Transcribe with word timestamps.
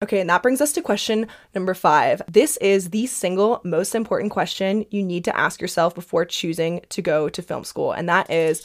Okay, 0.00 0.20
and 0.20 0.30
that 0.30 0.44
brings 0.44 0.60
us 0.60 0.72
to 0.74 0.82
question 0.82 1.26
number 1.56 1.74
five. 1.74 2.22
This 2.30 2.56
is 2.58 2.90
the 2.90 3.06
single 3.06 3.60
most 3.64 3.96
important 3.96 4.30
question 4.30 4.84
you 4.90 5.02
need 5.02 5.24
to 5.24 5.36
ask 5.36 5.60
yourself 5.60 5.92
before 5.92 6.24
choosing 6.24 6.82
to 6.90 7.02
go 7.02 7.28
to 7.28 7.42
film 7.42 7.64
school, 7.64 7.90
and 7.90 8.08
that 8.08 8.30
is 8.30 8.64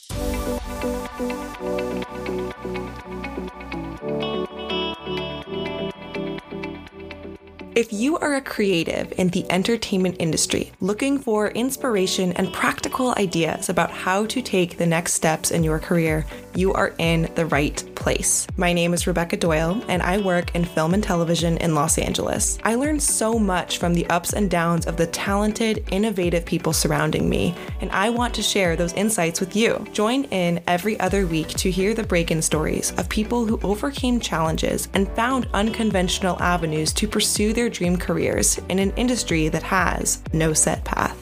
If 7.75 7.91
you 7.91 8.19
are 8.19 8.35
a 8.35 8.41
creative 8.41 9.11
in 9.17 9.29
the 9.29 9.51
entertainment 9.51 10.17
industry 10.19 10.71
looking 10.79 11.17
for 11.17 11.47
inspiration 11.47 12.31
and 12.33 12.53
practical 12.53 13.15
ideas 13.17 13.67
about 13.67 13.89
how 13.89 14.27
to 14.27 14.43
take 14.43 14.77
the 14.77 14.85
next 14.85 15.13
steps 15.13 15.49
in 15.49 15.63
your 15.63 15.79
career, 15.79 16.23
you 16.53 16.71
are 16.73 16.93
in 16.99 17.31
the 17.33 17.47
right 17.47 17.83
place. 17.95 18.45
My 18.57 18.73
name 18.73 18.93
is 18.93 19.07
Rebecca 19.07 19.37
Doyle, 19.37 19.83
and 19.87 20.03
I 20.03 20.19
work 20.19 20.53
in 20.53 20.65
film 20.65 20.93
and 20.93 21.03
television 21.03 21.57
in 21.57 21.73
Los 21.73 21.97
Angeles. 21.97 22.59
I 22.63 22.75
learned 22.75 23.01
so 23.01 23.39
much 23.39 23.79
from 23.79 23.95
the 23.95 24.05
ups 24.07 24.33
and 24.33 24.51
downs 24.51 24.85
of 24.85 24.97
the 24.97 25.07
talented, 25.07 25.83
innovative 25.89 26.45
people 26.45 26.73
surrounding 26.73 27.27
me, 27.27 27.55
and 27.81 27.89
I 27.91 28.11
want 28.11 28.35
to 28.35 28.43
share 28.43 28.75
those 28.75 28.93
insights 28.93 29.39
with 29.39 29.55
you. 29.55 29.83
Join 29.93 30.25
in 30.25 30.61
every 30.67 30.99
other 30.99 31.25
week 31.25 31.47
to 31.49 31.71
hear 31.71 31.95
the 31.95 32.03
break 32.03 32.29
in 32.29 32.41
stories 32.41 32.91
of 32.97 33.09
people 33.09 33.45
who 33.45 33.59
overcame 33.63 34.19
challenges 34.19 34.89
and 34.93 35.09
found 35.13 35.47
unconventional 35.53 36.39
avenues 36.39 36.93
to 36.93 37.07
pursue 37.07 37.51
their 37.53 37.69
dream 37.73 37.97
careers 37.97 38.59
in 38.69 38.79
an 38.79 38.93
industry 38.95 39.49
that 39.49 39.63
has 39.63 40.21
no 40.31 40.53
set 40.53 40.85
path. 40.85 41.19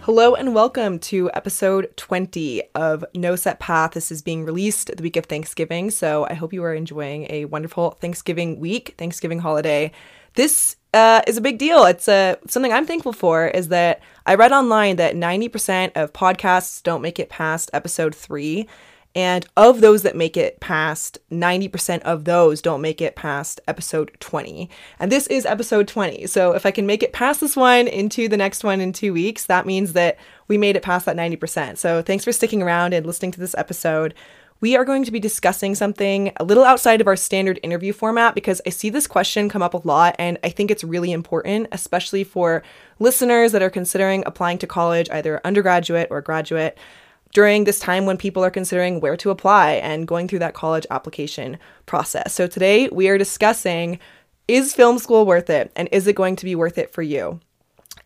Hello 0.00 0.34
and 0.34 0.54
welcome 0.54 0.98
to 0.98 1.30
episode 1.32 1.90
20 1.96 2.62
of 2.74 3.06
No 3.14 3.36
Set 3.36 3.58
Path. 3.58 3.92
This 3.92 4.12
is 4.12 4.20
being 4.20 4.44
released 4.44 4.94
the 4.94 5.02
week 5.02 5.16
of 5.16 5.24
Thanksgiving, 5.24 5.90
so 5.90 6.26
I 6.28 6.34
hope 6.34 6.52
you 6.52 6.62
are 6.62 6.74
enjoying 6.74 7.26
a 7.30 7.46
wonderful 7.46 7.92
Thanksgiving 7.92 8.60
week, 8.60 8.96
Thanksgiving 8.98 9.38
holiday. 9.38 9.92
This 10.34 10.76
uh, 10.92 11.22
is 11.26 11.38
a 11.38 11.40
big 11.40 11.56
deal. 11.56 11.86
It's 11.86 12.06
uh, 12.06 12.36
something 12.46 12.70
I'm 12.70 12.84
thankful 12.84 13.14
for 13.14 13.48
is 13.48 13.68
that 13.68 14.02
I 14.26 14.34
read 14.34 14.52
online 14.52 14.96
that 14.96 15.14
90% 15.14 15.92
of 15.94 16.12
podcasts 16.12 16.82
don't 16.82 17.00
make 17.00 17.18
it 17.18 17.30
past 17.30 17.70
episode 17.72 18.14
three. 18.14 18.68
And 19.14 19.46
of 19.56 19.80
those 19.80 20.02
that 20.02 20.16
make 20.16 20.36
it 20.36 20.58
past, 20.58 21.18
90% 21.30 22.00
of 22.00 22.24
those 22.24 22.60
don't 22.60 22.80
make 22.80 23.00
it 23.00 23.14
past 23.14 23.60
episode 23.68 24.16
20. 24.18 24.68
And 24.98 25.12
this 25.12 25.28
is 25.28 25.46
episode 25.46 25.86
20. 25.86 26.26
So 26.26 26.52
if 26.52 26.66
I 26.66 26.72
can 26.72 26.86
make 26.86 27.02
it 27.02 27.12
past 27.12 27.40
this 27.40 27.56
one 27.56 27.86
into 27.86 28.28
the 28.28 28.36
next 28.36 28.64
one 28.64 28.80
in 28.80 28.92
two 28.92 29.12
weeks, 29.12 29.46
that 29.46 29.66
means 29.66 29.92
that 29.92 30.16
we 30.48 30.58
made 30.58 30.74
it 30.74 30.82
past 30.82 31.06
that 31.06 31.16
90%. 31.16 31.78
So 31.78 32.02
thanks 32.02 32.24
for 32.24 32.32
sticking 32.32 32.62
around 32.62 32.92
and 32.92 33.06
listening 33.06 33.30
to 33.32 33.40
this 33.40 33.54
episode. 33.56 34.14
We 34.60 34.76
are 34.76 34.84
going 34.84 35.04
to 35.04 35.12
be 35.12 35.20
discussing 35.20 35.74
something 35.74 36.32
a 36.36 36.44
little 36.44 36.64
outside 36.64 37.00
of 37.00 37.06
our 37.06 37.16
standard 37.16 37.60
interview 37.62 37.92
format 37.92 38.34
because 38.34 38.62
I 38.66 38.70
see 38.70 38.88
this 38.88 39.06
question 39.06 39.48
come 39.48 39.62
up 39.62 39.74
a 39.74 39.86
lot 39.86 40.16
and 40.18 40.38
I 40.42 40.48
think 40.48 40.70
it's 40.70 40.82
really 40.82 41.12
important, 41.12 41.68
especially 41.70 42.24
for 42.24 42.62
listeners 42.98 43.52
that 43.52 43.62
are 43.62 43.70
considering 43.70 44.24
applying 44.26 44.58
to 44.58 44.66
college, 44.66 45.10
either 45.10 45.40
undergraduate 45.44 46.08
or 46.10 46.20
graduate 46.20 46.78
during 47.34 47.64
this 47.64 47.78
time 47.78 48.06
when 48.06 48.16
people 48.16 48.42
are 48.42 48.50
considering 48.50 49.00
where 49.00 49.16
to 49.18 49.28
apply 49.28 49.72
and 49.72 50.08
going 50.08 50.26
through 50.26 50.38
that 50.38 50.54
college 50.54 50.86
application 50.90 51.58
process. 51.84 52.32
So 52.32 52.46
today 52.46 52.88
we 52.90 53.08
are 53.08 53.18
discussing 53.18 53.98
is 54.48 54.74
film 54.74 54.98
school 54.98 55.26
worth 55.26 55.50
it 55.50 55.70
and 55.76 55.88
is 55.92 56.06
it 56.06 56.16
going 56.16 56.36
to 56.36 56.44
be 56.44 56.54
worth 56.54 56.78
it 56.78 56.92
for 56.92 57.02
you? 57.02 57.40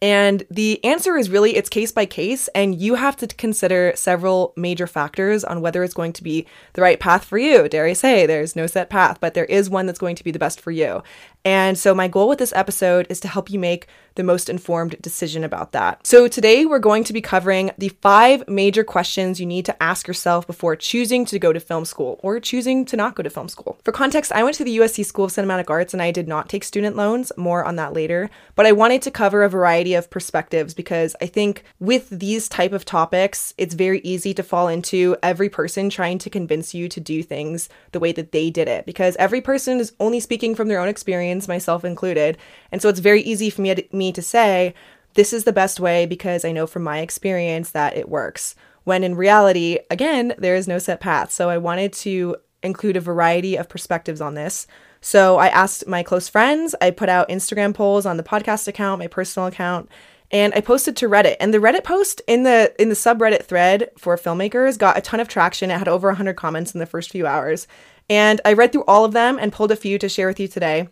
And 0.01 0.45
the 0.49 0.83
answer 0.85 1.17
is 1.17 1.29
really 1.29 1.57
it's 1.57 1.69
case 1.69 1.91
by 1.91 2.07
case, 2.07 2.49
and 2.49 2.81
you 2.81 2.95
have 2.95 3.17
to 3.17 3.27
consider 3.27 3.93
several 3.97 4.53
major 4.57 4.87
factors 4.87 5.43
on 5.43 5.61
whether 5.61 5.83
it's 5.83 5.95
going 5.95 6.13
to 6.15 6.23
be 6.23 6.47
the 6.75 6.83
right 6.83 7.01
path 7.01 7.25
for 7.25 7.37
you. 7.37 7.69
Dare 7.69 7.87
I 7.87 7.95
say, 7.95 8.25
there's 8.25 8.55
no 8.55 8.69
set 8.69 8.91
path, 8.91 9.19
but 9.21 9.35
there 9.35 9.47
is 9.47 9.69
one 9.69 9.87
that's 9.87 9.99
going 9.99 10.15
to 10.15 10.25
be 10.25 10.31
the 10.31 10.39
best 10.39 10.61
for 10.61 10.71
you. 10.71 11.03
And 11.45 11.77
so, 11.77 11.95
my 11.95 12.07
goal 12.07 12.29
with 12.29 12.39
this 12.39 12.53
episode 12.55 13.09
is 13.11 13.19
to 13.21 13.29
help 13.29 13.51
you 13.51 13.59
make 13.59 13.89
the 14.19 14.25
most 14.25 14.51
informed 14.51 15.01
decision 15.01 15.45
about 15.45 15.73
that. 15.73 16.07
So, 16.07 16.29
today 16.29 16.67
we're 16.67 16.81
going 16.81 17.05
to 17.05 17.13
be 17.13 17.23
covering 17.23 17.71
the 17.79 17.89
five 18.03 18.47
major 18.49 18.85
questions 18.85 19.41
you 19.41 19.47
need 19.47 19.65
to 19.67 19.83
ask 19.83 20.07
yourself 20.07 20.47
before 20.47 20.77
choosing 20.77 21.25
to 21.27 21.39
go 21.39 21.53
to 21.53 21.61
film 21.61 21.85
school 21.85 22.19
or 22.23 22.41
choosing 22.41 22.85
to 22.87 22.97
not 22.97 23.15
go 23.15 23.23
to 23.23 23.31
film 23.31 23.49
school. 23.49 23.79
For 23.85 23.93
context, 23.93 24.33
I 24.33 24.43
went 24.43 24.57
to 24.57 24.65
the 24.65 24.77
USC 24.79 25.07
School 25.07 25.27
of 25.27 25.31
Cinematic 25.31 25.71
Arts 25.71 25.95
and 25.95 26.03
I 26.03 26.11
did 26.11 26.27
not 26.27 26.49
take 26.49 26.65
student 26.65 26.97
loans, 26.97 27.31
more 27.37 27.65
on 27.65 27.77
that 27.77 27.93
later, 27.93 28.29
but 28.57 28.67
I 28.67 28.73
wanted 28.73 29.03
to 29.03 29.11
cover 29.13 29.45
a 29.45 29.49
variety 29.49 29.95
of 29.95 30.11
perspectives 30.11 30.75
because 30.75 31.15
I 31.23 31.27
think 31.27 31.63
with 31.79 32.11
these 32.11 32.49
type 32.49 32.73
of 32.73 32.85
topics, 32.85 33.55
it's 33.57 33.75
very 33.75 34.01
easy 34.01 34.35
to 34.35 34.43
fall 34.43 34.67
into 34.67 35.17
every 35.23 35.49
person 35.49 35.91
trying 35.91 36.19
to 36.19 36.29
convince 36.29 36.75
you 36.75 36.89
to 36.89 37.01
do 37.01 37.23
things 37.23 37.69
the 37.93 38.01
way 38.01 38.11
that 38.13 38.33
they 38.33 38.51
did 38.51 38.67
it 38.67 38.85
because 38.85 39.15
every 39.17 39.41
person 39.41 39.79
is 39.79 39.93
only 40.01 40.19
speaking 40.19 40.57
from 40.57 40.67
their 40.67 40.81
own 40.81 40.89
experience, 40.89 41.47
myself 41.47 41.85
included. 41.85 42.37
And 42.71 42.83
so 42.83 42.89
it's 42.89 43.01
very 43.01 43.23
easy 43.23 43.51
for 43.51 43.63
me, 43.63 43.89
me 43.93 44.13
to 44.13 44.23
say, 44.23 44.75
this 45.15 45.33
is 45.33 45.45
the 45.45 45.53
best 45.53 45.81
way 45.81 46.07
because 46.07 46.45
I 46.45 46.53
know 46.53 46.67
from 46.67 46.83
my 46.83 46.99
experience 47.01 47.71
that 47.71 47.97
it 47.97 48.09
works. 48.09 48.55
When 48.85 49.05
in 49.05 49.17
reality, 49.17 49.79
again, 49.91 50.35
there 50.39 50.55
is 50.55 50.69
no 50.69 50.79
set 50.79 51.01
path. 51.01 51.33
So 51.33 51.51
I 51.51 51.59
wanted 51.59 51.93
to 51.95 52.37
include 52.63 52.97
a 52.97 53.01
variety 53.01 53.57
of 53.57 53.69
perspectives 53.69 54.21
on 54.21 54.35
this. 54.35 54.67
So 55.01 55.37
I 55.37 55.49
asked 55.49 55.87
my 55.87 56.03
close 56.03 56.29
friends, 56.29 56.75
I 56.81 56.91
put 56.91 57.09
out 57.09 57.29
Instagram 57.29 57.75
polls 57.75 58.07
on 58.07 58.17
the 58.17 58.23
podcast 58.23 58.67
account, 58.67 58.99
my 58.99 59.07
personal 59.07 59.47
account, 59.47 59.89
and 60.31 60.53
I 60.55 60.61
posted 60.61 60.97
to 60.97 61.09
Reddit. 61.09 61.37
And 61.41 61.55
the 61.55 61.59
Reddit 61.59 61.85
post 61.85 62.21
in 62.27 62.43
the 62.43 62.75
in 62.81 62.89
the 62.89 62.95
subreddit 62.95 63.45
thread 63.45 63.91
for 63.97 64.17
filmmakers 64.17 64.77
got 64.77 64.99
a 64.99 65.01
ton 65.01 65.21
of 65.21 65.29
traction. 65.29 65.71
It 65.71 65.79
had 65.79 65.89
over 65.89 66.09
100 66.09 66.35
comments 66.35 66.75
in 66.75 66.81
the 66.81 66.87
first 66.87 67.11
few 67.11 67.27
hours. 67.27 67.67
And 68.11 68.41
I 68.45 68.55
read 68.55 68.73
through 68.73 68.85
all 68.85 69.05
of 69.05 69.13
them 69.13 69.39
and 69.41 69.53
pulled 69.53 69.71
a 69.71 69.77
few 69.77 69.99
to 69.99 70.09
share 70.09 70.27
with 70.27 70.41
you 70.41 70.49
today. 70.49 70.89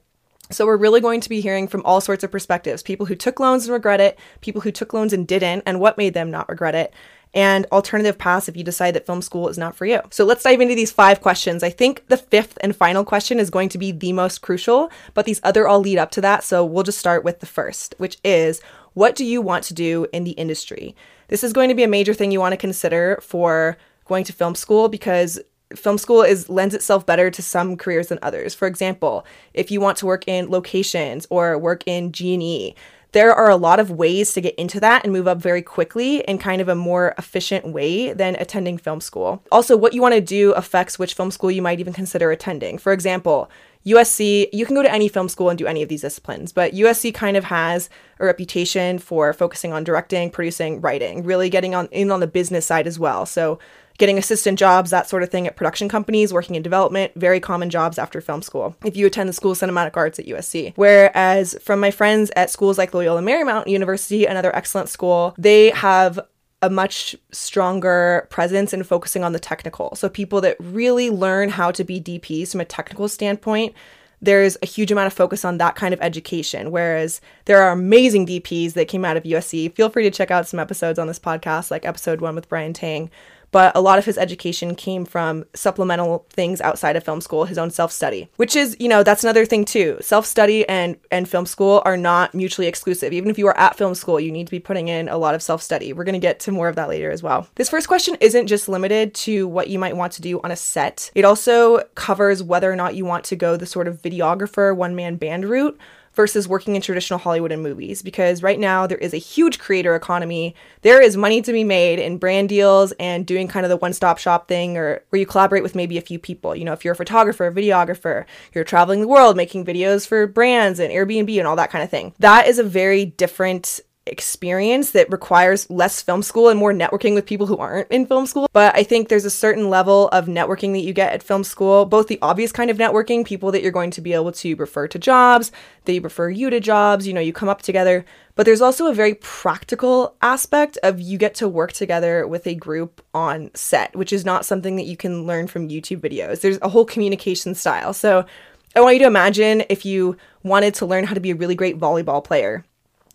So, 0.50 0.64
we're 0.64 0.76
really 0.76 1.00
going 1.00 1.20
to 1.20 1.28
be 1.28 1.40
hearing 1.40 1.66
from 1.66 1.82
all 1.84 2.00
sorts 2.00 2.22
of 2.22 2.30
perspectives 2.30 2.82
people 2.82 3.06
who 3.06 3.16
took 3.16 3.40
loans 3.40 3.64
and 3.64 3.72
regret 3.72 4.00
it, 4.00 4.18
people 4.40 4.60
who 4.60 4.70
took 4.70 4.92
loans 4.92 5.12
and 5.12 5.26
didn't, 5.26 5.62
and 5.66 5.80
what 5.80 5.98
made 5.98 6.14
them 6.14 6.30
not 6.30 6.48
regret 6.48 6.74
it, 6.74 6.92
and 7.34 7.66
alternative 7.72 8.16
paths 8.16 8.48
if 8.48 8.56
you 8.56 8.62
decide 8.62 8.94
that 8.94 9.06
film 9.06 9.20
school 9.22 9.48
is 9.48 9.58
not 9.58 9.74
for 9.74 9.86
you. 9.86 10.00
So, 10.10 10.24
let's 10.24 10.44
dive 10.44 10.60
into 10.60 10.74
these 10.74 10.92
five 10.92 11.20
questions. 11.20 11.62
I 11.62 11.70
think 11.70 12.06
the 12.08 12.16
fifth 12.16 12.58
and 12.60 12.76
final 12.76 13.04
question 13.04 13.40
is 13.40 13.50
going 13.50 13.68
to 13.70 13.78
be 13.78 13.90
the 13.90 14.12
most 14.12 14.40
crucial, 14.40 14.90
but 15.14 15.26
these 15.26 15.40
other 15.42 15.66
all 15.66 15.80
lead 15.80 15.98
up 15.98 16.10
to 16.12 16.20
that. 16.20 16.44
So, 16.44 16.64
we'll 16.64 16.84
just 16.84 16.98
start 16.98 17.24
with 17.24 17.40
the 17.40 17.46
first, 17.46 17.94
which 17.98 18.18
is 18.24 18.60
what 18.94 19.14
do 19.14 19.24
you 19.24 19.42
want 19.42 19.64
to 19.64 19.74
do 19.74 20.06
in 20.12 20.24
the 20.24 20.30
industry? 20.32 20.96
This 21.28 21.44
is 21.44 21.52
going 21.52 21.68
to 21.68 21.74
be 21.74 21.82
a 21.82 21.88
major 21.88 22.14
thing 22.14 22.30
you 22.30 22.40
want 22.40 22.52
to 22.52 22.56
consider 22.56 23.18
for 23.20 23.76
going 24.06 24.24
to 24.24 24.32
film 24.32 24.54
school 24.54 24.88
because 24.88 25.40
film 25.75 25.99
school 25.99 26.22
is 26.22 26.49
lends 26.49 26.75
itself 26.75 27.04
better 27.04 27.31
to 27.31 27.43
some 27.43 27.77
careers 27.77 28.09
than 28.09 28.19
others. 28.22 28.54
For 28.54 28.69
example, 28.69 29.27
if 29.54 29.71
you 29.71 29.81
want 29.81 29.99
to 29.99 30.06
work 30.06 30.27
in 30.28 30.50
locations 30.50 31.27
or 31.31 31.59
work 31.59 31.82
in 31.87 32.12
G&E, 32.12 32.75
there 33.12 33.32
are 33.32 33.49
a 33.49 33.56
lot 33.56 33.81
of 33.81 33.91
ways 33.91 34.32
to 34.34 34.41
get 34.41 34.54
into 34.56 34.78
that 34.81 35.03
and 35.03 35.12
move 35.12 35.27
up 35.27 35.38
very 35.38 35.62
quickly 35.62 36.19
in 36.28 36.38
kind 36.38 36.60
of 36.60 36.69
a 36.69 36.75
more 36.75 37.15
efficient 37.16 37.66
way 37.66 38.12
than 38.12 38.37
attending 38.37 38.77
film 38.77 39.00
school. 39.00 39.43
Also, 39.50 39.77
what 39.77 39.94
you 39.94 40.03
want 40.03 40.15
to 40.15 40.21
do 40.21 40.53
affects 40.53 40.99
which 40.99 41.15
film 41.15 41.31
school 41.31 41.50
you 41.50 41.62
might 41.62 41.81
even 41.81 41.94
consider 41.94 42.31
attending. 42.31 42.77
For 42.77 42.93
example, 42.93 43.50
USC, 43.87 44.48
you 44.53 44.66
can 44.66 44.75
go 44.75 44.83
to 44.83 44.93
any 44.93 45.09
film 45.09 45.28
school 45.28 45.48
and 45.48 45.56
do 45.56 45.66
any 45.66 45.83
of 45.83 45.88
these 45.88 46.03
disciplines, 46.03 46.53
but 46.53 46.72
USC 46.72 47.15
kind 47.15 47.37
of 47.37 47.44
has 47.44 47.88
a 48.19 48.27
reputation 48.27 48.98
for 48.98 49.33
focusing 49.33 49.72
on 49.72 49.84
directing, 49.84 50.28
producing, 50.28 50.81
writing, 50.81 51.22
really 51.22 51.48
getting 51.48 51.75
on 51.75 51.87
in 51.93 52.10
on 52.10 52.21
the 52.21 52.27
business 52.27 52.66
side 52.66 52.87
as 52.87 52.98
well. 52.98 53.25
So 53.25 53.60
getting 53.98 54.18
assistant 54.18 54.58
jobs, 54.58 54.90
that 54.90 55.08
sort 55.08 55.22
of 55.22 55.30
thing 55.30 55.46
at 55.46 55.56
production 55.56 55.88
companies, 55.88 56.32
working 56.32 56.54
in 56.54 56.62
development, 56.62 57.12
very 57.16 57.40
common 57.40 57.70
jobs 57.70 57.98
after 57.98 58.20
film 58.20 58.42
school 58.42 58.76
if 58.84 58.96
you 58.96 59.06
attend 59.06 59.28
the 59.28 59.32
School 59.32 59.52
of 59.52 59.58
Cinematic 59.58 59.96
Arts 59.96 60.18
at 60.18 60.26
USC. 60.26 60.72
Whereas 60.76 61.56
from 61.62 61.80
my 61.80 61.90
friends 61.90 62.30
at 62.36 62.50
schools 62.50 62.78
like 62.78 62.94
Loyola 62.94 63.22
Marymount 63.22 63.66
University, 63.66 64.26
another 64.26 64.54
excellent 64.54 64.88
school, 64.88 65.34
they 65.38 65.70
have 65.70 66.20
a 66.62 66.70
much 66.70 67.14
stronger 67.32 68.26
presence 68.30 68.72
in 68.72 68.82
focusing 68.82 69.22
on 69.22 69.32
the 69.32 69.38
technical. 69.38 69.94
So 69.94 70.08
people 70.08 70.40
that 70.40 70.56
really 70.58 71.10
learn 71.10 71.50
how 71.50 71.70
to 71.70 71.84
be 71.84 72.00
DPs 72.00 72.52
from 72.52 72.60
a 72.60 72.64
technical 72.64 73.08
standpoint 73.08 73.74
there's 74.22 74.56
a 74.62 74.66
huge 74.66 74.91
amount 74.91 75.06
of 75.06 75.12
focus 75.12 75.44
on 75.44 75.59
that 75.59 75.74
kind 75.74 75.92
of 75.92 76.00
education. 76.00 76.71
Whereas 76.71 77.21
there 77.44 77.62
are 77.62 77.71
amazing 77.71 78.26
DPs 78.26 78.72
that 78.72 78.88
came 78.88 79.04
out 79.04 79.16
of 79.16 79.24
USC. 79.24 79.74
Feel 79.74 79.91
free 79.91 80.04
to 80.04 80.10
check 80.10 80.30
out 80.30 80.48
some 80.48 80.60
episodes 80.60 80.98
on 80.98 81.06
this 81.06 81.18
podcast, 81.18 81.71
like 81.71 81.84
episode 81.84 82.21
one 82.21 82.34
with 82.34 82.48
Brian 82.48 82.72
Tang, 82.72 83.10
but 83.51 83.77
a 83.77 83.81
lot 83.81 83.98
of 83.98 84.04
his 84.04 84.19
education 84.19 84.75
came 84.75 85.04
from 85.04 85.45
supplemental 85.54 86.27
things 86.31 86.60
outside 86.60 86.97
of 86.97 87.04
film 87.04 87.21
school, 87.21 87.45
his 87.45 87.59
own 87.59 87.71
self-study, 87.71 88.28
which 88.37 88.57
is, 88.57 88.77
you 88.78 88.89
know, 88.89 89.03
that's 89.03 89.25
another 89.25 89.45
thing 89.45 89.65
too. 89.65 89.98
Self-study 90.01 90.69
and 90.69 90.97
and 91.10 91.28
film 91.28 91.47
school 91.47 91.83
are 91.84 91.97
not 91.97 92.34
mutually 92.34 92.66
exclusive. 92.66 93.13
Even 93.13 93.31
if 93.31 93.39
you 93.39 93.47
are 93.47 93.57
at 93.57 93.77
film 93.77 93.95
school, 93.95 94.21
you 94.21 94.33
need 94.33 94.47
to 94.47 94.51
be 94.51 94.60
putting 94.60 94.89
in 94.89 95.09
a 95.09 95.16
lot 95.16 95.34
of 95.34 95.43
self-study. 95.43 95.93
We're 95.93 96.04
going 96.04 96.15
to 96.15 96.19
get 96.19 96.41
to 96.41 96.53
more 96.53 96.69
of 96.69 96.77
that 96.77 96.89
later 96.89 97.10
as 97.10 97.22
well. 97.22 97.48
This 97.54 97.71
first 97.71 97.89
question 97.89 98.16
isn't 98.21 98.47
just 98.47 98.69
limited 98.69 99.15
to 99.15 99.47
what 99.48 99.69
you 99.69 99.78
might 99.78 99.97
want 99.97 100.13
to 100.15 100.22
do 100.22 100.41
on 100.43 100.51
a 100.51 100.57
set. 100.57 101.10
It 101.15 101.25
also 101.25 101.83
covers 101.95 102.43
whether 102.43 102.71
or 102.71 102.77
not 102.77 102.95
you 102.95 103.04
want 103.04 103.25
to 103.25 103.37
go 103.37 103.57
the 103.57 103.66
sort 103.66 103.89
of 103.89 104.03
videographer 104.03 104.75
one-man 104.75 105.16
band 105.16 105.45
route 105.45 105.78
versus 106.16 106.48
working 106.48 106.74
in 106.74 106.83
traditional 106.83 107.18
Hollywood 107.18 107.53
and 107.53 107.63
movies 107.63 108.03
because 108.03 108.42
right 108.42 108.59
now 108.59 108.86
there 108.86 108.98
is 108.98 109.13
a 109.15 109.18
huge 109.18 109.59
creator 109.59 109.95
economy. 109.95 110.54
There 110.80 111.01
is 111.01 111.16
money 111.16 111.42
to 111.42 111.53
be 111.53 111.63
made 111.63 111.98
in 111.98 112.16
brand 112.16 112.48
deals 112.48 112.92
and 112.98 113.27
doing 113.27 113.47
kind 113.47 113.65
of 113.65 113.71
the 113.71 113.77
one 113.77 113.92
stop 113.92 114.18
shop 114.18 114.48
thing 114.48 114.77
or 114.77 115.03
where 115.10 115.21
you 115.21 115.27
collaborate 115.27 115.63
with 115.63 115.74
maybe 115.74 115.98
a 115.98 116.03
few 116.03 116.18
people. 116.18 116.57
You 116.57 116.65
know, 116.65 116.72
if 116.72 116.84
you're 116.84 116.95
a 116.95 116.97
photographer, 116.97 117.47
a 117.47 117.53
videographer, 117.53 118.24
you're 118.54 118.65
traveling 118.65 119.03
the 119.03 119.09
world 119.09 119.36
making 119.36 119.66
videos 119.66 120.07
for 120.07 120.27
brands 120.27 120.80
and 120.80 120.92
Airbnb 120.92 121.39
and 121.39 121.47
all 121.47 121.57
that 121.57 121.71
kind 121.71 121.84
of 121.84 121.91
thing. 121.91 122.15
That 122.19 122.48
is 122.48 122.59
a 122.59 122.65
very 122.65 123.04
different 123.04 123.80
experience 124.06 124.92
that 124.92 125.10
requires 125.10 125.68
less 125.68 126.00
film 126.00 126.22
school 126.22 126.48
and 126.48 126.58
more 126.58 126.72
networking 126.72 127.14
with 127.14 127.26
people 127.26 127.47
who 127.47 127.56
aren't 127.56 127.91
in 127.91 128.06
film 128.06 128.26
school. 128.26 128.48
But 128.53 128.74
I 128.76 128.82
think 128.82 129.08
there's 129.08 129.24
a 129.24 129.30
certain 129.30 129.68
level 129.68 130.08
of 130.08 130.26
networking 130.26 130.72
that 130.72 130.80
you 130.80 130.92
get 130.92 131.12
at 131.12 131.22
film 131.22 131.44
school, 131.44 131.84
both 131.84 132.08
the 132.08 132.18
obvious 132.22 132.53
kind 132.53 132.70
of 132.70 132.78
networking, 132.78 133.24
people 133.24 133.50
that 133.53 133.62
you're 133.62 133.72
going 133.72 133.91
to 133.92 134.00
be 134.00 134.12
able 134.12 134.32
to 134.32 134.54
refer 134.56 134.88
to 134.88 134.98
jobs, 134.98 135.53
they 135.84 135.98
refer 135.98 136.30
you 136.30 136.50
to 136.50 136.60
jobs, 136.60 137.06
you 137.06 137.12
know, 137.12 137.20
you 137.20 137.32
come 137.32 137.48
up 137.48 137.62
together. 137.62 138.04
But 138.34 138.44
there's 138.44 138.60
also 138.60 138.86
a 138.86 138.94
very 138.94 139.14
practical 139.14 140.14
aspect 140.20 140.78
of 140.82 141.00
you 141.00 141.16
get 141.16 141.34
to 141.36 141.48
work 141.48 141.72
together 141.72 142.26
with 142.26 142.47
a 142.47 142.54
group 142.54 143.02
on 143.14 143.50
set, 143.54 143.97
which 143.97 144.12
is 144.12 144.24
not 144.24 144.44
something 144.44 144.76
that 144.76 144.84
you 144.84 144.97
can 144.97 145.26
learn 145.26 145.47
from 145.47 145.68
YouTube 145.68 146.00
videos. 146.00 146.42
There's 146.42 146.59
a 146.60 146.68
whole 146.68 146.84
communication 146.84 147.54
style. 147.54 147.94
So 147.94 148.26
I 148.74 148.80
want 148.80 148.97
you 148.97 149.00
to 149.00 149.06
imagine 149.06 149.64
if 149.70 149.86
you 149.86 150.18
wanted 150.42 150.74
to 150.74 150.86
learn 150.86 151.04
how 151.04 151.14
to 151.14 151.20
be 151.20 151.30
a 151.30 151.34
really 151.34 151.54
great 151.54 151.78
volleyball 151.78 152.22
player 152.22 152.64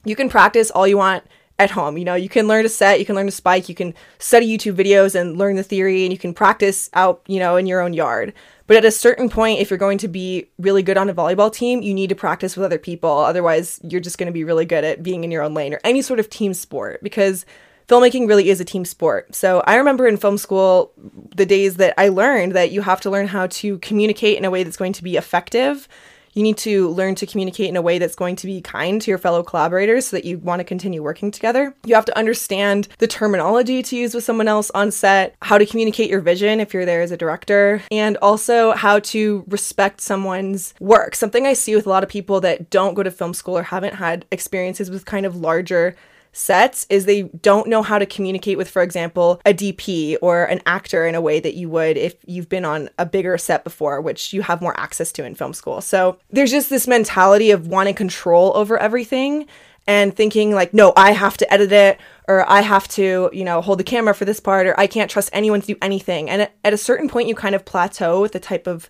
you 0.06 0.16
can 0.16 0.30
practice 0.30 0.72
all 0.72 0.88
you 0.88 0.98
want 0.98 1.24
at 1.62 1.72
home. 1.72 1.98
You 1.98 2.06
know, 2.06 2.16
you 2.16 2.28
can 2.28 2.48
learn 2.48 2.64
to 2.64 2.70
set, 2.70 3.00
you 3.00 3.06
can 3.06 3.16
learn 3.16 3.28
to 3.28 3.32
spike, 3.32 3.70
you 3.70 3.76
can 3.76 3.94
study 4.18 4.48
YouTube 4.48 4.76
videos 4.76 5.14
and 5.14 5.38
learn 5.38 5.56
the 5.56 5.64
theory, 5.64 6.04
and 6.04 6.12
you 6.12 6.18
can 6.18 6.34
practice 6.34 6.90
out, 6.94 7.22
you 7.28 7.40
know, 7.40 7.56
in 7.56 7.68
your 7.68 7.82
own 7.82 7.94
yard. 7.94 8.34
But 8.66 8.78
at 8.78 8.86
a 8.86 8.92
certain 8.92 9.30
point, 9.30 9.60
if 9.60 9.70
you're 9.70 9.78
going 9.78 10.00
to 10.00 10.08
be 10.08 10.50
really 10.58 10.82
good 10.82 10.98
on 10.98 11.10
a 11.10 11.14
volleyball 11.14 11.54
team, 11.54 11.82
you 11.82 11.94
need 11.94 12.10
to 12.10 12.16
practice 12.16 12.56
with 12.56 12.66
other 12.66 12.80
people. 12.80 13.12
Otherwise, 13.12 13.80
you're 13.84 14.02
just 14.02 14.18
going 14.18 14.28
to 14.28 14.34
be 14.34 14.44
really 14.44 14.66
good 14.66 14.84
at 14.84 15.04
being 15.04 15.24
in 15.24 15.32
your 15.32 15.44
own 15.44 15.54
lane 15.54 15.74
or 15.74 15.80
any 15.84 16.02
sort 16.02 16.20
of 16.20 16.30
team 16.30 16.54
sport 16.54 17.04
because 17.04 17.46
filmmaking 17.88 18.28
really 18.28 18.50
is 18.50 18.62
a 18.62 18.66
team 18.66 18.86
sport. 18.86 19.36
So 19.36 19.62
I 19.68 19.76
remember 19.76 20.08
in 20.08 20.18
film 20.18 20.38
school 20.38 20.94
the 21.36 21.46
days 21.46 21.76
that 21.76 21.94
I 21.98 22.08
learned 22.08 22.54
that 22.54 22.72
you 22.72 22.82
have 22.82 23.02
to 23.02 23.10
learn 23.10 23.28
how 23.28 23.48
to 23.48 23.78
communicate 23.80 24.38
in 24.38 24.46
a 24.46 24.50
way 24.50 24.64
that's 24.64 24.78
going 24.78 24.94
to 24.94 25.04
be 25.04 25.18
effective 25.18 25.88
you 26.34 26.44
need 26.44 26.58
to 26.60 26.90
learn 26.90 27.16
to 27.16 27.26
communicate 27.26 27.70
in 27.70 27.76
a 27.76 27.82
way 27.82 28.00
that's 28.00 28.16
going 28.16 28.36
to 28.38 28.48
be 28.48 28.62
kind 28.62 29.02
to 29.02 29.12
your 29.12 29.18
fellow 29.18 29.44
collaborators 29.44 30.08
so 30.08 30.18
that 30.18 30.26
you 30.26 30.38
want 30.38 30.60
to 30.60 30.64
continue 30.64 31.04
working 31.04 31.32
together. 31.32 31.76
You 31.86 31.96
have 31.96 32.06
to 32.06 32.18
understand 32.18 32.88
the 33.00 33.08
terminology 33.08 33.84
to 33.84 33.96
use 33.96 34.14
with 34.14 34.24
someone 34.24 34.48
else 34.48 34.72
on 34.72 34.92
set, 34.92 35.36
how 35.42 35.58
to 35.58 35.66
communicate 35.66 36.10
your 36.10 36.22
vision 36.22 36.60
if 36.60 36.74
you're 36.74 36.86
there 36.86 37.02
as 37.02 37.12
a 37.12 37.18
director, 37.18 37.82
and 37.92 38.18
also 38.22 38.72
how 38.72 39.00
to 39.00 39.44
respect 39.48 40.02
someone's 40.02 40.74
work. 40.80 41.16
Something 41.16 41.46
I 41.46 41.54
see 41.54 41.76
with 41.76 41.86
a 41.86 41.90
lot 41.90 42.04
of 42.04 42.10
people 42.10 42.42
that 42.42 42.70
don't 42.70 42.94
go 42.94 43.04
to 43.04 43.12
film 43.12 43.34
school 43.34 43.58
or 43.58 43.64
haven't 43.64 43.96
had 43.96 44.26
experiences 44.32 44.90
with 44.90 45.06
kind 45.06 45.26
of 45.26 45.36
larger 45.36 45.96
sets 46.34 46.86
is 46.90 47.06
they 47.06 47.24
don't 47.24 47.68
know 47.68 47.82
how 47.82 47.98
to 47.98 48.06
communicate 48.06 48.58
with, 48.58 48.70
for 48.70 48.82
example, 48.82 49.42
a 49.46 49.54
DP 49.54 50.18
or 50.22 50.46
an 50.46 50.62
actor 50.66 51.06
in 51.06 51.16
a 51.16 51.22
way 51.22 51.40
that 51.40 51.56
you 51.56 51.70
would 51.70 51.98
if 51.98 52.16
you've 52.26 52.50
been 52.50 52.66
on 52.66 52.90
a 52.98 53.06
bigger 53.06 53.38
set 53.38 53.64
before, 53.64 54.02
which 54.02 54.34
you 54.34 54.42
have 54.42 54.62
more 54.62 54.80
access 54.80 55.12
to 55.12 55.26
in 55.26 55.36
film 55.36 55.54
school. 55.54 55.82
So 55.82 56.18
there's 56.30 56.52
just 56.52 56.70
this 56.70 56.88
mentality 56.88 57.52
of 57.52 57.68
wanting 57.68 57.96
control 57.96 58.52
over 58.56 58.78
everything 58.78 59.48
and 59.88 60.16
thinking 60.16 60.52
like, 60.54 60.74
no, 60.74 60.94
I 60.96 61.12
have 61.12 61.38
to 61.38 61.54
edit 61.54 61.72
it 61.72 62.00
or 62.28 62.50
I 62.50 62.62
have 62.62 62.88
to, 62.90 63.30
you 63.34 63.44
know, 63.44 63.62
hold 63.62 63.80
the 63.80 63.84
camera 63.84 64.14
for 64.14 64.26
this 64.26 64.40
part 64.40 64.68
or 64.68 64.80
I 64.80 64.88
can't 64.88 65.10
trust 65.10 65.30
anyone 65.34 65.62
to 65.62 65.68
do 65.68 65.76
anything. 65.82 66.30
And 66.30 66.50
at 66.64 66.74
a 66.74 66.78
certain 66.78 67.10
point, 67.10 67.28
you 67.28 67.36
kind 67.36 67.56
of 67.56 67.66
plateau 67.66 68.22
with 68.22 68.32
the 68.32 68.40
type 68.40 68.68
of 68.68 68.90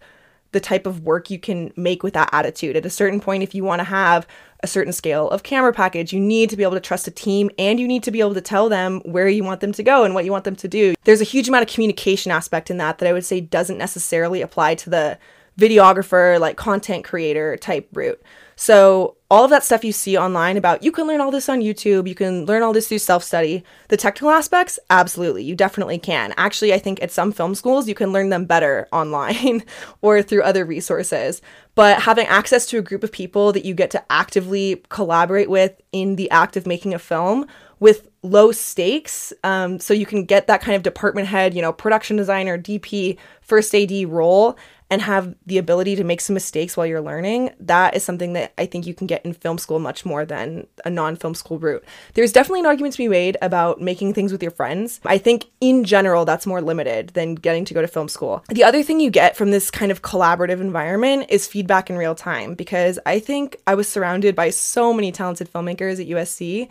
the 0.51 0.59
type 0.59 0.86
of 0.86 1.01
work 1.01 1.30
you 1.30 1.39
can 1.39 1.71
make 1.75 2.03
with 2.03 2.13
that 2.13 2.30
attitude. 2.33 2.75
At 2.75 2.86
a 2.86 2.89
certain 2.89 3.19
point, 3.19 3.44
if 3.44 3.56
you 3.56 3.63
want 3.63 3.80
to 3.80 3.86
have 3.86 4.27
a 4.63 4.68
certain 4.68 4.94
scale 4.94 5.30
of 5.30 5.44
camera 5.44 5.74
package. 5.74 6.13
You 6.13 6.19
need 6.19 6.50
to 6.50 6.57
be 6.57 6.63
able 6.63 6.74
to 6.74 6.80
trust 6.80 7.07
a 7.07 7.12
team 7.12 7.50
and 7.57 7.80
you 7.80 7.88
need 7.88 8.03
to 8.03 8.12
be 8.12 8.19
able 8.19 8.33
to 8.33 8.42
tell 8.42 8.69
them 8.69 9.01
where 9.06 9.27
you 9.27 9.44
want 9.44 9.62
them 9.62 9.71
to 9.74 9.83
go 9.83 10.03
and 10.03 10.13
what 10.13 10.25
you 10.25 10.31
want 10.31 10.44
them 10.44 10.56
to 10.57 10.68
do. 10.68 10.94
There's 11.03 11.21
a 11.21 11.25
huge 11.25 11.48
amount 11.48 11.63
of 11.63 11.74
communication 11.74 12.31
aspect 12.31 12.69
in 12.69 12.77
that 12.77 13.00
that 13.00 13.09
I 13.09 13.13
would 13.13 13.25
say 13.25 13.42
doesn't 13.42 13.77
necessarily 13.77 14.42
apply 14.42 14.75
to 14.75 14.89
the 14.89 15.18
videographer, 15.59 16.39
like 16.39 16.57
content 16.57 17.04
creator 17.04 17.57
type 17.57 17.89
route. 17.94 18.21
So, 18.62 19.18
all 19.31 19.44
of 19.44 19.50
that 19.50 19.63
stuff 19.63 19.84
you 19.84 19.92
see 19.92 20.16
online 20.16 20.56
about 20.56 20.84
you 20.84 20.92
can 20.92 21.08
learn 21.08 21.19
all 21.19 21.31
this 21.31 21.50
on 21.50 21.62
YouTube, 21.62 22.08
you 22.08 22.13
can 22.13 22.46
learn 22.46 22.62
all 22.62 22.74
this 22.74 22.88
through 22.88 23.00
self 23.00 23.24
study. 23.24 23.63
The 23.88 23.98
technical 23.98 24.30
aspects, 24.30 24.78
absolutely, 24.92 25.44
you 25.44 25.56
definitely 25.56 25.98
can. 25.98 26.31
Actually, 26.38 26.72
I 26.72 26.78
think 26.78 27.02
at 27.02 27.10
some 27.10 27.31
film 27.31 27.56
schools, 27.56 27.88
you 27.88 27.96
can 27.96 28.12
learn 28.12 28.30
them 28.30 28.46
better 28.46 28.88
online 28.94 29.63
or 30.04 30.22
through 30.22 30.44
other 30.44 30.63
resources. 30.63 31.42
But 31.74 32.04
having 32.04 32.28
access 32.28 32.68
to 32.68 32.78
a 32.78 32.84
group 32.84 33.04
of 33.04 33.12
people 33.12 33.52
that 33.52 33.66
you 33.66 33.74
get 33.74 33.90
to 33.92 34.12
actively 34.12 34.84
collaborate 34.90 35.50
with 35.50 35.81
in 35.92 36.16
the 36.16 36.30
act 36.30 36.56
of 36.56 36.68
making 36.68 36.94
a 36.94 37.00
film 37.00 37.48
with 37.80 38.10
low 38.22 38.52
stakes, 38.52 39.34
um, 39.44 39.80
so 39.80 39.92
you 39.92 40.06
can 40.06 40.24
get 40.24 40.46
that 40.46 40.62
kind 40.62 40.75
of 40.75 40.84
department 40.84 41.28
head, 41.28 41.56
you 41.56 41.64
know, 41.64 41.74
production 41.74 42.16
designer, 42.16 42.60
DP, 42.60 43.18
first 43.42 43.74
AD 43.74 44.07
role 44.07 44.56
and 44.92 45.02
have 45.02 45.34
the 45.46 45.58
ability 45.58 45.96
to 45.96 46.04
make 46.04 46.20
some 46.20 46.34
mistakes 46.34 46.76
while 46.76 46.86
you're 46.86 47.02
learning, 47.02 47.50
that 47.62 47.96
is 47.96 48.04
something 48.04 48.34
that 48.34 48.52
I 48.58 48.66
think 48.66 48.86
you 48.86 48.94
can 48.94 49.08
get 49.08 49.26
in 49.26 49.32
film 49.32 49.58
school 49.58 49.80
much 49.80 50.06
more 50.06 50.26
than 50.26 50.68
a 50.84 50.90
non 50.90 51.16
film 51.16 51.34
school 51.34 51.58
route. 51.58 51.84
There's 52.14 52.34
definitely 52.34 52.60
an 52.60 52.66
argument 52.66 52.94
to 52.96 52.98
be 52.98 53.08
made 53.08 53.38
about 53.42 53.80
making 53.80 54.14
things 54.14 54.34
with 54.34 54.44
your 54.44 54.52
friends. 54.52 55.00
I 55.06 55.18
think 55.18 55.46
in 55.62 55.86
general, 55.86 56.26
that's 56.26 56.46
more 56.46 56.62
limited 56.62 57.12
than 57.12 57.36
getting 57.36 57.64
to 57.66 57.74
go 57.74 57.82
to 57.82 57.88
film 57.88 58.10
school. 58.10 58.44
The 58.50 58.66
other 58.66 58.84
thing 58.84 59.00
you 59.00 59.10
get 59.10 59.38
from 59.38 59.52
this 59.52 59.72
kind 59.72 59.94
of 59.94 60.02
collaborative 60.02 60.60
environment 60.60 61.28
is 61.30 61.48
feedback 61.48 61.90
in 61.90 61.98
real 61.98 62.14
time 62.14 62.54
because 62.54 63.00
I 63.06 63.20
think 63.20 63.56
I 63.66 63.76
was 63.76 63.88
surrounded 63.88 64.36
by 64.36 64.50
so 64.50 64.94
many 64.94 65.14
talented 65.14 65.52
filmmakers 65.52 66.02
at 66.02 66.08
USC. 66.08 66.68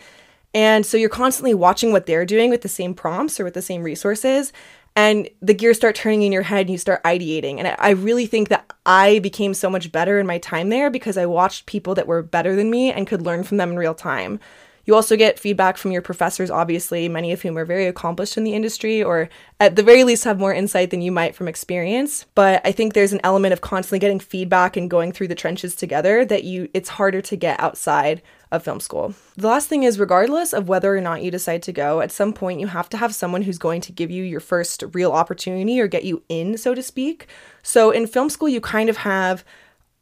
And 0.53 0.85
so 0.85 0.97
you're 0.97 1.09
constantly 1.09 1.55
watching 1.55 1.93
what 1.93 2.07
they're 2.07 2.27
doing 2.27 2.51
with 2.51 2.63
the 2.63 2.69
same 2.69 2.93
prompts 2.93 3.39
or 3.41 3.45
with 3.45 3.55
the 3.55 3.63
same 3.63 3.83
resources 3.83 4.53
and 5.01 5.31
the 5.41 5.55
gears 5.55 5.79
start 5.79 5.95
turning 5.95 6.23
in 6.23 6.31
your 6.31 6.43
head 6.43 6.67
and 6.67 6.71
you 6.71 6.77
start 6.77 7.03
ideating. 7.05 7.59
And 7.59 7.75
I 7.79 7.91
really 7.91 8.27
think 8.27 8.51
that 8.51 8.71
I 8.85 9.19
became 9.21 9.55
so 9.55 9.71
much 9.71 9.91
better 9.91 10.19
in 10.19 10.27
my 10.27 10.37
time 10.37 10.69
there 10.69 10.91
because 10.91 11.17
I 11.17 11.25
watched 11.25 11.65
people 11.65 11.95
that 11.95 12.07
were 12.07 12.23
better 12.23 12.55
than 12.55 12.71
me 12.71 12.93
and 12.93 13.07
could 13.07 13.23
learn 13.23 13.43
from 13.43 13.57
them 13.57 13.71
in 13.71 13.79
real 13.79 13.95
time. 13.95 14.41
You 14.85 14.95
also 14.95 15.17
get 15.17 15.39
feedback 15.39 15.79
from 15.79 15.91
your 15.91 16.03
professors, 16.03 16.51
obviously, 16.51 17.09
many 17.09 17.33
of 17.33 17.41
whom 17.41 17.57
are 17.57 17.65
very 17.65 17.87
accomplished 17.87 18.37
in 18.37 18.45
the 18.45 18.55
industry 18.55 19.03
or 19.03 19.31
at 19.59 19.77
the 19.77 19.83
very 19.83 20.05
least 20.05 20.25
have 20.25 20.39
more 20.39 20.53
insight 20.53 20.91
than 20.91 21.01
you 21.01 21.13
might 21.13 21.35
from 21.35 21.49
experience. 21.49 22.27
But 22.35 22.61
I 22.67 22.73
think 22.73 22.93
there's 22.93 23.15
an 23.15 23.21
element 23.25 23.55
of 23.55 23.63
constantly 23.63 24.01
getting 24.01 24.21
feedback 24.21 24.77
and 24.77 24.91
going 24.91 25.13
through 25.13 25.29
the 25.29 25.35
trenches 25.35 25.75
together 25.75 26.27
that 26.27 26.45
you 26.45 26.69
it's 26.75 26.91
harder 26.91 27.23
to 27.23 27.37
get 27.37 27.59
outside 27.59 28.21
of 28.53 28.63
film 28.63 28.81
school. 28.81 29.15
The 29.37 29.49
last 29.49 29.69
thing 29.69 29.85
is, 29.85 29.99
regardless 29.99 30.53
of 30.53 30.69
whether 30.69 30.97
or 30.97 31.01
not 31.01 31.23
you 31.23 31.31
decide 31.31 31.63
to 31.65 31.73
go, 31.73 32.01
at 32.01 32.11
some 32.11 32.33
point 32.33 32.61
you 32.61 32.67
have 32.67 32.89
to 32.91 32.97
have 32.97 33.15
someone 33.15 33.43
who's 33.43 33.59
going 33.59 33.81
to 33.83 33.93
give 33.93 34.11
you 34.11 34.25
your 34.25 34.41
first 34.41 34.83
real 34.93 35.13
opportunity 35.13 35.81
or 35.81 35.87
get 35.87 36.05
you 36.05 36.23
in, 36.29 36.59
so 36.59 36.75
to 36.75 36.83
speak. 36.83 37.27
So 37.63 37.91
in 37.91 38.07
film 38.07 38.29
school, 38.29 38.49
you 38.49 38.61
kind 38.61 38.89
of 38.89 38.99
have 38.99 39.45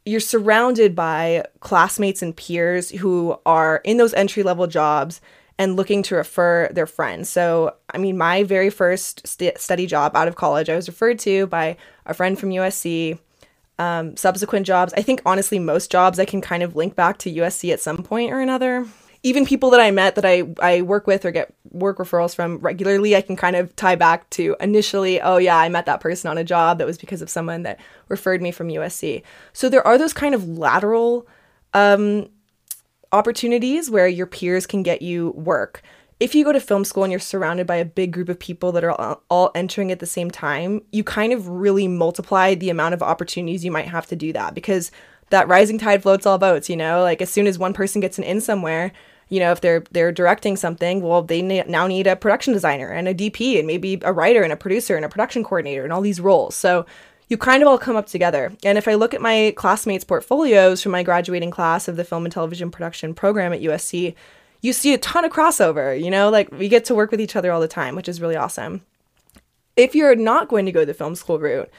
you're 0.04 0.20
surrounded 0.20 0.94
by 0.94 1.44
classmates 1.60 2.22
and 2.22 2.34
peers 2.34 2.90
who 2.90 3.38
are 3.44 3.82
in 3.84 3.98
those 3.98 4.14
entry 4.14 4.42
level 4.42 4.66
jobs 4.66 5.20
and 5.58 5.76
looking 5.76 6.02
to 6.04 6.14
refer 6.14 6.68
their 6.72 6.86
friends. 6.86 7.28
So, 7.28 7.74
I 7.90 7.98
mean, 7.98 8.16
my 8.16 8.44
very 8.44 8.70
first 8.70 9.26
st- 9.26 9.58
study 9.58 9.86
job 9.86 10.16
out 10.16 10.28
of 10.28 10.36
college, 10.36 10.70
I 10.70 10.76
was 10.76 10.88
referred 10.88 11.18
to 11.20 11.46
by 11.48 11.76
a 12.06 12.14
friend 12.14 12.38
from 12.38 12.50
USC 12.50 13.18
um, 13.78 14.16
subsequent 14.16 14.66
jobs. 14.66 14.92
I 14.96 15.02
think 15.02 15.22
honestly, 15.24 15.58
most 15.58 15.90
jobs 15.90 16.18
I 16.18 16.24
can 16.24 16.40
kind 16.40 16.62
of 16.62 16.76
link 16.76 16.94
back 16.96 17.18
to 17.18 17.32
USC 17.32 17.72
at 17.72 17.80
some 17.80 18.02
point 18.02 18.32
or 18.32 18.40
another. 18.40 18.86
Even 19.24 19.44
people 19.44 19.70
that 19.70 19.80
I 19.80 19.90
met 19.90 20.14
that 20.14 20.24
I, 20.24 20.44
I 20.60 20.82
work 20.82 21.06
with 21.06 21.24
or 21.24 21.32
get 21.32 21.52
work 21.70 21.98
referrals 21.98 22.34
from 22.34 22.58
regularly, 22.58 23.16
I 23.16 23.20
can 23.20 23.34
kind 23.34 23.56
of 23.56 23.74
tie 23.74 23.96
back 23.96 24.30
to 24.30 24.56
initially, 24.60 25.20
oh 25.20 25.38
yeah, 25.38 25.56
I 25.56 25.68
met 25.68 25.86
that 25.86 26.00
person 26.00 26.30
on 26.30 26.38
a 26.38 26.44
job 26.44 26.78
that 26.78 26.86
was 26.86 26.98
because 26.98 27.20
of 27.20 27.28
someone 27.28 27.64
that 27.64 27.80
referred 28.08 28.40
me 28.40 28.52
from 28.52 28.68
USC. 28.68 29.22
So 29.52 29.68
there 29.68 29.84
are 29.86 29.98
those 29.98 30.12
kind 30.12 30.36
of 30.36 30.46
lateral 30.48 31.26
um, 31.74 32.28
opportunities 33.12 33.90
where 33.90 34.06
your 34.06 34.26
peers 34.26 34.66
can 34.66 34.82
get 34.82 35.02
you 35.02 35.30
work 35.30 35.82
if 36.20 36.34
you 36.34 36.44
go 36.44 36.52
to 36.52 36.60
film 36.60 36.84
school 36.84 37.04
and 37.04 37.12
you're 37.12 37.20
surrounded 37.20 37.66
by 37.66 37.76
a 37.76 37.84
big 37.84 38.12
group 38.12 38.28
of 38.28 38.38
people 38.38 38.72
that 38.72 38.84
are 38.84 39.18
all 39.30 39.50
entering 39.54 39.92
at 39.92 40.00
the 40.00 40.06
same 40.06 40.30
time, 40.30 40.82
you 40.90 41.04
kind 41.04 41.32
of 41.32 41.48
really 41.48 41.86
multiply 41.86 42.54
the 42.54 42.70
amount 42.70 42.94
of 42.94 43.02
opportunities 43.02 43.64
you 43.64 43.70
might 43.70 43.88
have 43.88 44.06
to 44.06 44.16
do 44.16 44.32
that 44.32 44.54
because 44.54 44.90
that 45.30 45.46
rising 45.46 45.78
tide 45.78 46.02
floats 46.02 46.26
all 46.26 46.38
boats, 46.38 46.68
you 46.68 46.76
know? 46.76 47.02
Like 47.02 47.22
as 47.22 47.30
soon 47.30 47.46
as 47.46 47.58
one 47.58 47.72
person 47.72 48.00
gets 48.00 48.18
an 48.18 48.24
in 48.24 48.40
somewhere, 48.40 48.92
you 49.28 49.38
know, 49.40 49.52
if 49.52 49.60
they're 49.60 49.84
they're 49.90 50.10
directing 50.10 50.56
something, 50.56 51.02
well, 51.02 51.22
they 51.22 51.42
now 51.42 51.86
need 51.86 52.06
a 52.06 52.16
production 52.16 52.52
designer 52.52 52.88
and 52.88 53.06
a 53.06 53.14
DP 53.14 53.58
and 53.58 53.66
maybe 53.66 54.00
a 54.02 54.12
writer 54.12 54.42
and 54.42 54.52
a 54.52 54.56
producer 54.56 54.96
and 54.96 55.04
a 55.04 55.08
production 55.08 55.44
coordinator 55.44 55.84
and 55.84 55.92
all 55.92 56.00
these 56.00 56.20
roles. 56.20 56.56
So 56.56 56.86
you 57.28 57.36
kind 57.36 57.62
of 57.62 57.68
all 57.68 57.78
come 57.78 57.94
up 57.94 58.06
together. 58.06 58.52
And 58.64 58.78
if 58.78 58.88
I 58.88 58.94
look 58.94 59.12
at 59.12 59.20
my 59.20 59.52
classmates' 59.54 60.04
portfolios 60.04 60.82
from 60.82 60.92
my 60.92 61.02
graduating 61.02 61.50
class 61.50 61.86
of 61.86 61.96
the 61.96 62.04
film 62.04 62.24
and 62.24 62.32
television 62.32 62.70
production 62.70 63.14
program 63.14 63.52
at 63.52 63.60
USC, 63.60 64.14
you 64.60 64.72
see 64.72 64.94
a 64.94 64.98
ton 64.98 65.24
of 65.24 65.32
crossover, 65.32 66.00
you 66.00 66.10
know, 66.10 66.30
like 66.30 66.50
we 66.52 66.68
get 66.68 66.84
to 66.86 66.94
work 66.94 67.10
with 67.10 67.20
each 67.20 67.36
other 67.36 67.52
all 67.52 67.60
the 67.60 67.68
time, 67.68 67.94
which 67.94 68.08
is 68.08 68.20
really 68.20 68.36
awesome. 68.36 68.82
If 69.76 69.94
you're 69.94 70.16
not 70.16 70.48
going 70.48 70.66
to 70.66 70.72
go 70.72 70.84
the 70.84 70.94
film 70.94 71.14
school 71.14 71.38
route, 71.38 71.70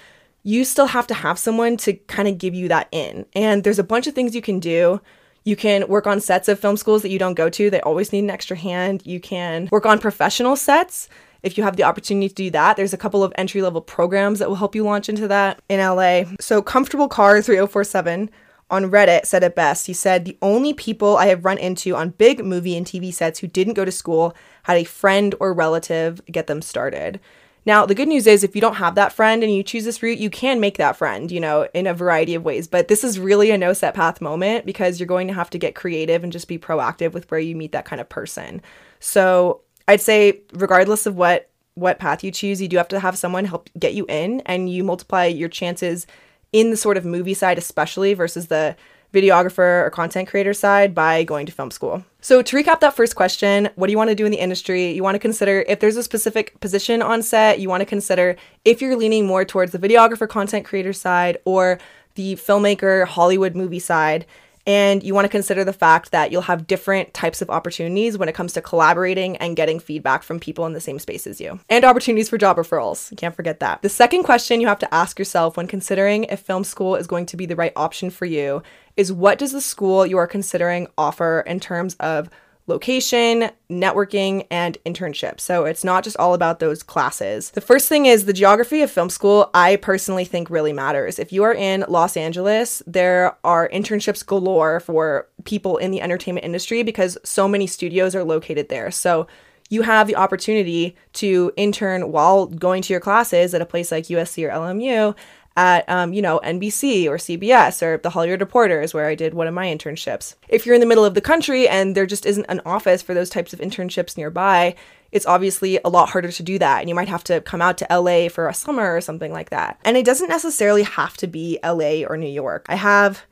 you 0.44 0.64
still 0.64 0.88
have 0.88 1.08
to 1.08 1.14
have 1.14 1.38
someone 1.38 1.76
to 1.78 1.94
kind 1.94 2.28
of 2.28 2.38
give 2.38 2.56
you 2.56 2.70
that 2.70 2.88
in. 2.92 3.26
And 3.34 3.64
there's 3.64 3.80
a 3.80 3.84
bunch 3.84 4.08
of 4.08 4.16
things 4.16 4.36
you 4.36 4.42
can 4.42 4.60
do. 4.60 5.02
You 5.44 5.56
can 5.56 5.88
work 5.88 6.08
on 6.08 6.22
sets 6.22 6.48
of 6.48 6.60
film 6.60 6.78
schools 6.78 7.02
that 7.02 7.10
you 7.10 7.20
don't 7.20 7.34
go 7.34 7.50
to. 7.50 7.70
They 7.70 7.82
always 7.82 8.14
need 8.14 8.24
an 8.24 8.30
extra 8.30 8.56
hand. 8.56 9.06
You 9.06 9.20
can 9.20 9.68
work 9.72 9.86
on 9.86 10.00
professional 10.00 10.56
sets 10.56 11.10
if 11.44 11.58
you 11.58 11.64
have 11.64 11.76
the 11.76 11.84
opportunity 11.84 12.30
to 12.30 12.36
do 12.36 12.50
that. 12.52 12.78
There's 12.78 12.94
a 12.94 12.98
couple 12.98 13.24
of 13.24 13.34
entry 13.38 13.62
level 13.62 13.82
programs 13.82 14.40
that 14.40 14.50
will 14.50 14.56
help 14.56 14.76
you 14.76 14.84
launch 14.84 15.10
into 15.10 15.28
that 15.28 15.62
in 15.70 15.80
LA. 15.80 16.24
So, 16.40 16.62
Comfortable 16.62 17.08
Car 17.08 17.42
3047 17.42 18.30
on 18.70 18.92
Reddit 18.92 19.26
said 19.26 19.44
it 19.44 19.56
best. 19.56 19.88
He 19.88 19.94
said, 19.94 20.26
The 20.26 20.38
only 20.42 20.74
people 20.74 21.18
I 21.18 21.28
have 21.28 21.46
run 21.46 21.58
into 21.58 21.96
on 21.96 22.10
big 22.12 22.44
movie 22.46 22.78
and 22.78 22.86
TV 22.86 23.14
sets 23.14 23.40
who 23.40 23.48
didn't 23.48 23.74
go 23.74 23.86
to 23.86 23.92
school 23.92 24.36
had 24.64 24.78
a 24.78 24.84
friend 24.84 25.36
or 25.40 25.54
relative 25.54 26.22
get 26.26 26.48
them 26.48 26.62
started. 26.62 27.20
Now, 27.66 27.86
the 27.86 27.96
good 27.96 28.08
news 28.08 28.26
is 28.26 28.44
if 28.44 28.56
you 28.56 28.62
don't 28.62 28.76
have 28.76 28.96
that 28.96 29.14
friend 29.14 29.44
and 29.44 29.54
you 29.54 29.64
choose 29.64 29.84
this 29.84 30.02
route, 30.02 30.18
you 30.18 30.30
can 30.30 30.60
make 30.60 30.78
that 30.78 30.96
friend, 30.96 31.30
you 31.32 31.40
know, 31.40 31.68
in 31.74 31.88
a 31.88 31.94
variety 31.94 32.34
of 32.34 32.44
ways. 32.44 32.68
But 32.68 32.88
this 32.88 33.04
is 33.04 33.20
really 33.20 33.52
a 33.52 33.58
no 33.58 33.74
set 33.74 33.94
path 33.94 34.22
moment 34.22 34.66
because 34.66 35.00
you're 35.00 35.08
going 35.08 35.28
to 35.28 35.34
have 35.34 35.50
to 35.52 35.58
get 35.58 35.76
creative 35.76 36.24
and 36.24 36.32
just 36.32 36.48
be 36.48 36.58
proactive 36.58 37.12
with 37.12 37.30
where 37.30 37.40
you 37.40 37.56
meet 37.56 37.74
that 37.74 37.86
kind 37.86 38.00
of 38.00 38.08
person. 38.08 38.62
So 39.00 39.62
I'd 39.88 40.02
say, 40.02 40.42
regardless 40.54 41.06
of 41.06 41.16
what 41.16 41.50
what 41.76 42.00
path 42.00 42.24
you 42.24 42.32
choose, 42.32 42.62
you 42.62 42.68
do 42.68 42.78
have 42.78 42.90
to 42.90 43.00
have 43.00 43.18
someone 43.18 43.46
help 43.46 43.70
get 43.78 43.94
you 43.94 44.06
in 44.08 44.42
and 44.42 44.70
you 44.70 44.84
multiply 44.84 45.26
your 45.26 45.48
chances 45.48 46.08
in 46.52 46.72
the 46.72 46.78
sort 46.78 46.98
of 46.98 47.06
movie 47.06 47.34
side, 47.34 47.58
especially 47.58 48.14
versus 48.14 48.48
the 48.48 48.76
videographer 49.14 49.86
or 49.86 49.90
content 49.90 50.28
creator 50.28 50.54
side 50.54 50.94
by 50.94 51.24
going 51.24 51.46
to 51.46 51.52
film 51.52 51.72
school. 51.72 52.04
So, 52.22 52.42
to 52.42 52.56
recap 52.56 52.80
that 52.82 52.96
first 52.96 53.16
question, 53.16 53.70
what 53.76 53.88
do 53.88 53.92
you 53.92 53.98
want 53.98 54.10
to 54.10 54.16
do 54.16 54.26
in 54.26 54.32
the 54.32 54.40
industry? 54.40 54.92
You 54.92 55.04
want 55.04 55.16
to 55.16 55.20
consider 55.20 55.64
if 55.68 55.80
there's 55.80 55.98
a 55.98 56.04
specific 56.04 56.60
position 56.60 57.02
on 57.02 57.24
set, 57.24 57.60
you 57.60 57.70
want 57.70 57.82
to 57.82 57.86
consider 57.86 58.36
if 58.66 58.82
you're 58.82 58.96
leaning 58.96 59.26
more 59.26 59.46
towards 59.46 59.72
the 59.72 59.80
videographer, 59.80 60.28
content 60.28 60.66
creator 60.66 60.94
side, 60.94 61.38
or 61.46 61.80
the 62.16 62.36
filmmaker, 62.36 63.06
Hollywood 63.06 63.56
movie 63.56 63.80
side. 63.80 64.26
And 64.66 65.04
you 65.04 65.14
want 65.14 65.26
to 65.26 65.30
consider 65.30 65.64
the 65.64 65.74
fact 65.74 66.12
that 66.12 66.32
you'll 66.32 66.44
have 66.44 66.68
different 66.68 67.14
types 67.14 67.42
of 67.42 67.50
opportunities 67.50 68.18
when 68.18 68.30
it 68.30 68.36
comes 68.36 68.54
to 68.54 68.62
collaborating 68.62 69.38
and 69.38 69.56
getting 69.56 69.80
feedback 69.80 70.24
from 70.24 70.40
people 70.40 70.66
in 70.66 70.74
the 70.74 70.82
same 70.82 71.00
space 71.00 71.26
as 71.26 71.42
you. 71.42 71.60
And 71.70 71.86
opportunities 71.86 72.30
for 72.30 72.38
job 72.38 72.58
referrals. 72.58 73.16
can't 73.18 73.36
forget 73.36 73.60
that. 73.62 73.82
The 73.82 73.90
second 73.90 74.24
question 74.24 74.62
you 74.62 74.68
have 74.68 74.80
to 74.80 74.94
ask 74.94 75.18
yourself 75.18 75.58
when 75.58 75.68
considering 75.68 76.26
if 76.26 76.42
film 76.42 76.64
school 76.64 76.96
is 76.96 77.08
going 77.08 77.26
to 77.28 77.38
be 77.38 77.46
the 77.46 77.56
right 77.56 77.74
option 77.76 78.10
for 78.10 78.26
you 78.26 78.62
is 78.96 79.14
what 79.14 79.40
does 79.40 79.52
the 79.52 79.62
school 79.62 80.06
you 80.06 80.18
are 80.18 80.28
considering 80.28 80.88
offer 80.98 81.42
in 81.48 81.60
terms 81.60 81.96
of 81.96 82.30
location, 82.70 83.52
networking, 83.70 84.48
and 84.50 84.78
internship. 84.86 85.42
So 85.42 85.66
it's 85.66 85.84
not 85.84 86.06
just 86.06 86.16
all 86.18 86.34
about 86.34 86.60
those 86.60 86.82
classes. 86.82 87.52
The 87.52 87.62
first 87.62 87.90
thing 87.90 88.06
is 88.06 88.24
the 88.24 88.34
geography 88.34 88.82
of 88.82 88.90
film 88.90 89.10
school, 89.10 89.50
I 89.54 89.76
personally 89.76 90.24
think 90.24 90.50
really 90.50 90.72
matters. 90.72 91.20
If 91.20 91.34
you 91.34 91.44
are 91.44 91.54
in 91.54 91.84
Los 91.90 92.16
Angeles, 92.16 92.82
there 92.88 93.36
are 93.44 93.68
internships 93.70 94.26
galore 94.26 94.80
for 94.80 95.28
people 95.44 95.78
in 95.78 95.92
the 95.92 96.02
entertainment 96.02 96.46
industry 96.46 96.84
because 96.84 97.18
so 97.26 97.48
many 97.48 97.68
studios 97.68 98.16
are 98.16 98.24
located 98.24 98.70
there. 98.70 98.92
So 98.92 99.28
you 99.70 99.84
have 99.84 100.08
the 100.08 100.16
opportunity 100.16 100.96
to 101.14 101.52
intern 101.56 102.12
while 102.12 102.48
going 102.48 102.82
to 102.82 102.94
your 102.94 103.00
classes 103.00 103.54
at 103.54 103.62
a 103.62 103.66
place 103.66 103.92
like 103.92 104.06
USC 104.06 104.46
or 104.46 104.50
LMU 104.50 105.16
at, 105.60 105.88
um, 105.90 106.14
you 106.14 106.22
know, 106.22 106.40
NBC 106.42 107.06
or 107.08 107.18
CBS 107.18 107.82
or 107.82 107.98
the 107.98 108.12
Hollywood 108.12 108.40
Reporters, 108.40 108.94
where 108.94 109.08
I 109.08 109.14
did 109.14 109.34
one 109.34 109.46
of 109.46 109.54
my 109.54 109.68
internships. 109.68 110.36
If 110.48 110.66
you're 110.66 110.74
in 110.74 110.80
the 110.80 110.88
middle 110.88 111.04
of 111.04 111.16
the 111.16 111.22
country 111.22 111.68
and 111.68 111.96
there 111.96 112.06
just 112.06 112.26
isn't 112.26 112.46
an 112.48 112.62
office 112.66 113.02
for 113.02 113.14
those 113.14 113.30
types 113.30 113.52
of 113.52 113.60
internships 113.60 114.16
nearby, 114.16 114.74
it's 115.12 115.26
obviously 115.26 115.78
a 115.84 115.90
lot 115.90 116.08
harder 116.08 116.32
to 116.32 116.44
do 116.44 116.58
that. 116.60 116.80
And 116.80 116.88
you 116.88 116.96
might 116.96 117.10
have 117.10 117.26
to 117.26 117.42
come 117.42 117.62
out 117.62 117.78
to 117.80 117.88
LA 117.90 118.30
for 118.30 118.48
a 118.48 118.54
summer 118.54 118.96
or 118.96 119.02
something 119.02 119.34
like 119.34 119.50
that. 119.50 119.78
And 119.84 119.98
it 119.98 120.06
doesn't 120.06 120.30
necessarily 120.30 120.84
have 120.84 121.18
to 121.18 121.28
be 121.28 121.60
LA 121.62 122.08
or 122.08 122.16
New 122.16 122.30
York. 122.30 122.66
I 122.70 122.76
have 122.76 123.26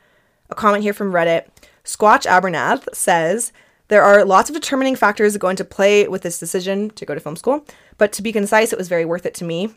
a 0.49 0.55
comment 0.55 0.83
here 0.83 0.93
from 0.93 1.13
Reddit. 1.13 1.47
Squatch 1.85 2.25
Abernath 2.25 2.93
says, 2.93 3.53
there 3.87 4.03
are 4.03 4.25
lots 4.25 4.49
of 4.49 4.53
determining 4.53 4.97
factors 4.97 5.31
that 5.31 5.39
go 5.39 5.47
into 5.47 5.63
play 5.63 6.09
with 6.09 6.23
this 6.23 6.39
decision 6.39 6.89
to 6.89 7.05
go 7.05 7.13
to 7.13 7.21
film 7.21 7.37
school, 7.37 7.65
but 7.97 8.11
to 8.13 8.21
be 8.21 8.33
concise, 8.33 8.73
it 8.73 8.77
was 8.77 8.89
very 8.89 9.05
worth 9.05 9.25
it 9.25 9.33
to 9.35 9.45
me. 9.45 9.73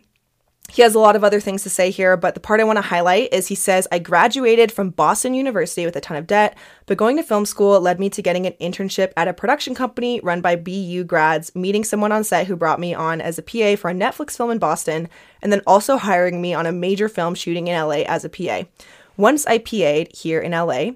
He 0.73 0.83
has 0.83 0.95
a 0.95 1.01
lot 1.01 1.17
of 1.17 1.25
other 1.25 1.41
things 1.41 1.65
to 1.65 1.71
say 1.71 1.91
here, 1.91 2.17
but 2.17 2.35
the 2.35 2.41
part 2.41 2.61
I 2.61 2.65
want 2.65 2.77
to 2.77 2.83
highlight 2.83 3.33
is 3.35 3.49
he 3.49 3.57
says, 3.57 3.89
I 3.91 3.99
graduated 3.99 4.71
from 4.71 4.91
Boston 4.91 5.35
University 5.35 5.85
with 5.85 5.97
a 5.97 6.01
ton 6.01 6.17
of 6.17 6.29
debt, 6.29 6.57
but 6.87 6.97
going 6.97 7.17
to 7.17 7.25
film 7.25 7.45
school 7.45 7.81
led 7.81 7.99
me 7.99 8.09
to 8.11 8.23
getting 8.23 8.47
an 8.47 8.53
internship 8.61 9.13
at 9.17 9.27
a 9.27 9.35
production 9.35 9.75
company 9.75 10.21
run 10.21 10.41
by 10.41 10.55
BU 10.55 11.05
grads, 11.05 11.57
meeting 11.57 11.83
someone 11.83 12.13
on 12.13 12.23
set 12.23 12.47
who 12.47 12.55
brought 12.55 12.79
me 12.79 12.95
on 12.95 13.21
as 13.21 13.37
a 13.37 13.43
PA 13.43 13.75
for 13.75 13.91
a 13.91 13.95
Netflix 13.95 14.37
film 14.37 14.53
in 14.53 14.59
Boston, 14.59 15.09
and 15.43 15.53
then 15.53 15.63
also 15.67 15.97
hiring 15.97 16.41
me 16.41 16.55
on 16.55 16.67
a 16.67 16.73
major 16.73 17.09
film 17.09 17.35
shooting 17.35 17.67
in 17.67 17.77
LA 17.77 18.03
as 18.07 18.25
a 18.25 18.29
PA. 18.29 18.63
Once 19.17 19.47
I 19.47 19.59
PA'd 19.59 20.15
here 20.15 20.41
in 20.41 20.53
LA, 20.53 20.93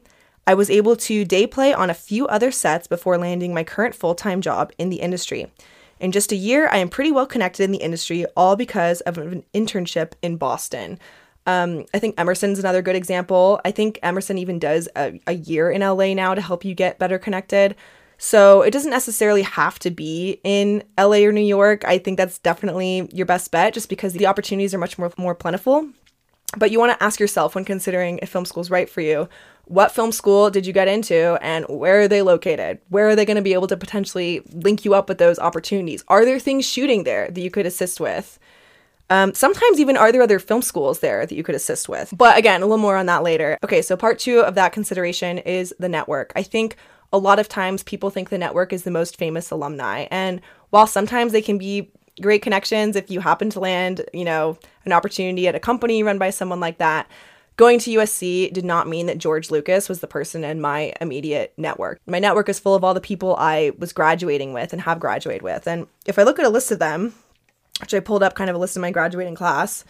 I 0.47 0.55
was 0.55 0.71
able 0.71 0.95
to 0.97 1.25
day 1.25 1.49
play 1.49 1.75
on 1.75 1.91
a 1.91 1.95
few 1.95 2.29
other 2.29 2.53
sets 2.53 2.87
before 2.87 3.19
landing 3.19 3.53
my 3.53 3.65
current 3.65 3.95
full 3.95 4.15
time 4.15 4.41
job 4.41 4.73
in 4.79 4.89
the 4.91 5.01
industry. 5.01 5.51
In 6.01 6.13
just 6.13 6.33
a 6.33 6.37
year, 6.37 6.69
I 6.69 6.79
am 6.79 6.89
pretty 6.89 7.13
well 7.13 7.27
connected 7.27 7.65
in 7.65 7.73
the 7.73 7.79
industry, 7.79 8.27
all 8.37 8.57
because 8.57 9.01
of 9.03 9.19
an 9.19 9.45
internship 9.55 10.13
in 10.23 10.37
Boston. 10.37 10.99
Um, 11.47 11.85
I 11.93 11.99
think 11.99 12.19
Emerson's 12.19 12.59
another 12.59 12.83
good 12.83 12.97
example. 12.97 13.61
I 13.65 13.71
think 13.71 13.99
Emerson 14.03 14.39
even 14.39 14.59
does 14.59 14.89
a, 14.97 15.21
a 15.27 15.35
year 15.35 15.71
in 15.71 15.83
LA 15.83 16.15
now 16.15 16.35
to 16.35 16.41
help 16.41 16.65
you 16.65 16.75
get 16.75 16.99
better 16.99 17.19
connected. 17.19 17.77
So 18.17 18.63
it 18.63 18.71
doesn't 18.71 18.91
necessarily 18.91 19.43
have 19.43 19.79
to 19.81 19.91
be 19.91 20.41
in 20.45 20.85
LA 20.99 21.19
or 21.19 21.33
New 21.33 21.41
York. 21.41 21.85
I 21.85 21.99
think 21.99 22.17
that's 22.17 22.39
definitely 22.39 23.09
your 23.13 23.27
best 23.27 23.51
bet 23.51 23.75
just 23.75 23.89
because 23.89 24.15
the 24.15 24.27
opportunities 24.27 24.73
are 24.73 24.79
much 24.79 24.99
more, 24.99 25.13
more 25.19 25.35
plentiful. 25.35 25.89
But 26.57 26.71
you 26.71 26.79
want 26.79 26.99
to 26.99 27.05
ask 27.05 27.19
yourself 27.19 27.55
when 27.55 27.65
considering 27.65 28.19
if 28.23 28.31
film 28.31 28.45
school 28.45 28.61
is 28.61 28.71
right 28.71 28.89
for 28.89 29.01
you 29.01 29.29
what 29.67 29.93
film 29.93 30.13
school 30.13 30.51
did 30.51 30.67
you 30.67 30.73
get 30.73 30.89
into 30.89 31.39
and 31.41 31.65
where 31.69 32.01
are 32.01 32.09
they 32.09 32.23
located? 32.23 32.81
Where 32.89 33.09
are 33.09 33.17
they 33.17 33.25
going 33.25 33.37
to 33.37 33.43
be 33.43 33.55
able 33.55 33.67
to 33.69 33.77
potentially 33.77 34.43
link 34.53 34.85
you 34.85 34.95
up 34.95 35.09
with 35.09 35.19
those 35.19 35.39
opportunities? 35.39 36.05
Are 36.09 36.25
there 36.25 36.39
things 36.39 36.67
shooting 36.67 37.05
there 37.05 37.31
that 37.31 37.41
you 37.41 37.51
could 37.51 37.67
assist 37.67 38.01
with? 38.01 38.39
Um, 39.11 39.35
sometimes 39.35 39.81
even 39.81 39.97
are 39.97 40.13
there 40.13 40.23
other 40.23 40.39
film 40.39 40.63
schools 40.63 41.01
there 41.01 41.27
that 41.27 41.35
you 41.35 41.43
could 41.43 41.55
assist 41.55 41.89
with? 41.89 42.13
But 42.17 42.39
again, 42.39 42.63
a 42.63 42.67
little 42.67 42.79
more 42.79 42.97
on 42.97 43.07
that 43.07 43.23
later. 43.23 43.59
Okay, 43.63 43.83
so 43.83 43.97
part 43.97 44.19
two 44.19 44.41
of 44.41 44.55
that 44.55 44.73
consideration 44.73 45.39
is 45.39 45.75
the 45.79 45.89
network. 45.89 46.33
I 46.37 46.43
think 46.43 46.77
a 47.13 47.19
lot 47.19 47.39
of 47.39 47.49
times 47.49 47.83
people 47.83 48.11
think 48.11 48.31
the 48.31 48.39
network 48.39 48.73
is 48.73 48.85
the 48.85 48.91
most 48.91 49.17
famous 49.17 49.51
alumni. 49.51 50.07
And 50.11 50.41
while 50.71 50.87
sometimes 50.87 51.33
they 51.33 51.43
can 51.43 51.59
be 51.59 51.91
great 52.21 52.43
connections 52.43 52.97
if 52.97 53.11
you 53.11 53.21
happen 53.21 53.51
to 53.51 53.61
land, 53.61 54.05
you 54.13 54.25
know, 54.25 54.59
an 54.85 54.93
opportunity 54.93 55.49
at 55.49 55.55
a 55.55 55.61
company 55.61 56.03
run 56.03 56.19
by 56.19 56.31
someone 56.31 56.61
like 56.61 56.79
that, 56.79 57.09
Going 57.57 57.79
to 57.81 57.91
USC 57.99 58.53
did 58.53 58.65
not 58.65 58.89
mean 58.89 59.07
that 59.07 59.19
George 59.19 59.49
Lucas 59.49 59.89
was 59.89 60.01
the 60.01 60.09
person 60.09 60.43
in 60.43 60.61
my 60.61 60.93
immediate 61.01 61.53
network. 61.57 62.01
My 62.05 62.19
network 62.19 62.49
is 62.49 62.59
full 62.59 62.75
of 62.75 62.83
all 62.83 62.95
the 62.95 63.01
people 63.01 63.37
I 63.39 63.71
was 63.79 63.93
graduating 63.93 64.53
with 64.53 64.73
and 64.73 64.83
have 64.83 64.99
graduated 64.99 65.43
with. 65.43 65.69
And 65.69 65.87
if 66.05 66.19
I 66.19 66.25
look 66.25 66.41
at 66.41 66.45
a 66.45 66.51
list 66.51 66.73
of 66.73 66.81
them, 66.81 67.15
which 67.81 67.95
I 67.95 68.01
pulled 68.01 68.25
up 68.25 68.35
kind 68.35 68.51
of 68.51 68.57
a 68.57 68.59
list 68.59 68.77
of 68.77 68.83
my 68.83 68.91
graduating 68.91 69.37
class, 69.37 69.85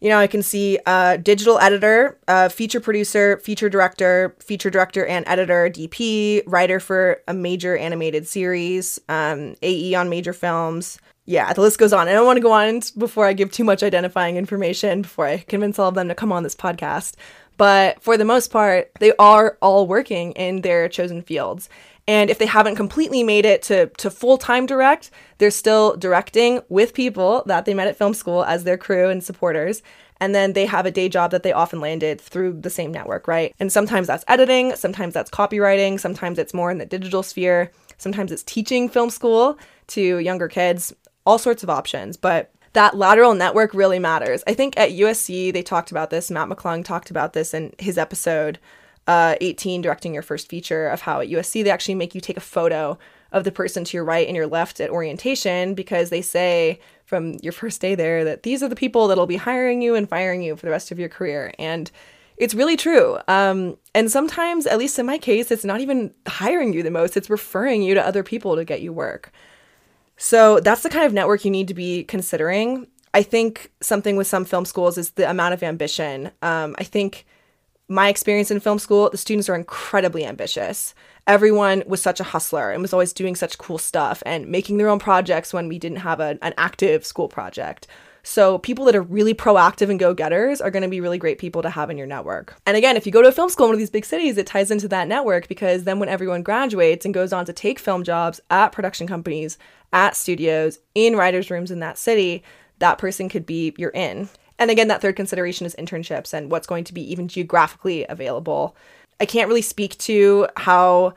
you 0.00 0.08
know, 0.08 0.18
I 0.18 0.26
can 0.26 0.42
see 0.42 0.80
uh, 0.86 1.18
digital 1.18 1.60
editor, 1.60 2.18
uh, 2.26 2.48
feature 2.48 2.80
producer, 2.80 3.38
feature 3.38 3.68
director, 3.68 4.34
feature 4.40 4.70
director 4.70 5.06
and 5.06 5.24
editor, 5.28 5.70
DP, 5.70 6.42
writer 6.46 6.80
for 6.80 7.20
a 7.28 7.34
major 7.34 7.76
animated 7.76 8.26
series, 8.26 9.00
um, 9.08 9.54
AE 9.62 9.94
on 9.94 10.08
major 10.08 10.32
films, 10.32 10.98
yeah, 11.28 11.52
the 11.52 11.60
list 11.60 11.76
goes 11.76 11.92
on. 11.92 12.08
I 12.08 12.12
don't 12.12 12.24
want 12.24 12.38
to 12.38 12.42
go 12.42 12.52
on 12.52 12.80
before 12.96 13.26
I 13.26 13.34
give 13.34 13.52
too 13.52 13.62
much 13.62 13.82
identifying 13.82 14.38
information 14.38 15.02
before 15.02 15.26
I 15.26 15.36
convince 15.36 15.78
all 15.78 15.90
of 15.90 15.94
them 15.94 16.08
to 16.08 16.14
come 16.14 16.32
on 16.32 16.42
this 16.42 16.54
podcast. 16.54 17.16
But 17.58 18.02
for 18.02 18.16
the 18.16 18.24
most 18.24 18.50
part, 18.50 18.90
they 18.98 19.12
are 19.18 19.58
all 19.60 19.86
working 19.86 20.32
in 20.32 20.62
their 20.62 20.88
chosen 20.88 21.20
fields. 21.20 21.68
And 22.06 22.30
if 22.30 22.38
they 22.38 22.46
haven't 22.46 22.76
completely 22.76 23.22
made 23.22 23.44
it 23.44 23.60
to, 23.64 23.88
to 23.98 24.10
full 24.10 24.38
time 24.38 24.64
direct, 24.64 25.10
they're 25.36 25.50
still 25.50 25.98
directing 25.98 26.62
with 26.70 26.94
people 26.94 27.42
that 27.44 27.66
they 27.66 27.74
met 27.74 27.88
at 27.88 27.98
film 27.98 28.14
school 28.14 28.42
as 28.44 28.64
their 28.64 28.78
crew 28.78 29.10
and 29.10 29.22
supporters. 29.22 29.82
And 30.20 30.34
then 30.34 30.54
they 30.54 30.64
have 30.64 30.86
a 30.86 30.90
day 30.90 31.10
job 31.10 31.30
that 31.32 31.42
they 31.42 31.52
often 31.52 31.78
landed 31.78 32.22
through 32.22 32.54
the 32.62 32.70
same 32.70 32.90
network, 32.90 33.28
right? 33.28 33.54
And 33.60 33.70
sometimes 33.70 34.06
that's 34.06 34.24
editing, 34.28 34.74
sometimes 34.76 35.12
that's 35.12 35.30
copywriting, 35.30 36.00
sometimes 36.00 36.38
it's 36.38 36.54
more 36.54 36.70
in 36.70 36.78
the 36.78 36.86
digital 36.86 37.22
sphere, 37.22 37.70
sometimes 37.98 38.32
it's 38.32 38.42
teaching 38.44 38.88
film 38.88 39.10
school 39.10 39.58
to 39.88 40.18
younger 40.18 40.48
kids 40.48 40.94
all 41.28 41.38
sorts 41.38 41.62
of 41.62 41.68
options, 41.68 42.16
but 42.16 42.50
that 42.72 42.96
lateral 42.96 43.34
network 43.34 43.74
really 43.74 43.98
matters. 43.98 44.42
I 44.46 44.54
think 44.54 44.78
at 44.78 44.92
USC 44.92 45.52
they 45.52 45.62
talked 45.62 45.90
about 45.90 46.08
this. 46.08 46.30
Matt 46.30 46.48
McClung 46.48 46.82
talked 46.82 47.10
about 47.10 47.34
this 47.34 47.52
in 47.52 47.74
his 47.78 47.98
episode 47.98 48.58
uh, 49.06 49.34
18, 49.42 49.82
directing 49.82 50.14
your 50.14 50.22
first 50.22 50.48
feature, 50.48 50.88
of 50.88 51.02
how 51.02 51.20
at 51.20 51.28
USC 51.28 51.62
they 51.62 51.70
actually 51.70 51.96
make 51.96 52.14
you 52.14 52.22
take 52.22 52.38
a 52.38 52.40
photo 52.40 52.98
of 53.30 53.44
the 53.44 53.52
person 53.52 53.84
to 53.84 53.96
your 53.96 54.04
right 54.04 54.26
and 54.26 54.34
your 54.34 54.46
left 54.46 54.80
at 54.80 54.88
orientation 54.88 55.74
because 55.74 56.08
they 56.08 56.22
say 56.22 56.80
from 57.04 57.34
your 57.42 57.52
first 57.52 57.82
day 57.82 57.94
there 57.94 58.24
that 58.24 58.42
these 58.42 58.62
are 58.62 58.68
the 58.68 58.76
people 58.76 59.06
that'll 59.06 59.26
be 59.26 59.36
hiring 59.36 59.82
you 59.82 59.94
and 59.94 60.08
firing 60.08 60.42
you 60.42 60.56
for 60.56 60.64
the 60.64 60.72
rest 60.72 60.90
of 60.90 60.98
your 60.98 61.10
career. 61.10 61.52
And 61.58 61.90
it's 62.38 62.54
really 62.54 62.76
true. 62.76 63.18
Um, 63.28 63.76
and 63.94 64.10
sometimes, 64.10 64.66
at 64.66 64.78
least 64.78 64.98
in 64.98 65.04
my 65.04 65.18
case, 65.18 65.50
it's 65.50 65.64
not 65.64 65.80
even 65.80 66.14
hiring 66.26 66.72
you 66.72 66.82
the 66.82 66.90
most, 66.90 67.18
it's 67.18 67.28
referring 67.28 67.82
you 67.82 67.92
to 67.94 68.06
other 68.06 68.22
people 68.22 68.56
to 68.56 68.64
get 68.64 68.80
you 68.80 68.94
work. 68.94 69.30
So 70.18 70.60
that's 70.60 70.82
the 70.82 70.90
kind 70.90 71.06
of 71.06 71.12
network 71.12 71.44
you 71.44 71.50
need 71.50 71.68
to 71.68 71.74
be 71.74 72.04
considering. 72.04 72.88
I 73.14 73.22
think 73.22 73.70
something 73.80 74.16
with 74.16 74.26
some 74.26 74.44
film 74.44 74.64
schools 74.64 74.98
is 74.98 75.10
the 75.10 75.30
amount 75.30 75.54
of 75.54 75.62
ambition. 75.62 76.30
Um, 76.42 76.74
I 76.78 76.84
think 76.84 77.24
my 77.88 78.08
experience 78.08 78.50
in 78.50 78.60
film 78.60 78.78
school, 78.78 79.08
the 79.10 79.16
students 79.16 79.48
are 79.48 79.54
incredibly 79.54 80.26
ambitious. 80.26 80.94
Everyone 81.26 81.82
was 81.86 82.02
such 82.02 82.20
a 82.20 82.24
hustler 82.24 82.70
and 82.70 82.82
was 82.82 82.92
always 82.92 83.12
doing 83.12 83.34
such 83.34 83.58
cool 83.58 83.78
stuff 83.78 84.22
and 84.26 84.48
making 84.48 84.76
their 84.76 84.88
own 84.88 84.98
projects 84.98 85.54
when 85.54 85.68
we 85.68 85.78
didn't 85.78 85.98
have 85.98 86.20
a, 86.20 86.38
an 86.42 86.52
active 86.58 87.06
school 87.06 87.28
project. 87.28 87.86
So, 88.30 88.58
people 88.58 88.84
that 88.84 88.94
are 88.94 89.00
really 89.00 89.32
proactive 89.32 89.88
and 89.88 89.98
go 89.98 90.12
getters 90.12 90.60
are 90.60 90.70
going 90.70 90.82
to 90.82 90.88
be 90.88 91.00
really 91.00 91.16
great 91.16 91.38
people 91.38 91.62
to 91.62 91.70
have 91.70 91.88
in 91.88 91.96
your 91.96 92.06
network. 92.06 92.54
And 92.66 92.76
again, 92.76 92.94
if 92.94 93.06
you 93.06 93.10
go 93.10 93.22
to 93.22 93.28
a 93.28 93.32
film 93.32 93.48
school 93.48 93.64
in 93.64 93.68
one 93.70 93.74
of 93.76 93.78
these 93.78 93.88
big 93.88 94.04
cities, 94.04 94.36
it 94.36 94.46
ties 94.46 94.70
into 94.70 94.86
that 94.88 95.08
network 95.08 95.48
because 95.48 95.84
then 95.84 95.98
when 95.98 96.10
everyone 96.10 96.42
graduates 96.42 97.06
and 97.06 97.14
goes 97.14 97.32
on 97.32 97.46
to 97.46 97.54
take 97.54 97.78
film 97.78 98.04
jobs 98.04 98.38
at 98.50 98.68
production 98.68 99.06
companies, 99.06 99.56
at 99.94 100.14
studios, 100.14 100.78
in 100.94 101.16
writers' 101.16 101.50
rooms 101.50 101.70
in 101.70 101.80
that 101.80 101.96
city, 101.96 102.42
that 102.80 102.98
person 102.98 103.30
could 103.30 103.46
be 103.46 103.72
your 103.78 103.92
in. 103.92 104.28
And 104.58 104.70
again, 104.70 104.88
that 104.88 105.00
third 105.00 105.16
consideration 105.16 105.64
is 105.64 105.74
internships 105.76 106.34
and 106.34 106.50
what's 106.50 106.66
going 106.66 106.84
to 106.84 106.92
be 106.92 107.10
even 107.10 107.28
geographically 107.28 108.04
available. 108.10 108.76
I 109.18 109.24
can't 109.24 109.48
really 109.48 109.62
speak 109.62 109.96
to 110.00 110.48
how 110.54 111.14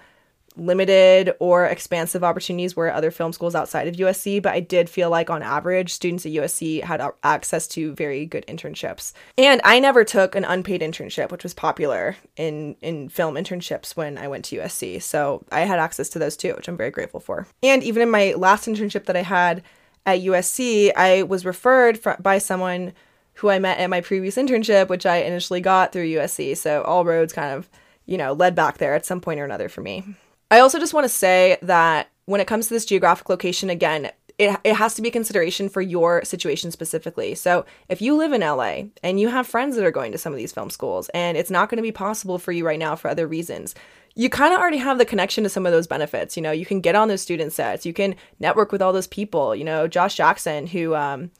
limited 0.61 1.33
or 1.39 1.65
expansive 1.65 2.23
opportunities 2.23 2.75
were 2.75 2.87
at 2.87 2.95
other 2.95 3.11
film 3.11 3.33
schools 3.33 3.55
outside 3.55 3.87
of 3.87 3.95
USC, 3.95 4.41
but 4.41 4.53
I 4.53 4.59
did 4.59 4.89
feel 4.89 5.09
like 5.09 5.29
on 5.29 5.41
average, 5.41 5.91
students 5.91 6.25
at 6.25 6.31
USC 6.31 6.83
had 6.83 7.01
access 7.23 7.67
to 7.69 7.93
very 7.93 8.25
good 8.25 8.45
internships. 8.47 9.13
And 9.37 9.59
I 9.63 9.79
never 9.79 10.03
took 10.03 10.35
an 10.35 10.45
unpaid 10.45 10.81
internship, 10.81 11.31
which 11.31 11.43
was 11.43 11.53
popular 11.53 12.15
in, 12.37 12.75
in 12.81 13.09
film 13.09 13.35
internships 13.35 13.95
when 13.95 14.17
I 14.17 14.27
went 14.27 14.45
to 14.45 14.57
USC. 14.57 15.01
So 15.01 15.43
I 15.51 15.61
had 15.61 15.79
access 15.79 16.09
to 16.09 16.19
those 16.19 16.37
too, 16.37 16.53
which 16.55 16.67
I'm 16.67 16.77
very 16.77 16.91
grateful 16.91 17.19
for. 17.19 17.47
And 17.63 17.83
even 17.83 18.03
in 18.03 18.11
my 18.11 18.33
last 18.33 18.67
internship 18.67 19.05
that 19.05 19.17
I 19.17 19.23
had 19.23 19.63
at 20.05 20.21
USC, 20.21 20.91
I 20.95 21.23
was 21.23 21.45
referred 21.45 21.97
fr- 21.97 22.11
by 22.19 22.37
someone 22.37 22.93
who 23.35 23.49
I 23.49 23.59
met 23.59 23.79
at 23.79 23.89
my 23.89 24.01
previous 24.01 24.35
internship, 24.35 24.89
which 24.89 25.05
I 25.05 25.17
initially 25.17 25.61
got 25.61 25.91
through 25.91 26.05
USC. 26.05 26.55
So 26.57 26.83
all 26.83 27.05
roads 27.05 27.33
kind 27.33 27.53
of, 27.53 27.69
you 28.05 28.17
know, 28.17 28.33
led 28.33 28.53
back 28.53 28.77
there 28.77 28.93
at 28.93 29.05
some 29.05 29.21
point 29.21 29.39
or 29.39 29.45
another 29.45 29.69
for 29.69 29.81
me. 29.81 30.03
I 30.51 30.59
also 30.59 30.79
just 30.79 30.93
want 30.93 31.05
to 31.05 31.09
say 31.09 31.57
that 31.61 32.09
when 32.25 32.41
it 32.41 32.47
comes 32.47 32.67
to 32.67 32.73
this 32.73 32.85
geographic 32.85 33.29
location, 33.29 33.69
again, 33.69 34.11
it, 34.37 34.59
it 34.65 34.75
has 34.75 34.95
to 34.95 35.01
be 35.01 35.09
consideration 35.09 35.69
for 35.69 35.81
your 35.81 36.25
situation 36.25 36.71
specifically. 36.71 37.35
So, 37.35 37.65
if 37.87 38.01
you 38.01 38.15
live 38.15 38.33
in 38.33 38.41
LA 38.41 38.83
and 39.01 39.19
you 39.19 39.29
have 39.29 39.47
friends 39.47 39.75
that 39.75 39.85
are 39.85 39.91
going 39.91 40.11
to 40.11 40.17
some 40.17 40.33
of 40.33 40.37
these 40.37 40.51
film 40.51 40.69
schools 40.69 41.09
and 41.13 41.37
it's 41.37 41.51
not 41.51 41.69
going 41.69 41.77
to 41.77 41.83
be 41.83 41.91
possible 41.91 42.37
for 42.37 42.51
you 42.51 42.65
right 42.65 42.79
now 42.79 42.95
for 42.95 43.09
other 43.09 43.27
reasons, 43.27 43.75
you 44.15 44.29
kind 44.29 44.53
of 44.53 44.59
already 44.59 44.77
have 44.77 44.97
the 44.97 45.05
connection 45.05 45.43
to 45.45 45.49
some 45.49 45.65
of 45.65 45.71
those 45.71 45.87
benefits. 45.87 46.35
You 46.35 46.43
know, 46.43 46.51
you 46.51 46.65
can 46.65 46.81
get 46.81 46.95
on 46.95 47.07
those 47.07 47.21
student 47.21 47.53
sets, 47.53 47.85
you 47.85 47.93
can 47.93 48.15
network 48.39 48.73
with 48.73 48.81
all 48.81 48.91
those 48.91 49.07
people. 49.07 49.55
You 49.55 49.63
know, 49.63 49.87
Josh 49.87 50.15
Jackson, 50.15 50.67
who 50.67 50.95
um, 50.95 51.31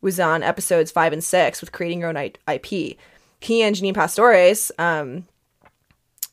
was 0.00 0.18
on 0.18 0.42
episodes 0.42 0.90
five 0.90 1.12
and 1.12 1.22
six 1.22 1.60
with 1.60 1.72
creating 1.72 2.00
your 2.00 2.08
own 2.08 2.16
IP, 2.16 2.96
he 3.40 3.62
and 3.62 3.76
Janine 3.76 3.94
Pastores, 3.94 4.70
um, 4.78 5.26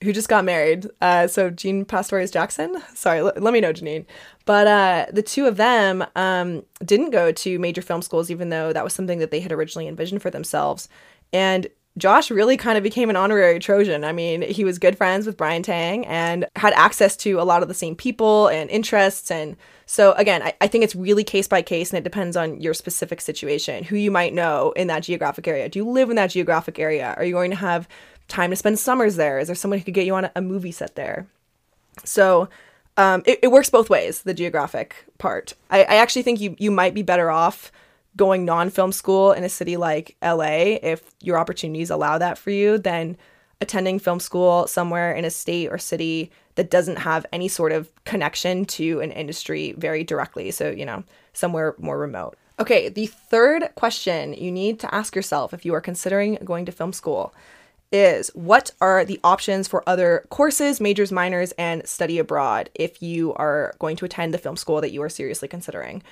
who 0.03 0.13
just 0.13 0.29
got 0.29 0.45
married. 0.45 0.87
Uh, 1.01 1.27
so 1.27 1.49
Jean 1.49 1.85
Pastores 1.85 2.31
Jackson. 2.31 2.81
Sorry, 2.93 3.19
l- 3.19 3.33
let 3.37 3.53
me 3.53 3.61
know, 3.61 3.73
Janine. 3.73 4.05
But 4.45 4.67
uh, 4.67 5.05
the 5.11 5.23
two 5.23 5.47
of 5.47 5.57
them 5.57 6.05
um, 6.15 6.63
didn't 6.83 7.11
go 7.11 7.31
to 7.31 7.59
major 7.59 7.81
film 7.81 8.01
schools, 8.01 8.29
even 8.29 8.49
though 8.49 8.73
that 8.73 8.83
was 8.83 8.93
something 8.93 9.19
that 9.19 9.31
they 9.31 9.39
had 9.39 9.51
originally 9.51 9.87
envisioned 9.87 10.21
for 10.21 10.29
themselves. 10.29 10.87
And 11.33 11.67
Josh 11.97 12.29
really 12.29 12.57
kind 12.57 12.77
of 12.77 12.83
became 12.83 13.09
an 13.09 13.15
honorary 13.15 13.57
Trojan. 13.57 14.03
I 14.03 14.11
mean, 14.11 14.41
he 14.41 14.65
was 14.65 14.79
good 14.79 14.97
friends 14.97 15.25
with 15.25 15.37
Brian 15.37 15.63
Tang 15.63 16.05
and 16.05 16.45
had 16.57 16.73
access 16.73 17.15
to 17.17 17.39
a 17.39 17.43
lot 17.43 17.61
of 17.61 17.69
the 17.69 17.73
same 17.73 17.95
people 17.95 18.49
and 18.49 18.69
interests. 18.69 19.31
And 19.31 19.55
so, 19.85 20.11
again, 20.13 20.41
I, 20.43 20.53
I 20.59 20.67
think 20.67 20.83
it's 20.83 20.95
really 20.95 21.23
case 21.23 21.47
by 21.47 21.61
case 21.61 21.91
and 21.91 21.97
it 21.97 22.03
depends 22.03 22.35
on 22.35 22.59
your 22.59 22.73
specific 22.73 23.21
situation, 23.21 23.85
who 23.85 23.95
you 23.95 24.11
might 24.11 24.33
know 24.33 24.73
in 24.73 24.87
that 24.87 25.03
geographic 25.03 25.47
area. 25.47 25.69
Do 25.69 25.79
you 25.79 25.89
live 25.89 26.09
in 26.09 26.17
that 26.17 26.31
geographic 26.31 26.79
area? 26.79 27.13
Are 27.17 27.23
you 27.23 27.33
going 27.33 27.51
to 27.51 27.57
have 27.57 27.87
time 28.27 28.49
to 28.49 28.55
spend 28.55 28.79
summers 28.79 29.15
there? 29.15 29.39
Is 29.39 29.47
there 29.47 29.55
someone 29.55 29.79
who 29.79 29.85
could 29.85 29.93
get 29.93 30.05
you 30.05 30.15
on 30.15 30.29
a, 30.35 30.41
movie 30.41 30.71
set 30.71 30.95
there? 30.95 31.27
So 32.03 32.49
um, 32.97 33.23
it, 33.25 33.39
it, 33.43 33.51
works 33.51 33.69
both 33.69 33.89
ways, 33.89 34.23
the 34.23 34.33
geographic 34.33 35.05
part. 35.17 35.53
I, 35.69 35.83
I 35.83 35.95
actually 35.95 36.23
think 36.23 36.39
you, 36.39 36.55
you 36.57 36.71
might 36.71 36.93
be 36.93 37.03
better 37.03 37.29
off 37.29 37.71
going 38.15 38.45
non-film 38.45 38.91
school 38.91 39.33
in 39.33 39.43
a 39.43 39.49
city 39.49 39.77
like 39.77 40.15
LA 40.23 40.77
if 40.81 41.03
your 41.21 41.37
opportunities 41.37 41.89
allow 41.89 42.17
that 42.17 42.37
for 42.37 42.49
you 42.49 42.77
than 42.77 43.17
attending 43.61 43.99
film 43.99 44.19
school 44.19 44.67
somewhere 44.67 45.11
in 45.13 45.25
a 45.25 45.29
state 45.29 45.69
or 45.69 45.77
city 45.77 46.31
that 46.55 46.69
doesn't 46.69 46.97
have 46.97 47.25
any 47.33 47.47
sort 47.47 47.71
of 47.71 47.89
connection 48.05 48.65
to 48.65 49.01
an 49.01 49.11
industry 49.11 49.73
very 49.77 50.03
directly. 50.03 50.51
So, 50.51 50.69
you 50.69 50.85
know, 50.85 51.03
somewhere 51.33 51.75
more 51.77 51.99
remote. 51.99 52.37
Okay, 52.59 52.87
the 52.87 53.07
third 53.07 53.69
question 53.75 54.33
you 54.33 54.51
need 54.51 54.79
to 54.79 54.95
ask 54.95 55.15
yourself 55.15 55.53
if 55.53 55.65
you 55.65 55.73
are 55.73 55.81
considering 55.81 56.35
going 56.45 56.65
to 56.65 56.71
film 56.71 56.93
school 56.93 57.33
is 57.95 58.29
what 58.35 58.71
are 58.81 59.05
the 59.05 59.19
options 59.23 59.67
for 59.67 59.87
other 59.87 60.25
courses, 60.29 60.81
majors, 60.81 61.11
minors, 61.11 61.51
and 61.53 61.87
study 61.87 62.19
abroad 62.19 62.69
if 62.75 63.01
you 63.01 63.33
are 63.35 63.73
going 63.79 63.95
to 63.97 64.05
attend 64.05 64.33
the 64.33 64.37
film 64.37 64.57
school 64.57 64.81
that 64.81 64.91
you 64.91 65.01
are 65.01 65.09
seriously 65.09 65.47
considering? 65.47 66.03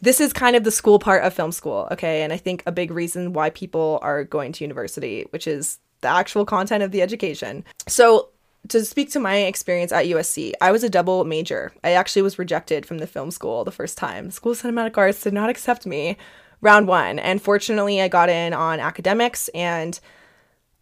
This 0.00 0.20
is 0.20 0.32
kind 0.32 0.54
of 0.54 0.62
the 0.62 0.70
school 0.70 0.98
part 0.98 1.24
of 1.24 1.34
film 1.34 1.50
school, 1.50 1.88
okay? 1.90 2.22
And 2.22 2.32
I 2.32 2.36
think 2.36 2.62
a 2.66 2.72
big 2.72 2.92
reason 2.92 3.32
why 3.32 3.50
people 3.50 3.98
are 4.00 4.22
going 4.22 4.52
to 4.52 4.64
university, 4.64 5.26
which 5.30 5.48
is 5.48 5.78
the 6.02 6.08
actual 6.08 6.44
content 6.44 6.84
of 6.84 6.92
the 6.92 7.02
education. 7.02 7.64
So, 7.88 8.28
to 8.68 8.84
speak 8.84 9.10
to 9.12 9.20
my 9.20 9.36
experience 9.38 9.92
at 9.92 10.06
USC, 10.06 10.52
I 10.60 10.72
was 10.72 10.84
a 10.84 10.90
double 10.90 11.24
major. 11.24 11.72
I 11.82 11.92
actually 11.92 12.22
was 12.22 12.38
rejected 12.38 12.84
from 12.86 12.98
the 12.98 13.06
film 13.06 13.30
school 13.30 13.64
the 13.64 13.72
first 13.72 13.96
time. 13.96 14.30
School 14.30 14.52
of 14.52 14.60
Cinematic 14.60 14.96
Arts 14.98 15.22
did 15.22 15.32
not 15.32 15.48
accept 15.48 15.86
me 15.86 16.16
round 16.60 16.86
one. 16.86 17.18
And 17.18 17.40
fortunately, 17.40 18.00
I 18.00 18.08
got 18.08 18.28
in 18.28 18.52
on 18.52 18.80
academics 18.80 19.48
and 19.48 19.98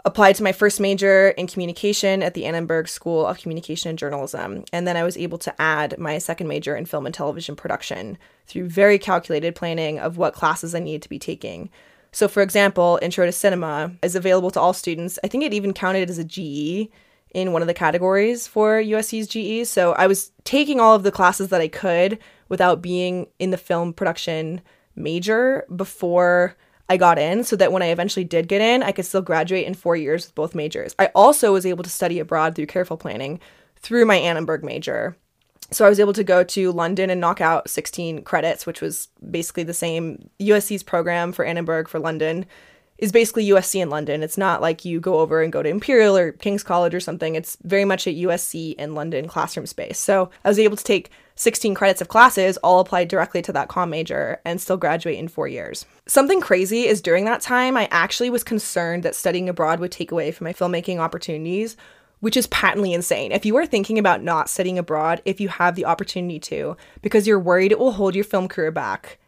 applied 0.06 0.36
to 0.36 0.44
my 0.44 0.52
first 0.52 0.78
major 0.78 1.30
in 1.30 1.48
communication 1.48 2.22
at 2.22 2.34
the 2.34 2.44
Annenberg 2.46 2.86
School 2.86 3.26
of 3.26 3.38
Communication 3.38 3.90
and 3.90 3.98
Journalism. 3.98 4.64
And 4.72 4.86
then 4.86 4.96
I 4.96 5.02
was 5.02 5.16
able 5.16 5.36
to 5.38 5.60
add 5.60 5.98
my 5.98 6.18
second 6.18 6.46
major 6.46 6.76
in 6.76 6.86
film 6.86 7.06
and 7.06 7.14
television 7.14 7.56
production 7.56 8.16
through 8.46 8.68
very 8.68 9.00
calculated 9.00 9.56
planning 9.56 9.98
of 9.98 10.16
what 10.16 10.32
classes 10.32 10.76
I 10.76 10.78
needed 10.78 11.02
to 11.02 11.08
be 11.08 11.18
taking. 11.18 11.70
So, 12.12 12.28
for 12.28 12.40
example, 12.40 13.00
Intro 13.02 13.26
to 13.26 13.32
Cinema 13.32 13.92
is 14.00 14.14
available 14.14 14.52
to 14.52 14.60
all 14.60 14.72
students. 14.72 15.18
I 15.24 15.28
think 15.28 15.42
it 15.42 15.52
even 15.52 15.74
counted 15.74 16.08
as 16.08 16.18
a 16.18 16.24
GE 16.24 16.88
in 17.34 17.52
one 17.52 17.60
of 17.60 17.68
the 17.68 17.74
categories 17.74 18.46
for 18.46 18.80
USC's 18.80 19.26
GE. 19.26 19.66
So, 19.66 19.92
I 19.94 20.06
was 20.06 20.30
taking 20.44 20.78
all 20.78 20.94
of 20.94 21.02
the 21.02 21.10
classes 21.10 21.48
that 21.48 21.60
I 21.60 21.66
could 21.66 22.20
without 22.48 22.80
being 22.80 23.26
in 23.40 23.50
the 23.50 23.58
film 23.58 23.92
production 23.92 24.60
major 24.94 25.66
before 25.74 26.56
I 26.88 26.96
got 26.96 27.18
in 27.18 27.44
so 27.44 27.56
that 27.56 27.72
when 27.72 27.82
I 27.82 27.86
eventually 27.86 28.24
did 28.24 28.48
get 28.48 28.60
in, 28.60 28.82
I 28.82 28.92
could 28.92 29.04
still 29.06 29.22
graduate 29.22 29.66
in 29.66 29.74
four 29.74 29.96
years 29.96 30.26
with 30.26 30.34
both 30.34 30.54
majors. 30.54 30.94
I 30.98 31.06
also 31.14 31.52
was 31.52 31.66
able 31.66 31.82
to 31.82 31.90
study 31.90 32.18
abroad 32.18 32.54
through 32.54 32.66
careful 32.66 32.96
planning 32.96 33.40
through 33.76 34.04
my 34.06 34.16
Annenberg 34.16 34.62
major. 34.62 35.16
So 35.72 35.84
I 35.84 35.88
was 35.88 35.98
able 35.98 36.12
to 36.12 36.22
go 36.22 36.44
to 36.44 36.70
London 36.70 37.10
and 37.10 37.20
knock 37.20 37.40
out 37.40 37.68
16 37.68 38.22
credits, 38.22 38.66
which 38.66 38.80
was 38.80 39.08
basically 39.30 39.64
the 39.64 39.74
same 39.74 40.30
USC's 40.38 40.84
program 40.84 41.32
for 41.32 41.44
Annenberg 41.44 41.88
for 41.88 41.98
London 41.98 42.46
is 42.98 43.12
basically 43.12 43.48
USC 43.48 43.82
in 43.82 43.90
London. 43.90 44.22
It's 44.22 44.38
not 44.38 44.62
like 44.62 44.84
you 44.84 45.00
go 45.00 45.18
over 45.18 45.42
and 45.42 45.52
go 45.52 45.62
to 45.62 45.68
Imperial 45.68 46.16
or 46.16 46.32
King's 46.32 46.62
College 46.62 46.94
or 46.94 47.00
something. 47.00 47.34
It's 47.34 47.58
very 47.62 47.84
much 47.84 48.06
a 48.06 48.14
USC 48.14 48.74
in 48.76 48.94
London 48.94 49.28
classroom 49.28 49.66
space. 49.66 49.98
So 49.98 50.30
I 50.44 50.48
was 50.48 50.58
able 50.58 50.76
to 50.76 50.84
take 50.84 51.10
16 51.36 51.74
credits 51.74 52.00
of 52.00 52.08
classes, 52.08 52.56
all 52.58 52.80
applied 52.80 53.08
directly 53.08 53.42
to 53.42 53.52
that 53.52 53.68
com 53.68 53.90
major, 53.90 54.40
and 54.44 54.60
still 54.60 54.76
graduate 54.76 55.18
in 55.18 55.28
four 55.28 55.46
years. 55.46 55.86
Something 56.06 56.40
crazy 56.40 56.86
is 56.86 57.00
during 57.00 57.24
that 57.26 57.40
time, 57.40 57.76
I 57.76 57.88
actually 57.90 58.30
was 58.30 58.42
concerned 58.42 59.02
that 59.02 59.14
studying 59.14 59.48
abroad 59.48 59.78
would 59.80 59.92
take 59.92 60.10
away 60.10 60.32
from 60.32 60.46
my 60.46 60.52
filmmaking 60.52 60.98
opportunities. 60.98 61.76
Which 62.20 62.36
is 62.36 62.46
patently 62.46 62.94
insane. 62.94 63.30
If 63.30 63.44
you 63.44 63.54
are 63.58 63.66
thinking 63.66 63.98
about 63.98 64.22
not 64.22 64.48
studying 64.48 64.78
abroad, 64.78 65.20
if 65.26 65.38
you 65.38 65.48
have 65.48 65.74
the 65.74 65.84
opportunity 65.84 66.40
to, 66.40 66.74
because 67.02 67.26
you're 67.26 67.38
worried 67.38 67.72
it 67.72 67.78
will 67.78 67.92
hold 67.92 68.14
your 68.14 68.24
film 68.24 68.48
career 68.48 68.70
back, 68.70 69.18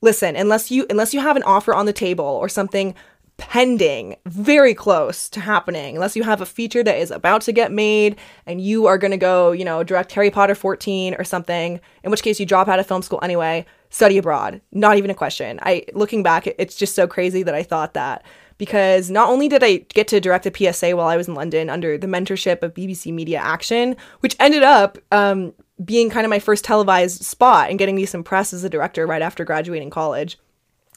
listen 0.00 0.36
unless 0.36 0.70
you 0.70 0.86
unless 0.88 1.12
you 1.12 1.20
have 1.20 1.36
an 1.36 1.42
offer 1.42 1.74
on 1.74 1.86
the 1.86 1.92
table 1.92 2.24
or 2.24 2.48
something 2.48 2.94
pending, 3.40 4.16
very 4.26 4.74
close 4.74 5.28
to 5.30 5.40
happening, 5.40 5.96
unless 5.96 6.14
you 6.14 6.22
have 6.22 6.40
a 6.40 6.46
feature 6.46 6.82
that 6.84 6.98
is 6.98 7.10
about 7.10 7.40
to 7.42 7.52
get 7.52 7.72
made 7.72 8.16
and 8.46 8.60
you 8.60 8.86
are 8.86 8.98
going 8.98 9.10
to 9.10 9.16
go, 9.16 9.50
you 9.50 9.64
know, 9.64 9.82
direct 9.82 10.12
Harry 10.12 10.30
Potter 10.30 10.54
14 10.54 11.14
or 11.14 11.24
something, 11.24 11.80
in 12.04 12.10
which 12.10 12.22
case 12.22 12.38
you 12.38 12.46
drop 12.46 12.68
out 12.68 12.78
of 12.78 12.86
film 12.86 13.02
school 13.02 13.18
anyway, 13.22 13.64
study 13.88 14.18
abroad. 14.18 14.60
Not 14.72 14.98
even 14.98 15.10
a 15.10 15.14
question. 15.14 15.58
I 15.62 15.86
looking 15.94 16.22
back, 16.22 16.46
it's 16.46 16.76
just 16.76 16.94
so 16.94 17.06
crazy 17.06 17.42
that 17.42 17.54
I 17.54 17.62
thought 17.62 17.94
that 17.94 18.24
because 18.58 19.10
not 19.10 19.30
only 19.30 19.48
did 19.48 19.64
I 19.64 19.78
get 19.94 20.06
to 20.08 20.20
direct 20.20 20.44
a 20.44 20.72
PSA 20.72 20.94
while 20.94 21.08
I 21.08 21.16
was 21.16 21.26
in 21.26 21.34
London 21.34 21.70
under 21.70 21.96
the 21.96 22.06
mentorship 22.06 22.62
of 22.62 22.74
BBC 22.74 23.10
Media 23.12 23.38
Action, 23.38 23.96
which 24.20 24.36
ended 24.38 24.62
up 24.62 24.98
um, 25.10 25.54
being 25.82 26.10
kind 26.10 26.26
of 26.26 26.30
my 26.30 26.40
first 26.40 26.62
televised 26.62 27.24
spot 27.24 27.70
and 27.70 27.78
getting 27.78 27.96
me 27.96 28.04
some 28.04 28.22
press 28.22 28.52
as 28.52 28.62
a 28.62 28.68
director 28.68 29.06
right 29.06 29.22
after 29.22 29.46
graduating 29.46 29.88
college. 29.88 30.38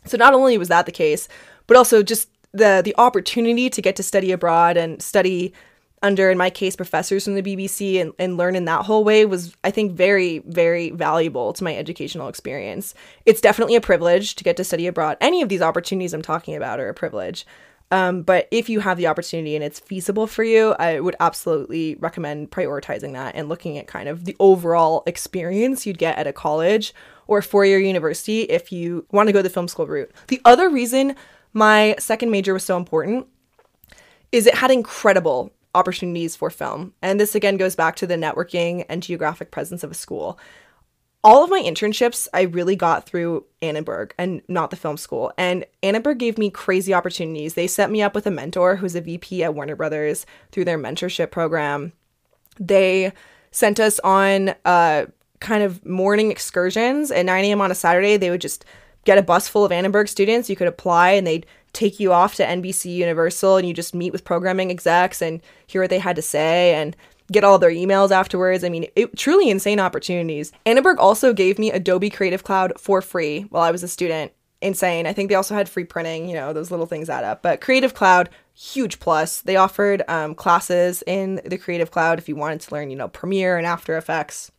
So 0.05 0.17
not 0.17 0.33
only 0.33 0.57
was 0.57 0.67
that 0.67 0.85
the 0.85 0.91
case, 0.91 1.29
but 1.67 1.77
also 1.77 2.03
just 2.03 2.29
the 2.53 2.81
the 2.83 2.95
opportunity 2.97 3.69
to 3.69 3.81
get 3.81 3.95
to 3.95 4.03
study 4.03 4.31
abroad 4.31 4.77
and 4.77 5.01
study 5.01 5.53
under 6.01 6.29
in 6.29 6.37
my 6.37 6.49
case 6.49 6.75
professors 6.75 7.23
from 7.23 7.35
the 7.35 7.41
BBC 7.41 7.99
and, 7.99 8.13
and 8.19 8.35
learn 8.37 8.55
in 8.55 8.65
that 8.65 8.85
whole 8.85 9.03
way 9.03 9.25
was 9.25 9.55
I 9.63 9.71
think 9.71 9.93
very 9.93 10.39
very 10.39 10.91
valuable 10.91 11.53
to 11.53 11.63
my 11.63 11.75
educational 11.75 12.27
experience. 12.27 12.93
It's 13.25 13.41
definitely 13.41 13.75
a 13.75 13.81
privilege 13.81 14.35
to 14.35 14.43
get 14.43 14.57
to 14.57 14.63
study 14.63 14.85
abroad. 14.87 15.17
Any 15.21 15.41
of 15.41 15.49
these 15.49 15.61
opportunities 15.61 16.13
I'm 16.13 16.21
talking 16.21 16.55
about 16.55 16.79
are 16.79 16.89
a 16.89 16.93
privilege. 16.93 17.45
Um, 17.91 18.23
but 18.23 18.47
if 18.49 18.69
you 18.69 18.79
have 18.79 18.97
the 18.97 19.05
opportunity 19.05 19.55
and 19.55 19.63
it's 19.63 19.79
feasible 19.79 20.25
for 20.25 20.43
you, 20.43 20.71
I 20.79 20.99
would 20.99 21.15
absolutely 21.19 21.95
recommend 21.99 22.49
prioritizing 22.49 23.13
that 23.13 23.35
and 23.35 23.49
looking 23.49 23.77
at 23.77 23.85
kind 23.85 24.09
of 24.09 24.25
the 24.25 24.35
overall 24.39 25.03
experience 25.05 25.85
you'd 25.85 25.99
get 25.99 26.17
at 26.17 26.25
a 26.25 26.33
college 26.33 26.93
or 27.27 27.41
four 27.43 27.65
year 27.65 27.77
university 27.77 28.41
if 28.43 28.71
you 28.71 29.05
want 29.11 29.27
to 29.27 29.33
go 29.33 29.43
the 29.43 29.49
film 29.49 29.67
school 29.67 29.85
route. 29.85 30.11
The 30.27 30.41
other 30.43 30.69
reason 30.69 31.15
my 31.53 31.95
second 31.99 32.31
major 32.31 32.53
was 32.53 32.63
so 32.63 32.77
important 32.77 33.27
is 34.31 34.47
it 34.47 34.55
had 34.55 34.71
incredible 34.71 35.51
opportunities 35.75 36.35
for 36.35 36.49
film. 36.49 36.93
And 37.01 37.19
this 37.19 37.35
again 37.35 37.57
goes 37.57 37.75
back 37.75 37.95
to 37.97 38.07
the 38.07 38.15
networking 38.15 38.85
and 38.89 39.03
geographic 39.03 39.51
presence 39.51 39.83
of 39.83 39.91
a 39.91 39.95
school. 39.95 40.39
All 41.23 41.43
of 41.43 41.49
my 41.49 41.61
internships 41.61 42.27
I 42.33 42.41
really 42.41 42.75
got 42.75 43.05
through 43.05 43.45
Annenberg 43.61 44.13
and 44.17 44.41
not 44.47 44.71
the 44.71 44.75
film 44.75 44.97
school. 44.97 45.31
And 45.37 45.65
Annenberg 45.81 46.17
gave 46.17 46.37
me 46.37 46.49
crazy 46.49 46.93
opportunities. 46.93 47.53
They 47.53 47.67
set 47.67 47.89
me 47.89 48.01
up 48.01 48.13
with 48.13 48.27
a 48.27 48.31
mentor 48.31 48.75
who's 48.75 48.95
a 48.95 49.01
VP 49.01 49.43
at 49.43 49.55
Warner 49.55 49.75
Brothers 49.75 50.25
through 50.51 50.65
their 50.65 50.77
mentorship 50.77 51.31
program. 51.31 51.93
They 52.59 53.13
sent 53.51 53.79
us 53.79 53.99
on 53.99 54.53
uh, 54.65 55.05
kind 55.39 55.63
of 55.63 55.85
morning 55.85 56.29
excursions 56.29 57.09
at 57.09 57.25
9 57.25 57.45
a.m. 57.45 57.61
on 57.61 57.71
a 57.71 57.75
Saturday. 57.75 58.17
They 58.17 58.29
would 58.29 58.41
just 58.41 58.65
get 59.05 59.17
a 59.17 59.23
bus 59.23 59.47
full 59.47 59.65
of 59.65 59.71
Annenberg 59.71 60.07
students. 60.07 60.49
You 60.49 60.55
could 60.55 60.67
apply 60.67 61.11
and 61.11 61.25
they'd 61.25 61.45
take 61.73 61.99
you 61.99 62.13
off 62.13 62.35
to 62.35 62.45
NBC 62.45 62.93
Universal 62.93 63.57
and 63.57 63.67
you 63.67 63.73
just 63.73 63.95
meet 63.95 64.11
with 64.11 64.23
programming 64.23 64.69
execs 64.69 65.21
and 65.21 65.41
hear 65.67 65.81
what 65.81 65.89
they 65.89 65.99
had 65.99 66.15
to 66.15 66.21
say 66.21 66.75
and 66.75 66.95
get 67.31 67.43
all 67.43 67.57
their 67.57 67.71
emails 67.71 68.11
afterwards. 68.11 68.63
I 68.63 68.69
mean, 68.69 68.85
it, 68.95 69.17
truly 69.17 69.49
insane 69.49 69.79
opportunities. 69.79 70.51
Annenberg 70.65 70.99
also 70.99 71.33
gave 71.33 71.57
me 71.57 71.71
Adobe 71.71 72.09
Creative 72.09 72.43
Cloud 72.43 72.73
for 72.77 73.01
free 73.01 73.41
while 73.49 73.63
I 73.63 73.71
was 73.71 73.83
a 73.83 73.87
student. 73.87 74.31
Insane. 74.61 75.05
I 75.07 75.11
think 75.11 75.27
they 75.27 75.35
also 75.35 75.55
had 75.55 75.67
free 75.67 75.83
printing, 75.83 76.29
you 76.29 76.35
know, 76.35 76.53
those 76.53 76.71
little 76.71 76.85
things 76.85 77.09
add 77.09 77.25
up. 77.25 77.41
But 77.41 77.59
Creative 77.59 77.93
Cloud, 77.93 78.29
huge 78.53 78.99
plus. 79.01 79.41
They 79.41 79.57
offered 79.57 80.03
um, 80.07 80.35
classes 80.35 81.03
in 81.05 81.41
the 81.43 81.57
Creative 81.57 81.91
Cloud 81.91 82.17
if 82.17 82.29
you 82.29 82.37
wanted 82.37 82.61
to 82.61 82.73
learn, 82.73 82.89
you 82.89 82.95
know, 82.95 83.09
Premiere 83.09 83.57
and 83.57 83.67
After 83.67 83.97
Effects. 83.97 84.51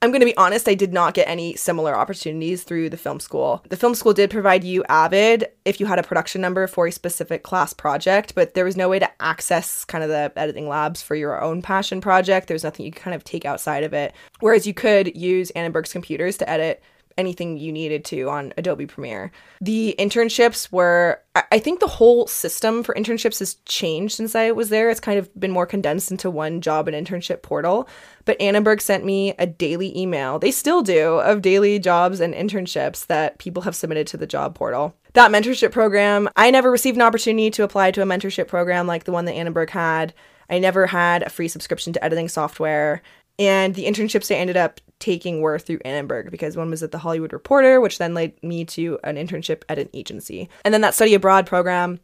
I'm 0.00 0.12
going 0.12 0.20
to 0.20 0.26
be 0.26 0.36
honest, 0.36 0.68
I 0.68 0.74
did 0.74 0.92
not 0.92 1.14
get 1.14 1.26
any 1.26 1.56
similar 1.56 1.96
opportunities 1.96 2.62
through 2.62 2.90
the 2.90 2.96
film 2.96 3.18
school. 3.18 3.64
The 3.68 3.76
film 3.76 3.96
school 3.96 4.12
did 4.12 4.30
provide 4.30 4.62
you 4.62 4.84
Avid 4.88 5.48
if 5.64 5.80
you 5.80 5.86
had 5.86 5.98
a 5.98 6.04
production 6.04 6.40
number 6.40 6.68
for 6.68 6.86
a 6.86 6.92
specific 6.92 7.42
class 7.42 7.72
project, 7.72 8.36
but 8.36 8.54
there 8.54 8.64
was 8.64 8.76
no 8.76 8.88
way 8.88 9.00
to 9.00 9.10
access 9.20 9.84
kind 9.84 10.04
of 10.04 10.10
the 10.10 10.32
editing 10.36 10.68
labs 10.68 11.02
for 11.02 11.16
your 11.16 11.42
own 11.42 11.62
passion 11.62 12.00
project. 12.00 12.46
There's 12.46 12.62
nothing 12.62 12.86
you 12.86 12.92
could 12.92 13.02
kind 13.02 13.16
of 13.16 13.24
take 13.24 13.44
outside 13.44 13.82
of 13.82 13.92
it. 13.92 14.14
Whereas 14.38 14.68
you 14.68 14.74
could 14.74 15.16
use 15.16 15.50
Annenberg's 15.50 15.92
computers 15.92 16.36
to 16.38 16.48
edit 16.48 16.80
anything 17.18 17.58
you 17.58 17.72
needed 17.72 18.04
to 18.06 18.30
on 18.30 18.54
Adobe 18.56 18.86
Premiere. 18.86 19.30
The 19.60 19.94
internships 19.98 20.72
were, 20.72 21.20
I 21.34 21.58
think 21.58 21.80
the 21.80 21.86
whole 21.86 22.26
system 22.26 22.82
for 22.82 22.94
internships 22.94 23.40
has 23.40 23.56
changed 23.66 24.14
since 24.14 24.34
I 24.34 24.52
was 24.52 24.70
there. 24.70 24.88
It's 24.88 25.00
kind 25.00 25.18
of 25.18 25.28
been 25.38 25.50
more 25.50 25.66
condensed 25.66 26.10
into 26.10 26.30
one 26.30 26.60
job 26.60 26.88
and 26.88 27.06
internship 27.06 27.42
portal. 27.42 27.88
But 28.24 28.40
Annenberg 28.40 28.80
sent 28.80 29.04
me 29.04 29.34
a 29.38 29.46
daily 29.46 29.96
email, 29.98 30.38
they 30.38 30.50
still 30.50 30.82
do, 30.82 31.18
of 31.18 31.42
daily 31.42 31.78
jobs 31.78 32.20
and 32.20 32.32
internships 32.34 33.06
that 33.06 33.38
people 33.38 33.62
have 33.62 33.76
submitted 33.76 34.06
to 34.08 34.16
the 34.16 34.26
job 34.26 34.54
portal. 34.54 34.94
That 35.14 35.32
mentorship 35.32 35.72
program, 35.72 36.28
I 36.36 36.50
never 36.50 36.70
received 36.70 36.96
an 36.96 37.02
opportunity 37.02 37.50
to 37.50 37.64
apply 37.64 37.90
to 37.92 38.02
a 38.02 38.06
mentorship 38.06 38.46
program 38.46 38.86
like 38.86 39.04
the 39.04 39.12
one 39.12 39.24
that 39.24 39.34
Annenberg 39.34 39.70
had. 39.70 40.14
I 40.50 40.58
never 40.58 40.86
had 40.86 41.22
a 41.22 41.30
free 41.30 41.48
subscription 41.48 41.92
to 41.94 42.04
editing 42.04 42.28
software. 42.28 43.02
And 43.38 43.74
the 43.74 43.86
internships 43.86 44.34
I 44.34 44.38
ended 44.38 44.56
up 44.56 44.80
taking 44.98 45.40
were 45.40 45.58
through 45.58 45.78
Annenberg 45.84 46.30
because 46.30 46.56
one 46.56 46.70
was 46.70 46.82
at 46.82 46.90
the 46.90 46.98
Hollywood 46.98 47.32
Reporter, 47.32 47.80
which 47.80 47.98
then 47.98 48.14
led 48.14 48.32
me 48.42 48.64
to 48.66 48.98
an 49.04 49.16
internship 49.16 49.62
at 49.68 49.78
an 49.78 49.88
agency. 49.94 50.48
And 50.64 50.74
then 50.74 50.80
that 50.80 50.94
study 50.94 51.14
abroad 51.14 51.46
program 51.46 52.00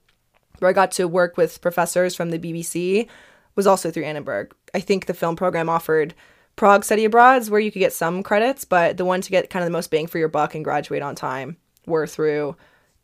where 0.60 0.70
I 0.70 0.72
got 0.72 0.92
to 0.92 1.08
work 1.08 1.36
with 1.36 1.60
professors 1.60 2.14
from 2.14 2.30
the 2.30 2.38
BBC 2.38 3.08
was 3.56 3.66
also 3.66 3.90
through 3.90 4.04
Annenberg. 4.04 4.52
I 4.74 4.80
think 4.80 5.06
the 5.06 5.14
film 5.14 5.36
program 5.36 5.68
offered 5.68 6.14
Prague 6.56 6.84
study 6.84 7.04
abroads 7.04 7.50
where 7.50 7.60
you 7.60 7.72
could 7.72 7.80
get 7.80 7.92
some 7.92 8.22
credits, 8.22 8.64
but 8.64 8.96
the 8.96 9.04
one 9.04 9.20
to 9.20 9.30
get 9.30 9.50
kind 9.50 9.64
of 9.64 9.66
the 9.66 9.76
most 9.76 9.90
bang 9.90 10.06
for 10.06 10.18
your 10.18 10.28
buck 10.28 10.54
and 10.54 10.64
graduate 10.64 11.02
on 11.02 11.16
time 11.16 11.56
were 11.86 12.06
through 12.06 12.56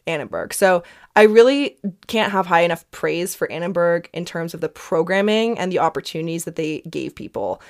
Annenberg. 0.07 0.55
So 0.55 0.83
I 1.17 1.23
really 1.25 1.77
can't 2.07 2.33
have 2.33 2.47
high 2.47 2.61
enough 2.61 2.89
praise 2.93 3.35
for 3.35 3.51
Annenberg 3.51 4.09
in 4.13 4.25
terms 4.25 4.55
of 4.55 4.61
the 4.61 4.69
programming 4.69 5.59
and 5.59 5.73
the 5.73 5.81
opportunities 5.81 6.45
that 6.45 6.57
they 6.57 6.81
gave 6.83 7.15
people. 7.15 7.61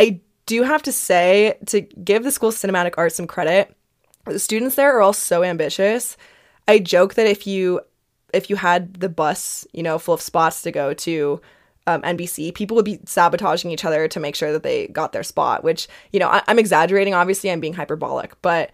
I 0.00 0.20
do 0.46 0.62
have 0.62 0.82
to 0.84 0.92
say, 0.92 1.58
to 1.66 1.82
give 1.82 2.24
the 2.24 2.32
School 2.32 2.50
Cinematic 2.50 2.94
Arts 2.96 3.14
some 3.14 3.26
credit, 3.26 3.76
the 4.24 4.38
students 4.38 4.74
there 4.74 4.96
are 4.96 5.02
all 5.02 5.12
so 5.12 5.44
ambitious. 5.44 6.16
I 6.66 6.78
joke 6.78 7.14
that 7.14 7.26
if 7.26 7.46
you 7.46 7.80
if 8.32 8.48
you 8.48 8.56
had 8.56 8.94
the 8.94 9.08
bus, 9.08 9.66
you 9.72 9.82
know, 9.82 9.98
full 9.98 10.14
of 10.14 10.20
spots 10.20 10.62
to 10.62 10.70
go 10.70 10.94
to 10.94 11.40
um, 11.86 12.00
NBC, 12.02 12.54
people 12.54 12.76
would 12.76 12.84
be 12.84 13.00
sabotaging 13.04 13.72
each 13.72 13.84
other 13.84 14.06
to 14.06 14.20
make 14.20 14.36
sure 14.36 14.52
that 14.52 14.62
they 14.62 14.86
got 14.88 15.12
their 15.12 15.22
spot. 15.22 15.64
Which 15.64 15.88
you 16.12 16.20
know, 16.20 16.28
I, 16.28 16.42
I'm 16.48 16.58
exaggerating. 16.58 17.14
Obviously, 17.14 17.50
I'm 17.50 17.60
being 17.60 17.74
hyperbolic, 17.74 18.40
but 18.40 18.70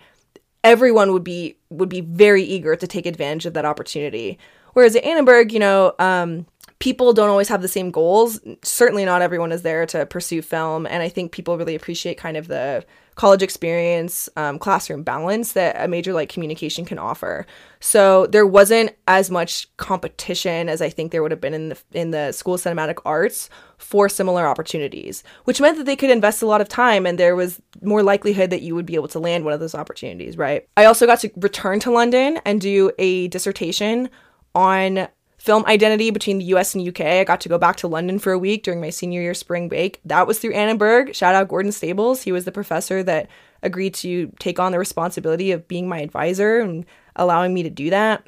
everyone 0.62 1.12
would 1.12 1.25
be 1.25 1.57
would 1.71 1.89
be 1.89 2.03
very 2.03 2.43
eager 2.43 2.77
to 2.77 2.87
take 2.87 3.07
advantage 3.07 3.47
of 3.47 3.55
that 3.55 3.65
opportunity. 3.65 4.39
Whereas 4.75 4.95
at 4.95 5.05
Annenberg, 5.05 5.53
you 5.53 5.59
know, 5.59 5.95
um, 5.99 6.47
people 6.79 7.12
don't 7.12 7.31
always 7.31 7.49
have 7.49 7.62
the 7.62 7.69
same 7.69 7.91
goals. 7.91 8.39
Certainly 8.62 9.05
not 9.05 9.23
everyone 9.23 9.53
is 9.53 9.62
there 9.62 9.87
to 9.87 10.07
pursue 10.07 10.43
film. 10.43 10.87
And 10.87 11.03
I 11.03 11.09
think 11.09 11.33
people 11.33 11.57
really 11.57 11.75
appreciate 11.75 12.19
kind 12.19 12.37
of 12.37 12.49
the 12.49 12.85
college 13.15 13.43
experience, 13.43 14.29
um, 14.37 14.59
classroom 14.59 15.03
balance 15.03 15.53
that 15.53 15.75
a 15.83 15.89
major 15.89 16.12
like 16.12 16.29
communication 16.29 16.85
can 16.85 16.99
offer. 16.99 17.47
So 17.81 18.27
there 18.27 18.47
wasn't 18.47 18.95
as 19.09 19.31
much 19.31 19.75
competition 19.79 20.69
as 20.69 20.83
I 20.83 20.91
think 20.91 21.12
there 21.12 21.23
would 21.23 21.31
have 21.31 21.41
been 21.41 21.55
in 21.55 21.71
the 21.71 21.79
in 21.93 22.11
the 22.11 22.33
School 22.33 22.55
of 22.55 22.61
Cinematic 22.61 22.99
Arts 23.07 23.49
for 23.79 24.11
similar 24.11 24.47
opportunities, 24.47 25.25
which 25.45 25.62
meant 25.62 25.79
that 25.79 25.85
they 25.85 25.97
could 25.97 26.11
invest 26.11 26.43
a 26.43 26.47
lot 26.47 26.61
of 26.61 26.69
time 26.69 27.07
and 27.07 27.19
there 27.19 27.35
was 27.35 27.61
more 27.81 28.03
likelihood 28.03 28.51
that 28.51 28.61
you 28.61 28.75
would 28.75 28.87
be 28.87 28.97
able 28.97 29.09
to 29.09 29.19
land 29.19 29.45
one 29.45 29.55
of 29.55 29.61
those 29.61 29.75
opportunities, 29.75 30.37
right? 30.37 30.69
I 30.77 30.85
also 30.85 31.07
got 31.07 31.21
to 31.21 31.31
return 31.37 31.81
to 31.81 31.91
London 31.91 32.39
and 32.45 32.61
do 32.61 32.91
a 32.99 33.29
dissertation 33.29 34.11
on 34.55 35.09
film 35.47 35.65
identity 35.67 36.11
between 36.11 36.39
the 36.39 36.45
US 36.47 36.75
and 36.75 36.87
UK. 36.87 37.01
I 37.01 37.25
got 37.25 37.41
to 37.43 37.49
go 37.49 37.57
back 37.57 37.77
to 37.77 37.89
London 37.89 38.19
for 38.19 38.33
a 38.33 38.39
week 38.39 38.65
during 38.65 38.81
my 38.81 38.91
senior 38.91 39.23
year 39.23 39.33
spring 39.33 39.69
break. 39.69 40.01
That 40.05 40.27
was 40.27 40.41
through 40.41 40.55
Annenberg. 40.55 41.15
Shout 41.15 41.37
out 41.37 41.47
Gordon 41.47 41.71
Stables. 41.71 42.23
He 42.23 42.33
was 42.33 42.45
the 42.45 42.53
professor 42.53 43.05
that 43.05 43.29
agreed 43.63 43.95
to 43.95 44.33
take 44.41 44.59
on 44.59 44.73
the 44.73 44.79
responsibility 44.79 45.53
of 45.53 45.69
being 45.69 45.89
my 45.89 46.01
advisor 46.01 46.59
and 46.59 46.85
allowing 47.15 47.55
me 47.55 47.63
to 47.63 47.71
do 47.71 47.91
that. 47.91 48.27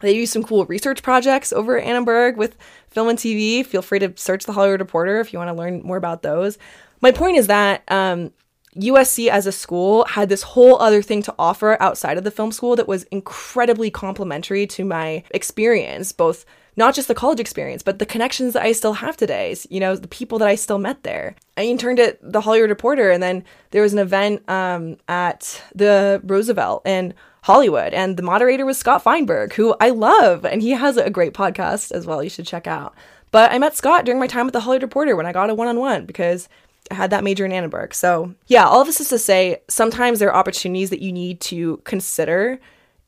They 0.00 0.12
used 0.16 0.32
some 0.32 0.42
cool 0.42 0.66
research 0.66 1.02
projects 1.02 1.52
over 1.52 1.78
at 1.78 1.86
Annenberg 1.86 2.36
with 2.36 2.56
film 2.90 3.08
and 3.08 3.18
TV. 3.18 3.64
Feel 3.64 3.82
free 3.82 4.00
to 4.00 4.12
search 4.16 4.44
the 4.44 4.52
Hollywood 4.52 4.80
Reporter 4.80 5.20
if 5.20 5.32
you 5.32 5.38
want 5.38 5.50
to 5.50 5.54
learn 5.54 5.82
more 5.82 5.96
about 5.96 6.22
those. 6.22 6.58
My 7.00 7.12
point 7.12 7.36
is 7.36 7.46
that 7.46 7.84
um, 7.88 8.32
USC 8.78 9.28
as 9.28 9.46
a 9.46 9.52
school 9.52 10.04
had 10.04 10.28
this 10.28 10.42
whole 10.42 10.78
other 10.78 11.02
thing 11.02 11.22
to 11.22 11.34
offer 11.38 11.76
outside 11.80 12.16
of 12.16 12.24
the 12.24 12.30
film 12.30 12.52
school 12.52 12.76
that 12.76 12.88
was 12.88 13.04
incredibly 13.04 13.90
complementary 13.90 14.66
to 14.68 14.84
my 14.84 15.24
experience, 15.30 16.12
both 16.12 16.44
not 16.76 16.94
just 16.94 17.08
the 17.08 17.14
college 17.14 17.40
experience, 17.40 17.82
but 17.82 17.98
the 17.98 18.06
connections 18.06 18.52
that 18.52 18.62
I 18.62 18.70
still 18.70 18.92
have 18.94 19.16
today, 19.16 19.56
you 19.68 19.80
know, 19.80 19.96
the 19.96 20.06
people 20.06 20.38
that 20.38 20.46
I 20.46 20.54
still 20.54 20.78
met 20.78 21.02
there. 21.02 21.34
I 21.56 21.64
interned 21.64 21.98
at 21.98 22.18
the 22.22 22.40
Hollywood 22.40 22.70
Reporter, 22.70 23.10
and 23.10 23.20
then 23.20 23.44
there 23.72 23.82
was 23.82 23.92
an 23.92 23.98
event 23.98 24.48
um, 24.48 24.96
at 25.08 25.60
the 25.74 26.20
Roosevelt 26.24 26.86
in 26.86 27.14
Hollywood, 27.42 27.92
and 27.94 28.16
the 28.16 28.22
moderator 28.22 28.64
was 28.64 28.78
Scott 28.78 29.02
Feinberg, 29.02 29.54
who 29.54 29.74
I 29.80 29.90
love, 29.90 30.44
and 30.44 30.62
he 30.62 30.70
has 30.70 30.96
a 30.96 31.10
great 31.10 31.34
podcast 31.34 31.90
as 31.90 32.06
well. 32.06 32.22
You 32.22 32.30
should 32.30 32.46
check 32.46 32.68
out. 32.68 32.94
But 33.32 33.50
I 33.52 33.58
met 33.58 33.76
Scott 33.76 34.04
during 34.04 34.20
my 34.20 34.28
time 34.28 34.46
at 34.46 34.52
the 34.52 34.60
Hollywood 34.60 34.82
Reporter 34.82 35.16
when 35.16 35.26
I 35.26 35.32
got 35.32 35.50
a 35.50 35.54
one 35.54 35.68
on 35.68 35.80
one 35.80 36.06
because 36.06 36.48
had 36.90 37.10
that 37.10 37.24
major 37.24 37.44
in 37.44 37.52
Annenberg. 37.52 37.94
So, 37.94 38.34
yeah, 38.46 38.66
all 38.66 38.80
of 38.80 38.86
this 38.86 39.00
is 39.00 39.08
to 39.10 39.18
say 39.18 39.62
sometimes 39.68 40.18
there 40.18 40.30
are 40.30 40.36
opportunities 40.36 40.90
that 40.90 41.00
you 41.00 41.12
need 41.12 41.40
to 41.42 41.78
consider 41.84 42.58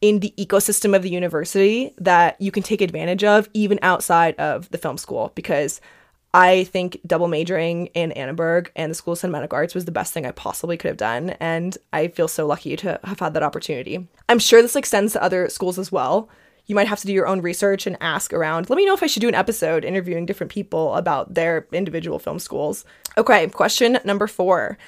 in 0.01 0.21
the 0.21 0.33
ecosystem 0.39 0.97
of 0.97 1.03
the 1.03 1.11
university 1.11 1.95
that 1.99 2.41
you 2.41 2.51
can 2.51 2.63
take 2.63 2.81
advantage 2.81 3.23
of 3.23 3.49
even 3.53 3.79
outside 3.83 4.35
of 4.37 4.71
the 4.71 4.79
film 4.79 4.97
school 4.97 5.33
because 5.35 5.81
I 6.33 6.65
think 6.65 7.01
double 7.07 7.27
majoring 7.27 7.87
in 7.89 8.13
Annenberg 8.13 8.71
and 8.77 8.91
the 8.91 8.95
School 8.95 9.15
of 9.15 9.19
Cinematic 9.19 9.53
Arts 9.53 9.75
was 9.75 9.85
the 9.85 9.93
best 9.93 10.13
thing 10.13 10.25
I 10.25 10.31
possibly 10.31 10.77
could 10.77 10.89
have 10.89 10.97
done. 10.97 11.31
And 11.41 11.77
I 11.93 12.09
feel 12.09 12.29
so 12.29 12.47
lucky 12.47 12.77
to 12.77 13.01
have 13.03 13.19
had 13.19 13.35
that 13.35 13.43
opportunity. 13.43 14.07
I'm 14.29 14.39
sure 14.39 14.63
this 14.63 14.77
extends 14.77 15.13
to 15.15 15.23
other 15.23 15.49
schools 15.49 15.79
as 15.79 15.91
well 15.91 16.29
you 16.71 16.77
might 16.77 16.87
have 16.87 17.01
to 17.01 17.07
do 17.09 17.13
your 17.13 17.27
own 17.27 17.43
research 17.43 17.85
and 17.89 17.97
ask 18.01 18.33
around. 18.33 18.71
Let 18.71 18.77
me 18.77 18.87
know 18.87 18.95
if 18.95 19.03
I 19.03 19.09
should 19.09 19.23
do 19.23 19.29
an 19.29 19.35
episode 19.35 19.85
interviewing 19.85 20.25
different 20.25 20.53
people 20.53 20.95
about 20.95 21.35
their 21.35 21.67
individual 21.73 22.21
film 22.21 22.39
schools. 22.39 22.85
Okay, 23.19 23.49
question 23.49 23.99
number 24.05 24.29
four 24.29 24.79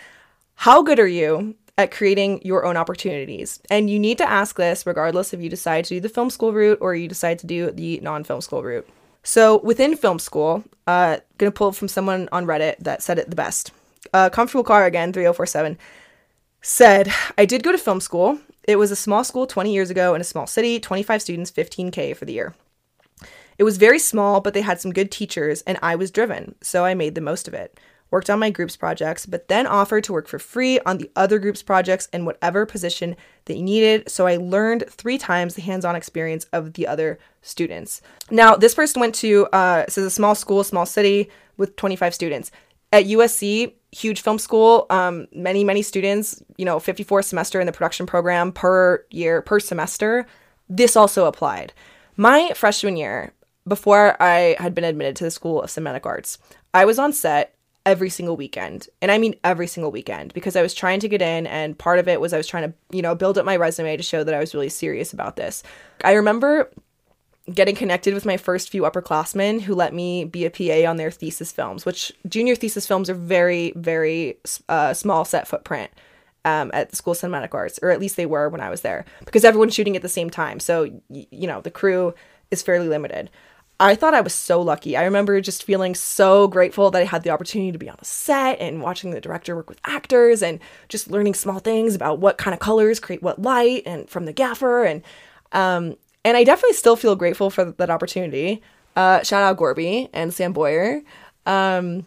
How 0.54 0.80
good 0.82 1.00
are 1.00 1.08
you 1.08 1.56
at 1.76 1.90
creating 1.90 2.40
your 2.44 2.64
own 2.64 2.76
opportunities? 2.76 3.58
And 3.68 3.90
you 3.90 3.98
need 3.98 4.16
to 4.18 4.30
ask 4.30 4.56
this 4.56 4.86
regardless 4.86 5.34
if 5.34 5.42
you 5.42 5.50
decide 5.50 5.84
to 5.86 5.94
do 5.94 6.00
the 6.00 6.08
film 6.08 6.30
school 6.30 6.52
route 6.52 6.78
or 6.80 6.94
you 6.94 7.08
decide 7.08 7.40
to 7.40 7.48
do 7.48 7.72
the 7.72 7.98
non 8.00 8.22
film 8.22 8.40
school 8.40 8.62
route. 8.62 8.88
So 9.24 9.58
within 9.58 9.96
film 9.96 10.20
school, 10.20 10.62
uh, 10.86 11.16
gonna 11.38 11.50
pull 11.50 11.72
from 11.72 11.88
someone 11.88 12.28
on 12.30 12.46
Reddit 12.46 12.76
that 12.78 13.02
said 13.02 13.18
it 13.18 13.28
the 13.28 13.36
best. 13.36 13.72
Uh, 14.14 14.30
Comfortable 14.30 14.64
Car 14.64 14.86
again, 14.86 15.12
3047, 15.12 15.76
said, 16.60 17.12
I 17.36 17.44
did 17.44 17.64
go 17.64 17.72
to 17.72 17.78
film 17.78 18.00
school 18.00 18.38
it 18.64 18.76
was 18.76 18.90
a 18.90 18.96
small 18.96 19.24
school 19.24 19.46
20 19.46 19.72
years 19.72 19.90
ago 19.90 20.14
in 20.14 20.20
a 20.20 20.24
small 20.24 20.46
city, 20.46 20.78
25 20.78 21.22
students, 21.22 21.50
15K 21.50 22.16
for 22.16 22.24
the 22.24 22.32
year. 22.32 22.54
It 23.58 23.64
was 23.64 23.76
very 23.76 23.98
small, 23.98 24.40
but 24.40 24.54
they 24.54 24.62
had 24.62 24.80
some 24.80 24.92
good 24.92 25.10
teachers, 25.10 25.62
and 25.62 25.78
I 25.82 25.94
was 25.94 26.10
driven, 26.10 26.54
so 26.62 26.84
I 26.84 26.94
made 26.94 27.14
the 27.14 27.20
most 27.20 27.46
of 27.46 27.54
it. 27.54 27.78
Worked 28.10 28.28
on 28.28 28.38
my 28.38 28.50
group's 28.50 28.76
projects, 28.76 29.24
but 29.24 29.48
then 29.48 29.66
offered 29.66 30.04
to 30.04 30.12
work 30.12 30.28
for 30.28 30.38
free 30.38 30.78
on 30.80 30.98
the 30.98 31.10
other 31.16 31.38
group's 31.38 31.62
projects 31.62 32.08
in 32.12 32.24
whatever 32.24 32.66
position 32.66 33.16
they 33.46 33.62
needed. 33.62 34.10
So 34.10 34.26
I 34.26 34.36
learned 34.36 34.84
three 34.88 35.16
times 35.16 35.54
the 35.54 35.62
hands 35.62 35.84
on 35.84 35.96
experience 35.96 36.44
of 36.52 36.74
the 36.74 36.86
other 36.86 37.18
students. 37.40 38.02
Now, 38.30 38.54
this 38.54 38.74
person 38.74 39.00
went 39.00 39.14
to, 39.16 39.46
uh, 39.46 39.84
a 39.88 40.10
small 40.10 40.34
school, 40.34 40.62
small 40.62 40.84
city 40.84 41.30
with 41.56 41.76
25 41.76 42.14
students. 42.14 42.50
At 42.92 43.06
USC, 43.06 43.74
huge 43.92 44.22
film 44.22 44.38
school, 44.38 44.86
um, 44.90 45.28
many, 45.32 45.62
many 45.64 45.82
students, 45.82 46.42
you 46.56 46.64
know, 46.64 46.80
54 46.80 47.22
semester 47.22 47.60
in 47.60 47.66
the 47.66 47.72
production 47.72 48.06
program 48.06 48.50
per 48.50 49.04
year, 49.10 49.42
per 49.42 49.60
semester. 49.60 50.26
This 50.68 50.96
also 50.96 51.26
applied. 51.26 51.72
My 52.16 52.52
freshman 52.54 52.96
year, 52.96 53.32
before 53.68 54.20
I 54.20 54.56
had 54.58 54.74
been 54.74 54.84
admitted 54.84 55.16
to 55.16 55.24
the 55.24 55.30
School 55.30 55.62
of 55.62 55.70
Cinematic 55.70 56.06
Arts, 56.06 56.38
I 56.74 56.84
was 56.84 56.98
on 56.98 57.12
set 57.12 57.54
every 57.84 58.10
single 58.10 58.36
weekend. 58.36 58.88
And 59.00 59.10
I 59.10 59.18
mean 59.18 59.34
every 59.44 59.66
single 59.66 59.90
weekend 59.90 60.32
because 60.34 60.56
I 60.56 60.62
was 60.62 60.74
trying 60.74 61.00
to 61.00 61.08
get 61.08 61.20
in 61.20 61.46
and 61.46 61.78
part 61.78 61.98
of 61.98 62.08
it 62.08 62.20
was 62.20 62.32
I 62.32 62.36
was 62.36 62.46
trying 62.46 62.70
to, 62.70 62.74
you 62.96 63.02
know, 63.02 63.14
build 63.14 63.38
up 63.38 63.44
my 63.44 63.56
resume 63.56 63.96
to 63.96 64.02
show 64.02 64.24
that 64.24 64.34
I 64.34 64.38
was 64.38 64.54
really 64.54 64.68
serious 64.68 65.12
about 65.12 65.36
this. 65.36 65.62
I 66.04 66.12
remember 66.12 66.70
getting 67.52 67.74
connected 67.74 68.14
with 68.14 68.24
my 68.24 68.36
first 68.36 68.70
few 68.70 68.82
upperclassmen 68.82 69.62
who 69.62 69.74
let 69.74 69.92
me 69.92 70.24
be 70.24 70.44
a 70.44 70.50
PA 70.50 70.88
on 70.88 70.96
their 70.96 71.10
thesis 71.10 71.50
films, 71.50 71.84
which 71.84 72.12
junior 72.28 72.54
thesis 72.54 72.86
films 72.86 73.10
are 73.10 73.14
very, 73.14 73.72
very 73.76 74.38
uh, 74.68 74.94
small 74.94 75.24
set 75.24 75.48
footprint 75.48 75.90
um, 76.44 76.70
at 76.72 76.90
the 76.90 76.96
School 76.96 77.12
of 77.12 77.18
Cinematic 77.18 77.52
Arts, 77.52 77.78
or 77.82 77.90
at 77.90 78.00
least 78.00 78.16
they 78.16 78.26
were 78.26 78.48
when 78.48 78.60
I 78.60 78.70
was 78.70 78.82
there, 78.82 79.04
because 79.24 79.44
everyone's 79.44 79.74
shooting 79.74 79.96
at 79.96 80.02
the 80.02 80.08
same 80.08 80.30
time. 80.30 80.60
So, 80.60 80.84
you 81.08 81.46
know, 81.46 81.60
the 81.60 81.70
crew 81.70 82.14
is 82.50 82.62
fairly 82.62 82.88
limited. 82.88 83.30
I 83.80 83.96
thought 83.96 84.14
I 84.14 84.20
was 84.20 84.34
so 84.34 84.62
lucky. 84.62 84.96
I 84.96 85.02
remember 85.02 85.40
just 85.40 85.64
feeling 85.64 85.96
so 85.96 86.46
grateful 86.46 86.92
that 86.92 87.02
I 87.02 87.04
had 87.04 87.24
the 87.24 87.30
opportunity 87.30 87.72
to 87.72 87.78
be 87.78 87.88
on 87.88 87.98
a 88.00 88.04
set 88.04 88.60
and 88.60 88.80
watching 88.80 89.10
the 89.10 89.20
director 89.20 89.56
work 89.56 89.68
with 89.68 89.80
actors 89.84 90.40
and 90.40 90.60
just 90.88 91.10
learning 91.10 91.34
small 91.34 91.58
things 91.58 91.96
about 91.96 92.20
what 92.20 92.38
kind 92.38 92.54
of 92.54 92.60
colors 92.60 93.00
create 93.00 93.22
what 93.22 93.42
light 93.42 93.82
and 93.84 94.08
from 94.08 94.26
the 94.26 94.32
gaffer 94.32 94.84
and 94.84 95.02
um 95.50 95.96
and 96.24 96.36
I 96.36 96.44
definitely 96.44 96.76
still 96.76 96.96
feel 96.96 97.16
grateful 97.16 97.50
for 97.50 97.64
that 97.64 97.90
opportunity. 97.90 98.62
Uh, 98.94 99.22
shout 99.22 99.42
out 99.42 99.56
Gorby 99.56 100.08
and 100.12 100.32
Sam 100.32 100.52
Boyer. 100.52 101.02
Um, 101.46 102.06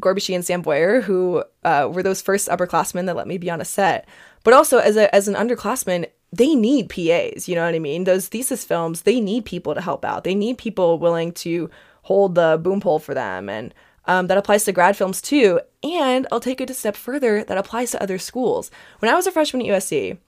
Gorby 0.00 0.34
and 0.34 0.44
Sam 0.44 0.62
Boyer, 0.62 1.00
who 1.00 1.44
uh, 1.64 1.88
were 1.92 2.02
those 2.02 2.20
first 2.20 2.48
upperclassmen 2.48 3.06
that 3.06 3.16
let 3.16 3.26
me 3.26 3.38
be 3.38 3.50
on 3.50 3.60
a 3.60 3.64
set. 3.64 4.08
But 4.44 4.54
also 4.54 4.78
as 4.78 4.96
a 4.96 5.12
as 5.14 5.28
an 5.28 5.34
underclassman, 5.34 6.06
they 6.32 6.54
need 6.54 6.88
PAs, 6.88 7.48
you 7.48 7.54
know 7.54 7.64
what 7.64 7.74
I 7.74 7.78
mean? 7.78 8.04
Those 8.04 8.28
thesis 8.28 8.64
films, 8.64 9.02
they 9.02 9.20
need 9.20 9.44
people 9.44 9.74
to 9.74 9.80
help 9.80 10.04
out. 10.04 10.24
They 10.24 10.34
need 10.34 10.58
people 10.58 10.98
willing 10.98 11.32
to 11.32 11.70
hold 12.02 12.34
the 12.34 12.60
boom 12.62 12.80
pole 12.80 12.98
for 12.98 13.14
them. 13.14 13.48
And 13.48 13.74
um, 14.06 14.26
that 14.28 14.38
applies 14.38 14.64
to 14.64 14.72
grad 14.72 14.96
films 14.96 15.20
too. 15.20 15.60
And 15.82 16.26
I'll 16.30 16.40
take 16.40 16.60
it 16.60 16.70
a 16.70 16.74
step 16.74 16.96
further, 16.96 17.42
that 17.44 17.58
applies 17.58 17.90
to 17.92 18.02
other 18.02 18.18
schools. 18.18 18.70
When 18.98 19.10
I 19.10 19.14
was 19.14 19.26
a 19.26 19.32
freshman 19.32 19.62
at 19.62 19.68
USC, 19.68 20.18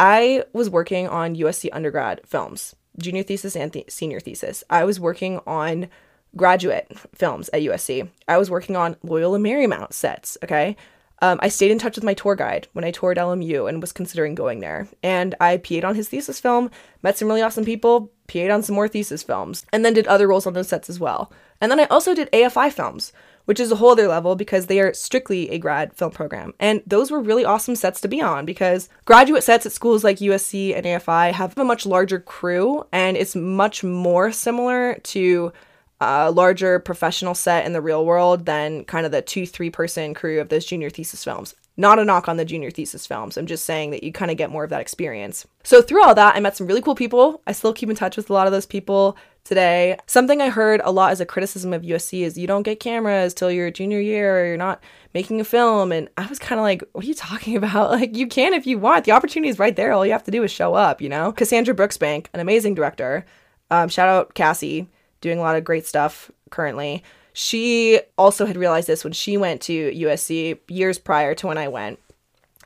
I 0.00 0.44
was 0.54 0.70
working 0.70 1.08
on 1.08 1.36
USC 1.36 1.68
undergrad 1.74 2.22
films, 2.26 2.74
junior 2.98 3.22
thesis 3.22 3.54
and 3.54 3.70
th- 3.70 3.90
senior 3.90 4.18
thesis. 4.18 4.64
I 4.70 4.84
was 4.84 4.98
working 4.98 5.40
on 5.46 5.88
graduate 6.34 6.90
films 7.14 7.50
at 7.52 7.60
USC. 7.60 8.08
I 8.26 8.38
was 8.38 8.50
working 8.50 8.76
on 8.76 8.96
Loyola 9.02 9.38
Marymount 9.38 9.92
sets, 9.92 10.38
okay? 10.42 10.74
Um, 11.20 11.38
I 11.42 11.48
stayed 11.48 11.70
in 11.70 11.78
touch 11.78 11.96
with 11.96 12.04
my 12.04 12.14
tour 12.14 12.34
guide 12.34 12.66
when 12.72 12.82
I 12.82 12.92
toured 12.92 13.18
LMU 13.18 13.68
and 13.68 13.82
was 13.82 13.92
considering 13.92 14.34
going 14.34 14.60
there. 14.60 14.88
And 15.02 15.34
I 15.38 15.58
PA'd 15.58 15.84
on 15.84 15.94
his 15.94 16.08
thesis 16.08 16.40
film, 16.40 16.70
met 17.02 17.18
some 17.18 17.28
really 17.28 17.42
awesome 17.42 17.66
people, 17.66 18.10
PA'd 18.30 18.50
on 18.50 18.62
some 18.62 18.74
more 18.74 18.88
thesis 18.88 19.22
films, 19.22 19.66
and 19.72 19.84
then 19.84 19.94
did 19.94 20.06
other 20.06 20.28
roles 20.28 20.46
on 20.46 20.52
those 20.52 20.68
sets 20.68 20.88
as 20.88 21.00
well. 21.00 21.32
And 21.60 21.70
then 21.70 21.80
I 21.80 21.84
also 21.84 22.14
did 22.14 22.30
AFI 22.32 22.72
films, 22.72 23.12
which 23.44 23.60
is 23.60 23.72
a 23.72 23.76
whole 23.76 23.90
other 23.90 24.08
level 24.08 24.36
because 24.36 24.66
they 24.66 24.80
are 24.80 24.94
strictly 24.94 25.50
a 25.50 25.58
grad 25.58 25.92
film 25.94 26.12
program. 26.12 26.54
And 26.60 26.82
those 26.86 27.10
were 27.10 27.20
really 27.20 27.44
awesome 27.44 27.76
sets 27.76 28.00
to 28.02 28.08
be 28.08 28.22
on 28.22 28.46
because 28.46 28.88
graduate 29.04 29.42
sets 29.42 29.66
at 29.66 29.72
schools 29.72 30.04
like 30.04 30.18
USC 30.18 30.74
and 30.74 30.86
AFI 30.86 31.32
have 31.32 31.58
a 31.58 31.64
much 31.64 31.84
larger 31.84 32.20
crew 32.20 32.86
and 32.92 33.16
it's 33.16 33.34
much 33.34 33.82
more 33.82 34.30
similar 34.30 34.94
to 34.94 35.52
a 36.00 36.30
larger 36.30 36.78
professional 36.78 37.34
set 37.34 37.66
in 37.66 37.72
the 37.72 37.80
real 37.80 38.06
world 38.06 38.46
than 38.46 38.84
kind 38.84 39.04
of 39.04 39.12
the 39.12 39.20
two, 39.20 39.46
three 39.46 39.68
person 39.70 40.14
crew 40.14 40.40
of 40.40 40.48
those 40.48 40.64
junior 40.64 40.88
thesis 40.88 41.22
films. 41.22 41.54
Not 41.80 41.98
a 41.98 42.04
knock 42.04 42.28
on 42.28 42.36
the 42.36 42.44
junior 42.44 42.70
thesis 42.70 43.06
films. 43.06 43.38
I'm 43.38 43.46
just 43.46 43.64
saying 43.64 43.90
that 43.92 44.02
you 44.02 44.12
kind 44.12 44.30
of 44.30 44.36
get 44.36 44.50
more 44.50 44.64
of 44.64 44.68
that 44.68 44.82
experience. 44.82 45.46
So, 45.62 45.80
through 45.80 46.04
all 46.04 46.14
that, 46.14 46.36
I 46.36 46.40
met 46.40 46.54
some 46.54 46.66
really 46.66 46.82
cool 46.82 46.94
people. 46.94 47.40
I 47.46 47.52
still 47.52 47.72
keep 47.72 47.88
in 47.88 47.96
touch 47.96 48.18
with 48.18 48.28
a 48.28 48.34
lot 48.34 48.46
of 48.46 48.52
those 48.52 48.66
people 48.66 49.16
today. 49.44 49.96
Something 50.04 50.42
I 50.42 50.50
heard 50.50 50.82
a 50.84 50.90
lot 50.90 51.10
as 51.10 51.22
a 51.22 51.26
criticism 51.26 51.72
of 51.72 51.80
USC 51.80 52.20
is 52.20 52.36
you 52.36 52.46
don't 52.46 52.64
get 52.64 52.80
cameras 52.80 53.32
till 53.32 53.50
your 53.50 53.70
junior 53.70 53.98
year 53.98 54.42
or 54.42 54.46
you're 54.46 54.58
not 54.58 54.82
making 55.14 55.40
a 55.40 55.44
film. 55.44 55.90
And 55.90 56.10
I 56.18 56.26
was 56.26 56.38
kind 56.38 56.58
of 56.58 56.64
like, 56.64 56.84
what 56.92 57.02
are 57.02 57.08
you 57.08 57.14
talking 57.14 57.56
about? 57.62 57.92
Like, 57.92 58.14
you 58.14 58.26
can 58.26 58.52
if 58.52 58.66
you 58.66 58.78
want. 58.78 59.06
The 59.06 59.12
opportunity 59.12 59.48
is 59.48 59.58
right 59.58 59.74
there. 59.74 59.92
All 59.92 60.04
you 60.04 60.12
have 60.12 60.24
to 60.24 60.30
do 60.30 60.42
is 60.42 60.50
show 60.50 60.74
up, 60.74 61.00
you 61.00 61.08
know? 61.08 61.32
Cassandra 61.32 61.74
Brooksbank, 61.74 62.26
an 62.34 62.40
amazing 62.40 62.74
director. 62.74 63.24
Um, 63.70 63.88
shout 63.88 64.10
out 64.10 64.34
Cassie 64.34 64.86
doing 65.22 65.38
a 65.38 65.42
lot 65.42 65.56
of 65.56 65.64
great 65.64 65.86
stuff 65.86 66.30
currently. 66.50 67.02
She 67.32 68.00
also 68.18 68.46
had 68.46 68.56
realized 68.56 68.88
this 68.88 69.04
when 69.04 69.12
she 69.12 69.36
went 69.36 69.60
to 69.62 69.92
USC 69.92 70.58
years 70.68 70.98
prior 70.98 71.34
to 71.36 71.46
when 71.46 71.58
I 71.58 71.68
went. 71.68 71.98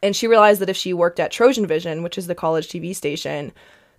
And 0.03 0.14
she 0.14 0.27
realized 0.27 0.61
that 0.61 0.68
if 0.68 0.77
she 0.77 0.92
worked 0.92 1.20
at 1.20 1.31
Trojan 1.31 1.66
Vision, 1.66 2.03
which 2.03 2.18
is 2.18 2.27
the 2.27 2.35
college 2.35 2.68
TV 2.68 2.94
station, 2.94 3.53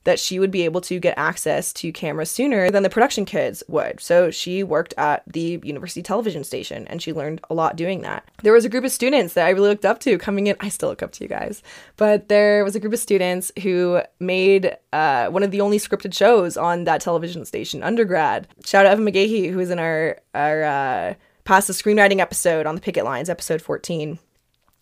that 0.05 0.19
she 0.19 0.39
would 0.39 0.51
be 0.51 0.63
able 0.63 0.81
to 0.81 0.99
get 0.99 1.17
access 1.17 1.73
to 1.73 1.91
cameras 1.91 2.31
sooner 2.31 2.71
than 2.71 2.83
the 2.83 2.89
production 2.89 3.25
kids 3.25 3.63
would. 3.67 3.99
So 3.99 4.31
she 4.31 4.63
worked 4.63 4.93
at 4.97 5.23
the 5.27 5.59
university 5.63 6.01
television 6.01 6.43
station 6.43 6.87
and 6.87 7.01
she 7.01 7.11
learned 7.11 7.41
a 7.49 7.53
lot 7.53 7.75
doing 7.75 8.01
that. 8.01 8.27
There 8.43 8.53
was 8.53 8.65
a 8.65 8.69
group 8.69 8.85
of 8.85 8.91
students 8.91 9.33
that 9.33 9.45
I 9.45 9.49
really 9.49 9.69
looked 9.69 9.85
up 9.85 9.99
to 10.01 10.17
coming 10.17 10.47
in. 10.47 10.55
I 10.59 10.69
still 10.69 10.89
look 10.89 11.03
up 11.03 11.11
to 11.13 11.23
you 11.23 11.27
guys, 11.27 11.61
but 11.97 12.29
there 12.29 12.63
was 12.63 12.75
a 12.75 12.79
group 12.79 12.93
of 12.93 12.99
students 12.99 13.51
who 13.61 14.01
made 14.19 14.77
uh, 14.93 15.27
one 15.27 15.43
of 15.43 15.51
the 15.51 15.61
only 15.61 15.79
scripted 15.79 16.13
shows 16.13 16.55
on 16.55 16.85
that 16.85 17.01
television 17.01 17.43
station, 17.45 17.83
undergrad. 17.83 18.47
Shout 18.63 18.85
out 18.85 18.93
Evan 18.93 19.05
McGahey, 19.05 19.51
who 19.51 19.57
was 19.57 19.71
in 19.71 19.79
our, 19.79 20.19
our, 20.33 20.63
uh, 20.63 21.13
past 21.45 21.67
the 21.67 21.73
screenwriting 21.73 22.19
episode 22.19 22.65
on 22.65 22.75
the 22.75 22.81
picket 22.81 23.05
lines, 23.05 23.29
episode 23.29 23.61
14. 23.61 24.19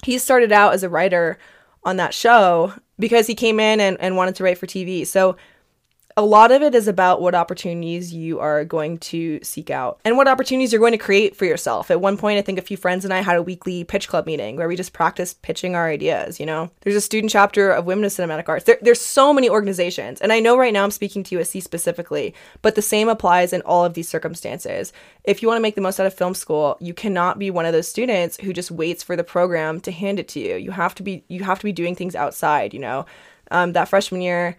He 0.04 0.18
started 0.18 0.52
out 0.52 0.74
as 0.74 0.84
a 0.84 0.90
writer 0.90 1.38
on 1.86 1.98
that 1.98 2.14
show 2.14 2.74
because 3.00 3.28
he 3.28 3.36
came 3.36 3.60
in 3.60 3.80
and, 3.80 4.00
and 4.00 4.16
wanted 4.16 4.36
to 4.36 4.44
write 4.44 4.58
for 4.58 4.68
TV. 4.68 5.06
So 5.06 5.36
a 6.16 6.24
lot 6.24 6.52
of 6.52 6.62
it 6.62 6.76
is 6.76 6.88
about 6.88 7.22
what 7.22 7.34
opportunities 7.34 8.14
you 8.14 8.40
are 8.40 8.64
going 8.64 8.98
to 9.00 9.40
seek 9.42 9.70
out 9.70 10.00
and 10.06 10.16
what 10.16 10.28
opportunities 10.28 10.72
you're 10.72 10.80
going 10.80 10.92
to 10.92 10.98
create 10.98 11.36
for 11.36 11.46
yourself. 11.46 11.90
At 11.90 12.02
one 12.02 12.18
point, 12.18 12.38
I 12.38 12.42
think 12.42 12.60
a 12.60 12.64
few 12.64 12.78
friends 12.78 13.04
and 13.04 13.14
I 13.14 13.22
had 13.22 13.36
a 13.36 13.42
weekly 13.42 13.84
pitch 13.84 14.08
club 14.08 14.26
meeting 14.26 14.56
where 14.56 14.68
we 14.68 14.76
just 14.76 14.94
practiced 14.94 15.42
pitching 15.42 15.76
our 15.76 15.88
ideas. 15.88 16.40
You 16.40 16.46
know, 16.46 16.70
there's 16.82 16.96
a 16.96 17.02
student 17.02 17.32
chapter 17.32 17.72
of 17.72 17.86
Women 17.86 18.06
of 18.06 18.12
Cinematic 18.12 18.48
Arts. 18.48 18.66
There, 18.66 18.78
there's 18.82 19.02
so 19.02 19.34
many 19.34 19.50
organizations. 19.50 20.22
And 20.22 20.32
I 20.32 20.40
know 20.40 20.58
right 20.58 20.74
now 20.74 20.84
I'm 20.84 20.92
speaking 20.92 21.24
to 21.24 21.38
USC 21.38 21.64
specifically, 21.64 22.36
but 22.62 22.76
the 22.76 22.82
same 22.82 23.10
applies 23.10 23.54
in 23.54 23.62
all 23.62 23.84
of 23.84 23.96
these 23.96 24.10
circumstances. 24.10 24.94
If 25.24 25.42
you 25.42 25.48
want 25.48 25.58
to 25.58 25.64
make 25.64 25.76
the 25.76 25.82
most 25.82 26.00
out 26.00 26.06
of 26.06 26.14
film 26.14 26.36
school, 26.36 26.78
you 26.80 26.94
cannot 26.94 27.40
be 27.40 27.50
one 27.50 27.66
of 27.66 27.74
those 27.74 27.88
students 27.88 28.38
who 28.42 28.54
just 28.54 28.72
waits 28.72 29.02
for 29.02 29.16
the 29.16 29.24
program 29.24 29.80
to 29.82 29.92
hand 29.92 30.20
it 30.20 30.28
to 30.30 30.40
you. 30.40 30.56
You 30.58 30.72
have 30.72 30.94
to 30.96 31.04
be, 31.04 31.24
you 31.28 31.44
have 31.44 31.60
to 31.60 31.66
be 31.66 31.72
doing 31.72 31.96
things 31.96 32.16
outside, 32.16 32.74
you 32.74 32.80
know, 32.80 33.06
um, 33.52 33.74
that 33.74 33.90
freshman 33.90 34.22
year, 34.22 34.58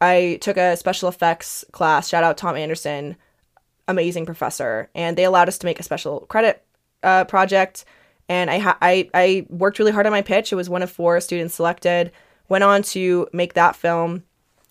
I 0.00 0.38
took 0.40 0.56
a 0.56 0.76
special 0.76 1.08
effects 1.08 1.64
class. 1.72 2.08
Shout 2.08 2.24
out 2.24 2.38
Tom 2.38 2.56
Anderson, 2.56 3.16
amazing 3.86 4.26
professor, 4.26 4.88
and 4.94 5.16
they 5.16 5.24
allowed 5.24 5.48
us 5.48 5.58
to 5.58 5.66
make 5.66 5.80
a 5.80 5.84
special 5.84 6.20
credit 6.20 6.64
uh, 7.02 7.24
project. 7.24 7.84
And 8.28 8.48
I, 8.50 8.58
ha- 8.58 8.78
I 8.80 9.10
I 9.12 9.46
worked 9.48 9.78
really 9.78 9.92
hard 9.92 10.06
on 10.06 10.12
my 10.12 10.22
pitch. 10.22 10.52
It 10.52 10.56
was 10.56 10.70
one 10.70 10.82
of 10.82 10.90
four 10.90 11.20
students 11.20 11.54
selected. 11.54 12.12
Went 12.48 12.64
on 12.64 12.82
to 12.82 13.28
make 13.32 13.54
that 13.54 13.76
film, 13.76 14.24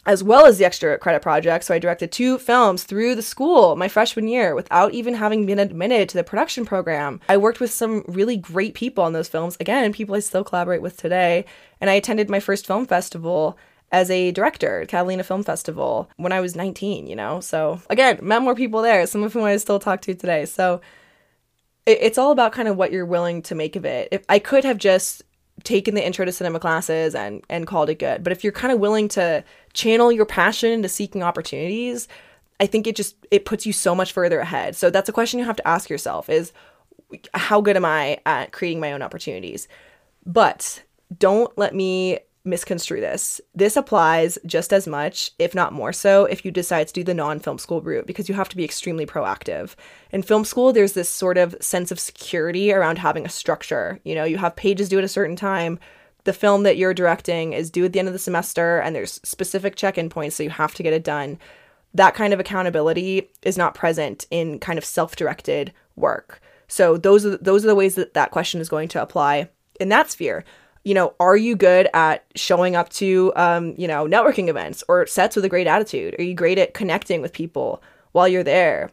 as 0.06 0.24
well 0.24 0.46
as 0.46 0.58
the 0.58 0.66
extra 0.66 0.98
credit 0.98 1.22
project. 1.22 1.66
So 1.66 1.74
I 1.74 1.80
directed 1.80 2.12
two 2.12 2.38
films 2.38 2.84
through 2.84 3.16
the 3.16 3.22
school 3.22 3.76
my 3.76 3.88
freshman 3.88 4.28
year 4.28 4.56
without 4.56 4.94
even 4.94 5.14
having 5.14 5.46
been 5.46 5.60
admitted 5.60 6.10
to 6.10 6.18
the 6.18 6.24
production 6.24 6.66
program. 6.66 7.20
I 7.30 7.38
worked 7.38 7.60
with 7.60 7.72
some 7.72 8.04
really 8.08 8.38
great 8.38 8.74
people 8.74 9.04
on 9.04 9.14
those 9.14 9.28
films. 9.28 9.58
Again, 9.60 9.94
people 9.94 10.16
I 10.16 10.20
still 10.20 10.44
collaborate 10.44 10.82
with 10.82 10.98
today. 10.98 11.46
And 11.80 11.90
I 11.90 11.94
attended 11.94 12.30
my 12.30 12.40
first 12.40 12.66
film 12.66 12.86
festival 12.86 13.58
as 13.92 14.12
a 14.12 14.32
director 14.32 14.82
at 14.82 14.88
Catalina 14.88 15.24
Film 15.24 15.44
Festival 15.44 16.10
when 16.18 16.32
I 16.32 16.40
was 16.40 16.56
19, 16.56 17.08
you 17.08 17.16
know? 17.16 17.40
So 17.40 17.82
again, 17.90 18.20
met 18.22 18.42
more 18.42 18.56
people 18.56 18.82
there, 18.82 19.06
some 19.08 19.24
of 19.24 19.34
whom 19.34 19.44
I 19.44 19.58
still 19.58 19.80
talk 19.80 20.02
to 20.02 20.14
today. 20.14 20.46
So 20.46 20.82
it, 21.86 21.98
it's 22.02 22.18
all 22.18 22.32
about 22.32 22.52
kind 22.52 22.68
of 22.68 22.78
what 22.78 22.92
you're 22.92 23.06
willing 23.06 23.42
to 23.44 23.56
make 23.56 23.76
of 23.76 23.86
it. 23.86 24.10
If 24.12 24.24
I 24.30 24.40
could 24.40 24.64
have 24.64 24.78
just 24.78 25.24
taken 25.64 25.94
the 25.94 26.06
intro 26.06 26.24
to 26.24 26.32
cinema 26.32 26.60
classes 26.60 27.14
and 27.14 27.44
and 27.50 27.68
called 27.68 27.90
it 27.90 28.00
good, 28.00 28.24
but 28.24 28.32
if 28.32 28.44
you're 28.44 28.54
kind 28.54 28.72
of 28.72 28.80
willing 28.80 29.08
to 29.10 29.44
channel 29.74 30.12
your 30.12 30.26
passion 30.26 30.72
into 30.72 30.90
seeking 30.90 31.24
opportunities, 31.24 32.08
I 32.60 32.66
think 32.68 32.88
it 32.88 32.96
just 32.96 33.16
it 33.32 33.46
puts 33.46 33.66
you 33.66 33.74
so 33.74 33.96
much 33.96 34.14
further 34.14 34.40
ahead. 34.40 34.76
So 34.76 34.90
that's 34.90 35.10
a 35.10 35.14
question 35.14 35.40
you 35.40 35.46
have 35.46 35.58
to 35.58 35.68
ask 35.68 35.90
yourself 35.90 36.30
is 36.30 36.54
how 37.34 37.60
good 37.60 37.76
am 37.76 37.86
I 37.86 38.20
at 38.26 38.52
creating 38.52 38.80
my 38.80 38.92
own 38.92 39.02
opportunities? 39.02 39.68
But 40.26 40.84
don't 41.18 41.56
let 41.58 41.74
me 41.74 42.20
misconstrue 42.44 43.02
this. 43.02 43.42
This 43.54 43.76
applies 43.76 44.38
just 44.46 44.72
as 44.72 44.88
much, 44.88 45.32
if 45.40 45.54
not 45.54 45.74
more 45.74 45.94
so, 45.94 46.26
if 46.26 46.46
you 46.46 46.52
decide 46.52 46.88
to 46.88 46.94
do 46.94 47.04
the 47.04 47.14
non 47.14 47.40
film 47.40 47.58
school 47.58 47.82
route 47.82 48.08
because 48.08 48.30
you 48.30 48.36
have 48.36 48.50
to 48.50 48.58
be 48.58 48.64
extremely 48.64 49.06
proactive. 49.06 49.76
In 50.12 50.24
film 50.24 50.46
school, 50.46 50.72
there's 50.72 50.94
this 50.94 51.10
sort 51.10 51.38
of 51.38 51.56
sense 51.62 51.92
of 51.92 52.00
security 52.00 52.72
around 52.72 52.98
having 52.98 53.26
a 53.26 53.30
structure. 53.30 54.00
You 54.04 54.16
know, 54.16 54.24
you 54.24 54.38
have 54.38 54.56
pages 54.56 54.90
due 54.90 54.98
at 54.98 55.04
a 55.04 55.10
certain 55.10 55.36
time. 55.36 55.80
The 56.24 56.34
film 56.34 56.64
that 56.64 56.78
you're 56.78 56.94
directing 56.94 57.54
is 57.54 57.72
due 57.72 57.86
at 57.86 57.94
the 57.94 58.00
end 58.00 58.08
of 58.08 58.14
the 58.14 58.20
semester, 58.20 58.80
and 58.80 58.96
there's 58.96 59.22
specific 59.24 59.76
check 59.76 59.98
in 59.98 60.10
points, 60.10 60.36
so 60.36 60.44
you 60.44 60.50
have 60.50 60.74
to 60.76 60.84
get 60.84 60.94
it 60.94 61.04
done. 61.04 61.38
That 61.94 62.14
kind 62.14 62.34
of 62.34 62.40
accountability 62.40 63.30
is 63.42 63.58
not 63.58 63.74
present 63.74 64.28
in 64.30 64.60
kind 64.60 64.78
of 64.78 64.86
self 64.86 65.16
directed 65.16 65.74
work. 65.96 66.42
So 66.68 66.98
those 66.98 67.26
are 67.26 67.38
those 67.38 67.64
are 67.64 67.68
the 67.68 67.76
ways 67.76 67.96
that 67.96 68.14
that 68.14 68.32
question 68.32 68.62
is 68.62 68.70
going 68.70 68.90
to 68.90 69.02
apply 69.02 69.50
in 69.80 69.90
that 69.90 70.12
sphere 70.12 70.46
you 70.84 70.94
know, 70.94 71.14
are 71.20 71.38
you 71.38 71.56
good 71.56 71.90
at 71.94 72.26
showing 72.36 72.76
up 72.76 72.90
to, 72.90 73.34
um, 73.36 73.76
you 73.78 73.88
know, 73.88 74.06
networking 74.06 74.48
events 74.48 74.84
or 74.88 75.06
sets 75.08 75.36
with 75.36 75.46
a 75.46 75.50
great 75.50 75.68
attitude? 75.68 76.16
Are 76.18 76.24
you 76.24 76.34
great 76.34 76.58
at 76.58 76.74
connecting 76.74 77.22
with 77.22 77.34
people 77.34 77.82
while 78.12 78.28
you're 78.28 78.44
there 78.44 78.92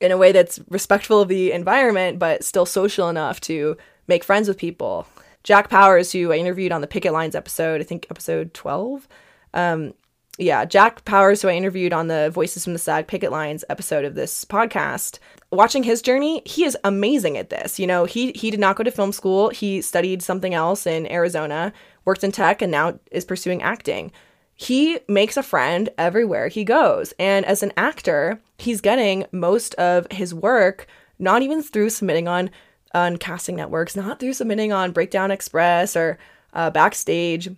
in 0.00 0.10
a 0.10 0.16
way 0.16 0.32
that's 0.32 0.60
respectful 0.68 1.20
of 1.20 1.28
the 1.28 1.52
environment, 1.52 2.18
but 2.18 2.44
still 2.44 2.66
social 2.66 3.08
enough 3.08 3.40
to 3.42 3.76
make 4.08 4.24
friends 4.24 4.48
with 4.48 4.58
people? 4.58 5.06
Jack 5.44 5.68
Powers, 5.68 6.12
who 6.12 6.32
I 6.32 6.36
interviewed 6.36 6.72
on 6.72 6.80
the 6.80 6.86
Picket 6.86 7.12
Lines 7.12 7.34
episode, 7.34 7.80
I 7.80 7.84
think 7.84 8.06
episode 8.10 8.54
12, 8.54 9.08
um, 9.54 9.94
yeah, 10.38 10.64
Jack 10.64 11.04
Powers, 11.04 11.42
who 11.42 11.48
I 11.48 11.54
interviewed 11.54 11.92
on 11.92 12.08
the 12.08 12.30
Voices 12.30 12.64
from 12.64 12.72
the 12.72 12.78
SAG 12.78 13.06
Picket 13.06 13.30
Lines 13.30 13.64
episode 13.68 14.04
of 14.04 14.14
this 14.14 14.44
podcast, 14.46 15.18
watching 15.50 15.82
his 15.82 16.00
journey, 16.00 16.42
he 16.46 16.64
is 16.64 16.76
amazing 16.84 17.36
at 17.36 17.50
this. 17.50 17.78
You 17.78 17.86
know, 17.86 18.06
he 18.06 18.32
he 18.32 18.50
did 18.50 18.60
not 18.60 18.76
go 18.76 18.82
to 18.82 18.90
film 18.90 19.12
school. 19.12 19.50
He 19.50 19.82
studied 19.82 20.22
something 20.22 20.54
else 20.54 20.86
in 20.86 21.10
Arizona, 21.10 21.72
worked 22.04 22.24
in 22.24 22.32
tech, 22.32 22.62
and 22.62 22.72
now 22.72 22.98
is 23.10 23.26
pursuing 23.26 23.62
acting. 23.62 24.10
He 24.54 25.00
makes 25.06 25.36
a 25.36 25.42
friend 25.42 25.90
everywhere 25.98 26.48
he 26.48 26.64
goes. 26.64 27.12
And 27.18 27.44
as 27.44 27.62
an 27.62 27.72
actor, 27.76 28.40
he's 28.58 28.80
getting 28.80 29.26
most 29.32 29.74
of 29.74 30.06
his 30.10 30.32
work 30.34 30.86
not 31.18 31.42
even 31.42 31.62
through 31.62 31.90
submitting 31.90 32.26
on 32.26 32.50
on 32.94 33.16
casting 33.18 33.56
networks, 33.56 33.96
not 33.96 34.18
through 34.18 34.34
submitting 34.34 34.72
on 34.72 34.92
Breakdown 34.92 35.30
Express 35.30 35.94
or 35.94 36.18
uh, 36.54 36.70
Backstage 36.70 37.50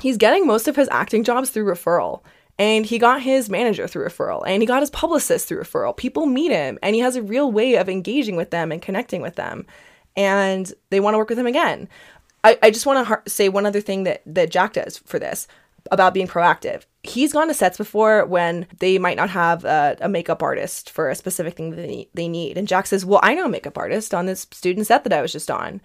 he's 0.00 0.16
getting 0.16 0.46
most 0.46 0.68
of 0.68 0.76
his 0.76 0.88
acting 0.90 1.24
jobs 1.24 1.50
through 1.50 1.64
referral. 1.64 2.22
And 2.58 2.84
he 2.84 2.98
got 2.98 3.22
his 3.22 3.48
manager 3.48 3.86
through 3.86 4.04
referral, 4.04 4.42
and 4.44 4.60
he 4.60 4.66
got 4.66 4.82
his 4.82 4.90
publicist 4.90 5.46
through 5.46 5.62
referral. 5.62 5.96
People 5.96 6.26
meet 6.26 6.50
him, 6.50 6.76
and 6.82 6.96
he 6.96 7.00
has 7.00 7.14
a 7.14 7.22
real 7.22 7.52
way 7.52 7.76
of 7.76 7.88
engaging 7.88 8.34
with 8.34 8.50
them 8.50 8.72
and 8.72 8.82
connecting 8.82 9.22
with 9.22 9.36
them. 9.36 9.64
And 10.16 10.72
they 10.90 10.98
want 10.98 11.14
to 11.14 11.18
work 11.18 11.28
with 11.28 11.38
him 11.38 11.46
again. 11.46 11.88
I, 12.42 12.58
I 12.60 12.70
just 12.70 12.84
want 12.84 13.06
to 13.06 13.30
say 13.30 13.48
one 13.48 13.64
other 13.64 13.80
thing 13.80 14.02
that, 14.04 14.22
that 14.26 14.50
Jack 14.50 14.72
does 14.72 14.98
for 14.98 15.20
this 15.20 15.46
about 15.92 16.14
being 16.14 16.26
proactive. 16.26 16.82
He's 17.04 17.32
gone 17.32 17.48
to 17.48 17.54
sets 17.54 17.78
before 17.78 18.26
when 18.26 18.66
they 18.78 18.98
might 18.98 19.16
not 19.16 19.30
have 19.30 19.64
a, 19.64 19.96
a 20.00 20.08
makeup 20.08 20.42
artist 20.42 20.90
for 20.90 21.08
a 21.08 21.14
specific 21.14 21.56
thing 21.56 21.70
that 21.70 22.08
they 22.14 22.28
need. 22.28 22.58
And 22.58 22.66
Jack 22.68 22.86
says, 22.86 23.04
Well, 23.04 23.20
I 23.22 23.34
know 23.34 23.46
a 23.46 23.48
makeup 23.48 23.78
artist 23.78 24.12
on 24.12 24.26
this 24.26 24.46
student 24.50 24.86
set 24.86 25.04
that 25.04 25.12
I 25.12 25.22
was 25.22 25.32
just 25.32 25.50
on 25.50 25.80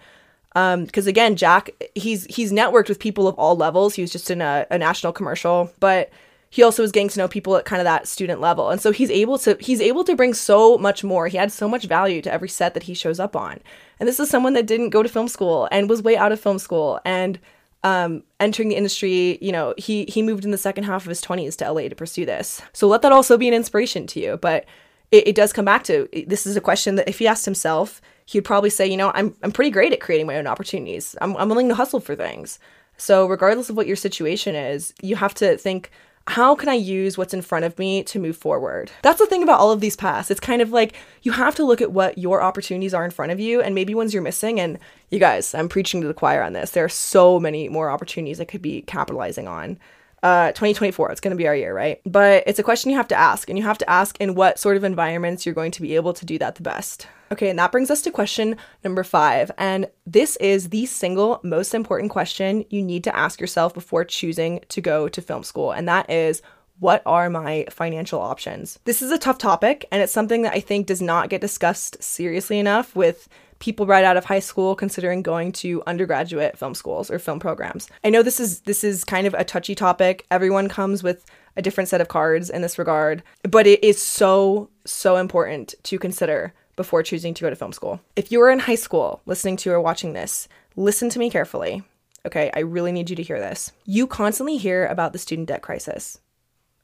because 0.54 1.06
um, 1.06 1.08
again, 1.08 1.34
Jack 1.34 1.70
he's 1.94 2.24
he's 2.26 2.52
networked 2.52 2.88
with 2.88 3.00
people 3.00 3.26
of 3.26 3.34
all 3.36 3.56
levels. 3.56 3.94
He 3.94 4.02
was 4.02 4.12
just 4.12 4.30
in 4.30 4.40
a, 4.40 4.66
a 4.70 4.78
national 4.78 5.12
commercial, 5.12 5.72
but 5.80 6.10
he 6.48 6.62
also 6.62 6.82
was 6.82 6.92
getting 6.92 7.08
to 7.08 7.18
know 7.18 7.26
people 7.26 7.56
at 7.56 7.64
kind 7.64 7.80
of 7.80 7.84
that 7.84 8.06
student 8.06 8.40
level, 8.40 8.70
and 8.70 8.80
so 8.80 8.92
he's 8.92 9.10
able 9.10 9.36
to 9.38 9.56
he's 9.58 9.80
able 9.80 10.04
to 10.04 10.14
bring 10.14 10.32
so 10.32 10.78
much 10.78 11.02
more. 11.02 11.26
He 11.26 11.36
adds 11.36 11.54
so 11.54 11.68
much 11.68 11.86
value 11.86 12.22
to 12.22 12.32
every 12.32 12.48
set 12.48 12.74
that 12.74 12.84
he 12.84 12.94
shows 12.94 13.18
up 13.18 13.34
on. 13.34 13.58
And 13.98 14.08
this 14.08 14.20
is 14.20 14.30
someone 14.30 14.52
that 14.52 14.66
didn't 14.66 14.90
go 14.90 15.02
to 15.02 15.08
film 15.08 15.26
school 15.26 15.68
and 15.72 15.90
was 15.90 16.02
way 16.02 16.16
out 16.16 16.30
of 16.30 16.38
film 16.38 16.60
school 16.60 17.00
and 17.04 17.40
um, 17.82 18.22
entering 18.38 18.68
the 18.68 18.76
industry. 18.76 19.38
You 19.40 19.50
know, 19.50 19.74
he 19.76 20.04
he 20.04 20.22
moved 20.22 20.44
in 20.44 20.52
the 20.52 20.58
second 20.58 20.84
half 20.84 21.02
of 21.02 21.08
his 21.08 21.20
twenties 21.20 21.56
to 21.56 21.72
LA 21.72 21.88
to 21.88 21.96
pursue 21.96 22.24
this. 22.24 22.62
So 22.72 22.86
let 22.86 23.02
that 23.02 23.10
also 23.10 23.36
be 23.36 23.48
an 23.48 23.54
inspiration 23.54 24.06
to 24.06 24.20
you. 24.20 24.36
But 24.36 24.66
it, 25.10 25.26
it 25.26 25.34
does 25.34 25.52
come 25.52 25.64
back 25.64 25.82
to 25.84 26.08
this 26.28 26.46
is 26.46 26.56
a 26.56 26.60
question 26.60 26.94
that 26.94 27.08
if 27.08 27.18
he 27.18 27.26
asked 27.26 27.44
himself 27.44 28.00
he'd 28.26 28.42
probably 28.42 28.70
say, 28.70 28.86
you 28.86 28.96
know, 28.96 29.12
I'm 29.14 29.34
I'm 29.42 29.52
pretty 29.52 29.70
great 29.70 29.92
at 29.92 30.00
creating 30.00 30.26
my 30.26 30.36
own 30.36 30.46
opportunities. 30.46 31.16
I'm 31.20 31.36
I'm 31.36 31.48
willing 31.48 31.68
to 31.68 31.74
hustle 31.74 32.00
for 32.00 32.14
things. 32.16 32.58
So 32.96 33.26
regardless 33.26 33.70
of 33.70 33.76
what 33.76 33.86
your 33.86 33.96
situation 33.96 34.54
is, 34.54 34.94
you 35.02 35.16
have 35.16 35.34
to 35.34 35.56
think 35.56 35.90
how 36.26 36.54
can 36.54 36.70
I 36.70 36.74
use 36.74 37.18
what's 37.18 37.34
in 37.34 37.42
front 37.42 37.66
of 37.66 37.78
me 37.78 38.02
to 38.04 38.18
move 38.18 38.36
forward? 38.36 38.90
That's 39.02 39.18
the 39.18 39.26
thing 39.26 39.42
about 39.42 39.60
all 39.60 39.72
of 39.72 39.80
these 39.80 39.96
paths. 39.96 40.30
It's 40.30 40.40
kind 40.40 40.62
of 40.62 40.70
like 40.70 40.94
you 41.22 41.32
have 41.32 41.54
to 41.56 41.64
look 41.64 41.82
at 41.82 41.92
what 41.92 42.16
your 42.16 42.40
opportunities 42.40 42.94
are 42.94 43.04
in 43.04 43.10
front 43.10 43.30
of 43.30 43.40
you 43.40 43.60
and 43.60 43.74
maybe 43.74 43.94
ones 43.94 44.14
you're 44.14 44.22
missing. 44.22 44.58
And 44.58 44.78
you 45.10 45.18
guys, 45.18 45.54
I'm 45.54 45.68
preaching 45.68 46.00
to 46.00 46.06
the 46.06 46.14
choir 46.14 46.42
on 46.42 46.54
this. 46.54 46.70
There 46.70 46.84
are 46.84 46.88
so 46.88 47.38
many 47.38 47.68
more 47.68 47.90
opportunities 47.90 48.40
I 48.40 48.46
could 48.46 48.62
be 48.62 48.82
capitalizing 48.82 49.48
on. 49.48 49.78
Uh, 50.24 50.52
2024, 50.52 51.12
it's 51.12 51.20
going 51.20 51.32
to 51.32 51.36
be 51.36 51.46
our 51.46 51.54
year, 51.54 51.74
right? 51.74 52.00
But 52.06 52.44
it's 52.46 52.58
a 52.58 52.62
question 52.62 52.90
you 52.90 52.96
have 52.96 53.08
to 53.08 53.14
ask, 53.14 53.50
and 53.50 53.58
you 53.58 53.64
have 53.64 53.76
to 53.76 53.90
ask 53.90 54.18
in 54.22 54.34
what 54.34 54.58
sort 54.58 54.78
of 54.78 54.82
environments 54.82 55.44
you're 55.44 55.54
going 55.54 55.72
to 55.72 55.82
be 55.82 55.96
able 55.96 56.14
to 56.14 56.24
do 56.24 56.38
that 56.38 56.54
the 56.54 56.62
best. 56.62 57.06
Okay, 57.30 57.50
and 57.50 57.58
that 57.58 57.70
brings 57.70 57.90
us 57.90 58.00
to 58.00 58.10
question 58.10 58.56
number 58.82 59.04
five. 59.04 59.50
And 59.58 59.86
this 60.06 60.36
is 60.36 60.70
the 60.70 60.86
single 60.86 61.40
most 61.42 61.74
important 61.74 62.10
question 62.10 62.64
you 62.70 62.80
need 62.80 63.04
to 63.04 63.14
ask 63.14 63.38
yourself 63.38 63.74
before 63.74 64.02
choosing 64.06 64.64
to 64.70 64.80
go 64.80 65.10
to 65.10 65.20
film 65.20 65.42
school. 65.42 65.72
And 65.72 65.86
that 65.88 66.08
is, 66.08 66.40
what 66.78 67.02
are 67.04 67.28
my 67.28 67.66
financial 67.68 68.18
options? 68.18 68.78
This 68.84 69.02
is 69.02 69.12
a 69.12 69.18
tough 69.18 69.36
topic, 69.36 69.86
and 69.92 70.00
it's 70.00 70.10
something 70.10 70.40
that 70.40 70.54
I 70.54 70.60
think 70.60 70.86
does 70.86 71.02
not 71.02 71.28
get 71.28 71.42
discussed 71.42 72.02
seriously 72.02 72.58
enough 72.58 72.96
with 72.96 73.28
people 73.58 73.86
right 73.86 74.04
out 74.04 74.16
of 74.16 74.24
high 74.24 74.40
school 74.40 74.74
considering 74.74 75.22
going 75.22 75.52
to 75.52 75.82
undergraduate 75.86 76.58
film 76.58 76.74
schools 76.74 77.10
or 77.10 77.18
film 77.18 77.40
programs. 77.40 77.88
I 78.02 78.10
know 78.10 78.22
this 78.22 78.40
is 78.40 78.60
this 78.60 78.84
is 78.84 79.04
kind 79.04 79.26
of 79.26 79.34
a 79.34 79.44
touchy 79.44 79.74
topic. 79.74 80.26
Everyone 80.30 80.68
comes 80.68 81.02
with 81.02 81.24
a 81.56 81.62
different 81.62 81.88
set 81.88 82.00
of 82.00 82.08
cards 82.08 82.50
in 82.50 82.62
this 82.62 82.78
regard, 82.78 83.22
but 83.42 83.66
it 83.66 83.82
is 83.84 84.00
so 84.00 84.70
so 84.84 85.16
important 85.16 85.74
to 85.84 85.98
consider 85.98 86.52
before 86.76 87.02
choosing 87.02 87.34
to 87.34 87.42
go 87.42 87.50
to 87.50 87.56
film 87.56 87.72
school. 87.72 88.00
If 88.16 88.32
you 88.32 88.40
are 88.42 88.50
in 88.50 88.58
high 88.58 88.74
school 88.74 89.22
listening 89.26 89.56
to 89.58 89.72
or 89.72 89.80
watching 89.80 90.12
this, 90.12 90.48
listen 90.76 91.08
to 91.10 91.18
me 91.18 91.30
carefully. 91.30 91.82
Okay, 92.26 92.50
I 92.54 92.60
really 92.60 92.92
need 92.92 93.10
you 93.10 93.16
to 93.16 93.22
hear 93.22 93.38
this. 93.38 93.70
You 93.84 94.06
constantly 94.06 94.56
hear 94.56 94.86
about 94.86 95.12
the 95.12 95.18
student 95.18 95.48
debt 95.48 95.62
crisis. 95.62 96.18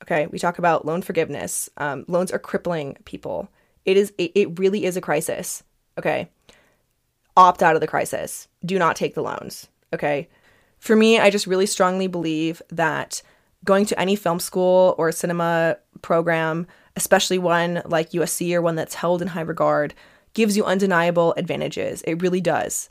Okay, 0.02 0.26
we 0.26 0.38
talk 0.38 0.58
about 0.58 0.86
loan 0.86 1.02
forgiveness. 1.02 1.68
Um, 1.76 2.04
loans 2.08 2.30
are 2.30 2.38
crippling 2.38 2.96
people. 3.04 3.48
It 3.84 3.96
is. 3.96 4.12
It, 4.18 4.32
it 4.34 4.58
really 4.58 4.84
is 4.84 4.96
a 4.96 5.00
crisis. 5.00 5.62
Okay, 5.98 6.28
opt 7.36 7.62
out 7.62 7.74
of 7.74 7.80
the 7.80 7.86
crisis. 7.86 8.48
Do 8.64 8.78
not 8.78 8.96
take 8.96 9.14
the 9.14 9.22
loans. 9.22 9.68
Okay, 9.92 10.28
for 10.78 10.94
me, 10.94 11.18
I 11.18 11.30
just 11.30 11.46
really 11.46 11.66
strongly 11.66 12.06
believe 12.06 12.62
that 12.70 13.22
going 13.64 13.84
to 13.86 14.00
any 14.00 14.16
film 14.16 14.40
school 14.40 14.94
or 14.98 15.12
cinema 15.12 15.76
program 16.00 16.66
especially 16.96 17.38
one 17.38 17.82
like 17.84 18.10
USC 18.10 18.54
or 18.54 18.62
one 18.62 18.76
that's 18.76 18.94
held 18.94 19.22
in 19.22 19.28
high 19.28 19.40
regard, 19.40 19.94
gives 20.34 20.56
you 20.56 20.64
undeniable 20.64 21.34
advantages. 21.36 22.02
It 22.02 22.22
really 22.22 22.40
does. 22.40 22.88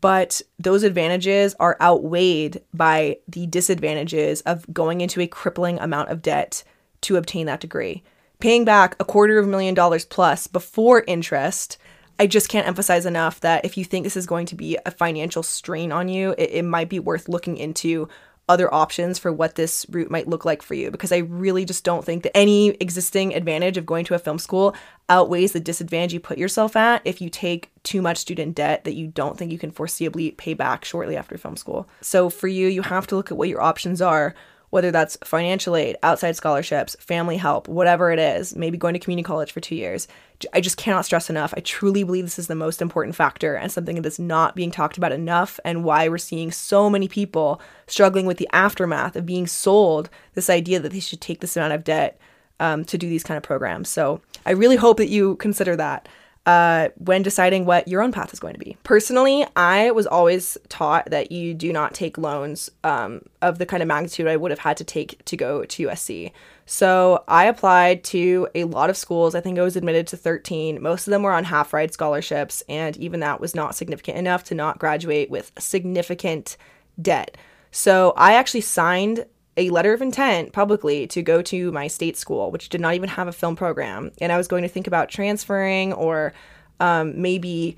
But 0.00 0.42
those 0.58 0.82
advantages 0.82 1.54
are 1.58 1.78
outweighed 1.80 2.62
by 2.74 3.18
the 3.26 3.46
disadvantages 3.46 4.42
of 4.42 4.72
going 4.72 5.00
into 5.00 5.20
a 5.20 5.26
crippling 5.26 5.78
amount 5.78 6.10
of 6.10 6.22
debt 6.22 6.62
to 7.02 7.16
obtain 7.16 7.46
that 7.46 7.60
degree. 7.60 8.02
Paying 8.38 8.64
back 8.64 8.96
a 9.00 9.04
quarter 9.04 9.38
of 9.38 9.46
a 9.46 9.50
million 9.50 9.74
dollars 9.74 10.04
plus 10.04 10.46
before 10.46 11.04
interest, 11.06 11.78
I 12.18 12.26
just 12.26 12.48
can't 12.48 12.66
emphasize 12.66 13.06
enough 13.06 13.40
that 13.40 13.64
if 13.64 13.76
you 13.76 13.84
think 13.84 14.04
this 14.04 14.16
is 14.16 14.26
going 14.26 14.46
to 14.46 14.54
be 14.54 14.78
a 14.84 14.90
financial 14.90 15.42
strain 15.42 15.92
on 15.92 16.08
you, 16.08 16.34
it, 16.36 16.50
it 16.50 16.64
might 16.64 16.88
be 16.88 16.98
worth 16.98 17.28
looking 17.28 17.56
into 17.56 18.08
other 18.48 18.72
options 18.72 19.18
for 19.18 19.30
what 19.30 19.56
this 19.56 19.84
route 19.90 20.10
might 20.10 20.26
look 20.26 20.44
like 20.44 20.62
for 20.62 20.74
you 20.74 20.90
because 20.90 21.12
I 21.12 21.18
really 21.18 21.64
just 21.64 21.84
don't 21.84 22.04
think 22.04 22.22
that 22.22 22.36
any 22.36 22.70
existing 22.80 23.34
advantage 23.34 23.76
of 23.76 23.84
going 23.84 24.06
to 24.06 24.14
a 24.14 24.18
film 24.18 24.38
school 24.38 24.74
outweighs 25.10 25.52
the 25.52 25.60
disadvantage 25.60 26.14
you 26.14 26.20
put 26.20 26.38
yourself 26.38 26.74
at 26.74 27.02
if 27.04 27.20
you 27.20 27.28
take 27.28 27.70
too 27.82 28.00
much 28.00 28.16
student 28.16 28.54
debt 28.54 28.84
that 28.84 28.94
you 28.94 29.06
don't 29.06 29.36
think 29.36 29.52
you 29.52 29.58
can 29.58 29.70
foreseeably 29.70 30.34
pay 30.36 30.54
back 30.54 30.84
shortly 30.84 31.16
after 31.16 31.36
film 31.36 31.56
school. 31.56 31.88
So 32.00 32.30
for 32.30 32.48
you, 32.48 32.68
you 32.68 32.82
have 32.82 33.06
to 33.08 33.16
look 33.16 33.30
at 33.30 33.36
what 33.36 33.50
your 33.50 33.60
options 33.60 34.00
are 34.00 34.34
whether 34.70 34.90
that's 34.90 35.16
financial 35.24 35.76
aid, 35.76 35.96
outside 36.02 36.36
scholarships, 36.36 36.96
family 37.00 37.36
help, 37.36 37.68
whatever 37.68 38.10
it 38.10 38.18
is, 38.18 38.54
maybe 38.54 38.76
going 38.76 38.92
to 38.92 39.00
community 39.00 39.24
college 39.24 39.50
for 39.50 39.60
two 39.60 39.74
years. 39.74 40.08
I 40.52 40.60
just 40.60 40.76
cannot 40.76 41.04
stress 41.04 41.30
enough. 41.30 41.54
I 41.56 41.60
truly 41.60 42.04
believe 42.04 42.24
this 42.24 42.38
is 42.38 42.48
the 42.48 42.54
most 42.54 42.82
important 42.82 43.16
factor 43.16 43.54
and 43.54 43.72
something 43.72 43.96
that 43.96 44.06
is 44.06 44.18
not 44.18 44.54
being 44.54 44.70
talked 44.70 44.98
about 44.98 45.12
enough, 45.12 45.58
and 45.64 45.84
why 45.84 46.08
we're 46.08 46.18
seeing 46.18 46.52
so 46.52 46.90
many 46.90 47.08
people 47.08 47.60
struggling 47.86 48.26
with 48.26 48.36
the 48.36 48.48
aftermath 48.52 49.16
of 49.16 49.26
being 49.26 49.46
sold 49.46 50.10
this 50.34 50.50
idea 50.50 50.78
that 50.80 50.92
they 50.92 51.00
should 51.00 51.20
take 51.20 51.40
this 51.40 51.56
amount 51.56 51.72
of 51.72 51.84
debt 51.84 52.20
um, 52.60 52.84
to 52.84 52.98
do 52.98 53.08
these 53.08 53.24
kind 53.24 53.36
of 53.36 53.42
programs. 53.42 53.88
So 53.88 54.20
I 54.44 54.50
really 54.50 54.76
hope 54.76 54.98
that 54.98 55.08
you 55.08 55.36
consider 55.36 55.76
that 55.76 56.08
uh, 56.48 56.88
when 56.96 57.20
deciding 57.20 57.66
what 57.66 57.86
your 57.86 58.00
own 58.00 58.10
path 58.10 58.32
is 58.32 58.40
going 58.40 58.54
to 58.54 58.58
be. 58.58 58.74
Personally, 58.82 59.46
I 59.54 59.90
was 59.90 60.06
always 60.06 60.56
taught 60.70 61.10
that 61.10 61.30
you 61.30 61.52
do 61.52 61.74
not 61.74 61.92
take 61.92 62.16
loans 62.16 62.70
um, 62.84 63.20
of 63.42 63.58
the 63.58 63.66
kind 63.66 63.82
of 63.82 63.86
magnitude 63.86 64.26
I 64.26 64.38
would 64.38 64.50
have 64.50 64.60
had 64.60 64.78
to 64.78 64.84
take 64.84 65.22
to 65.26 65.36
go 65.36 65.66
to 65.66 65.86
USC. 65.86 66.32
So 66.64 67.22
I 67.28 67.44
applied 67.44 68.02
to 68.04 68.48
a 68.54 68.64
lot 68.64 68.88
of 68.88 68.96
schools. 68.96 69.34
I 69.34 69.42
think 69.42 69.58
I 69.58 69.62
was 69.62 69.76
admitted 69.76 70.06
to 70.06 70.16
13. 70.16 70.80
Most 70.80 71.06
of 71.06 71.10
them 71.10 71.22
were 71.22 71.34
on 71.34 71.44
half 71.44 71.74
ride 71.74 71.92
scholarships, 71.92 72.62
and 72.66 72.96
even 72.96 73.20
that 73.20 73.42
was 73.42 73.54
not 73.54 73.74
significant 73.74 74.16
enough 74.16 74.42
to 74.44 74.54
not 74.54 74.78
graduate 74.78 75.28
with 75.28 75.52
significant 75.58 76.56
debt. 77.00 77.36
So 77.72 78.14
I 78.16 78.32
actually 78.32 78.62
signed 78.62 79.26
a 79.58 79.68
letter 79.70 79.92
of 79.92 80.00
intent 80.00 80.52
publicly 80.52 81.06
to 81.08 81.20
go 81.20 81.42
to 81.42 81.72
my 81.72 81.88
state 81.88 82.16
school, 82.16 82.50
which 82.50 82.68
did 82.68 82.80
not 82.80 82.94
even 82.94 83.08
have 83.10 83.26
a 83.26 83.32
film 83.32 83.56
program. 83.56 84.12
And 84.20 84.32
I 84.32 84.36
was 84.38 84.48
going 84.48 84.62
to 84.62 84.68
think 84.68 84.86
about 84.86 85.10
transferring 85.10 85.92
or 85.92 86.32
um, 86.78 87.20
maybe 87.20 87.76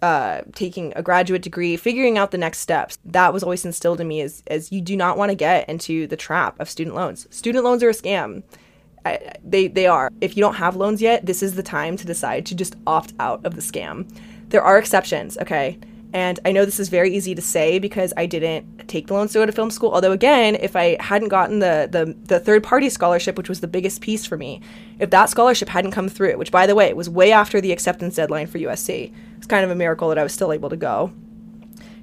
uh, 0.00 0.40
taking 0.54 0.92
a 0.96 1.02
graduate 1.02 1.42
degree, 1.42 1.76
figuring 1.76 2.16
out 2.16 2.30
the 2.30 2.38
next 2.38 2.60
steps. 2.60 2.98
That 3.04 3.32
was 3.32 3.42
always 3.42 3.64
instilled 3.66 4.00
in 4.00 4.08
me 4.08 4.22
as, 4.22 4.42
as 4.46 4.72
you 4.72 4.80
do 4.80 4.96
not 4.96 5.18
want 5.18 5.30
to 5.30 5.34
get 5.34 5.68
into 5.68 6.06
the 6.06 6.16
trap 6.16 6.58
of 6.58 6.70
student 6.70 6.96
loans. 6.96 7.26
Student 7.30 7.62
loans 7.62 7.82
are 7.82 7.90
a 7.90 7.92
scam. 7.92 8.42
I, 9.04 9.34
they, 9.44 9.68
they 9.68 9.86
are. 9.86 10.10
If 10.22 10.36
you 10.36 10.40
don't 10.40 10.54
have 10.54 10.76
loans 10.76 11.02
yet, 11.02 11.26
this 11.26 11.42
is 11.42 11.56
the 11.56 11.62
time 11.62 11.96
to 11.98 12.06
decide 12.06 12.46
to 12.46 12.54
just 12.54 12.74
opt 12.86 13.12
out 13.20 13.44
of 13.44 13.54
the 13.54 13.60
scam. 13.60 14.10
There 14.48 14.62
are 14.62 14.78
exceptions, 14.78 15.36
okay? 15.38 15.78
And 16.12 16.40
I 16.44 16.52
know 16.52 16.64
this 16.64 16.80
is 16.80 16.88
very 16.88 17.14
easy 17.14 17.34
to 17.34 17.42
say 17.42 17.78
because 17.78 18.14
I 18.16 18.24
didn't 18.26 18.88
take 18.88 19.08
the 19.08 19.14
loans 19.14 19.32
to 19.32 19.40
go 19.40 19.46
to 19.46 19.52
film 19.52 19.70
school. 19.70 19.92
Although 19.92 20.12
again, 20.12 20.54
if 20.54 20.74
I 20.74 20.96
hadn't 21.00 21.28
gotten 21.28 21.58
the 21.58 21.88
the, 21.90 22.16
the 22.24 22.40
third 22.40 22.62
party 22.64 22.88
scholarship, 22.88 23.36
which 23.36 23.48
was 23.48 23.60
the 23.60 23.68
biggest 23.68 24.00
piece 24.00 24.24
for 24.24 24.36
me, 24.36 24.62
if 24.98 25.10
that 25.10 25.28
scholarship 25.28 25.68
hadn't 25.68 25.92
come 25.92 26.08
through, 26.08 26.38
which 26.38 26.50
by 26.50 26.66
the 26.66 26.74
way 26.74 26.86
it 26.86 26.96
was 26.96 27.10
way 27.10 27.30
after 27.32 27.60
the 27.60 27.72
acceptance 27.72 28.14
deadline 28.14 28.46
for 28.46 28.58
USC, 28.58 29.12
it's 29.36 29.46
kind 29.46 29.64
of 29.64 29.70
a 29.70 29.74
miracle 29.74 30.08
that 30.08 30.18
I 30.18 30.22
was 30.22 30.32
still 30.32 30.52
able 30.52 30.70
to 30.70 30.76
go. 30.76 31.12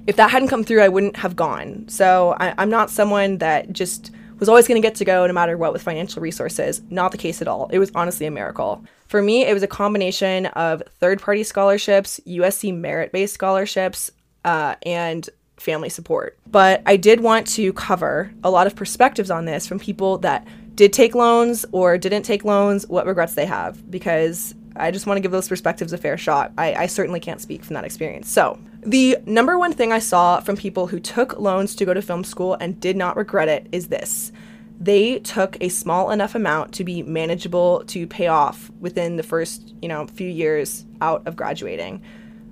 If 0.06 0.14
that 0.16 0.30
hadn't 0.30 0.48
come 0.48 0.62
through, 0.62 0.82
I 0.82 0.88
wouldn't 0.88 1.16
have 1.16 1.34
gone. 1.34 1.88
So 1.88 2.36
I, 2.38 2.54
I'm 2.58 2.70
not 2.70 2.90
someone 2.90 3.38
that 3.38 3.72
just 3.72 4.12
was 4.38 4.48
always 4.48 4.68
going 4.68 4.80
to 4.80 4.86
get 4.86 4.96
to 4.96 5.04
go 5.04 5.26
no 5.26 5.32
matter 5.32 5.56
what 5.56 5.72
with 5.72 5.82
financial 5.82 6.22
resources. 6.22 6.82
Not 6.90 7.12
the 7.12 7.18
case 7.18 7.40
at 7.40 7.48
all. 7.48 7.68
It 7.72 7.78
was 7.78 7.90
honestly 7.94 8.26
a 8.26 8.30
miracle. 8.30 8.84
For 9.08 9.22
me, 9.22 9.44
it 9.44 9.54
was 9.54 9.62
a 9.62 9.68
combination 9.68 10.46
of 10.46 10.82
third 11.00 11.20
party 11.20 11.42
scholarships, 11.42 12.20
USC 12.26 12.76
merit 12.76 13.12
based 13.12 13.34
scholarships, 13.34 14.10
uh, 14.44 14.76
and 14.84 15.28
family 15.56 15.88
support. 15.88 16.38
But 16.46 16.82
I 16.86 16.96
did 16.96 17.20
want 17.20 17.46
to 17.48 17.72
cover 17.72 18.32
a 18.44 18.50
lot 18.50 18.66
of 18.66 18.76
perspectives 18.76 19.30
on 19.30 19.44
this 19.44 19.66
from 19.66 19.78
people 19.78 20.18
that 20.18 20.46
did 20.74 20.92
take 20.92 21.14
loans 21.14 21.64
or 21.72 21.96
didn't 21.96 22.22
take 22.22 22.44
loans, 22.44 22.86
what 22.86 23.06
regrets 23.06 23.34
they 23.34 23.46
have, 23.46 23.90
because 23.90 24.54
I 24.76 24.90
just 24.90 25.06
want 25.06 25.16
to 25.16 25.22
give 25.22 25.32
those 25.32 25.48
perspectives 25.48 25.92
a 25.92 25.98
fair 25.98 26.18
shot. 26.18 26.52
I, 26.58 26.74
I, 26.74 26.86
certainly 26.86 27.18
can't 27.18 27.40
speak 27.40 27.64
from 27.64 27.74
that 27.74 27.84
experience. 27.84 28.30
So, 28.30 28.58
the 28.86 29.18
number 29.26 29.58
one 29.58 29.72
thing 29.72 29.92
I 29.92 29.98
saw 29.98 30.40
from 30.40 30.56
people 30.56 30.86
who 30.86 31.00
took 31.00 31.38
loans 31.38 31.74
to 31.76 31.84
go 31.84 31.92
to 31.92 32.00
film 32.00 32.24
school 32.24 32.54
and 32.54 32.80
did 32.80 32.96
not 32.96 33.16
regret 33.16 33.48
it 33.48 33.66
is 33.72 33.88
this 33.88 34.32
they 34.78 35.18
took 35.20 35.56
a 35.60 35.68
small 35.68 36.10
enough 36.10 36.34
amount 36.34 36.72
to 36.74 36.84
be 36.84 37.02
manageable 37.02 37.82
to 37.86 38.06
pay 38.06 38.26
off 38.26 38.70
within 38.78 39.16
the 39.16 39.22
first, 39.22 39.74
you 39.80 39.88
know, 39.88 40.06
few 40.06 40.28
years 40.28 40.84
out 41.00 41.26
of 41.26 41.34
graduating. 41.36 42.02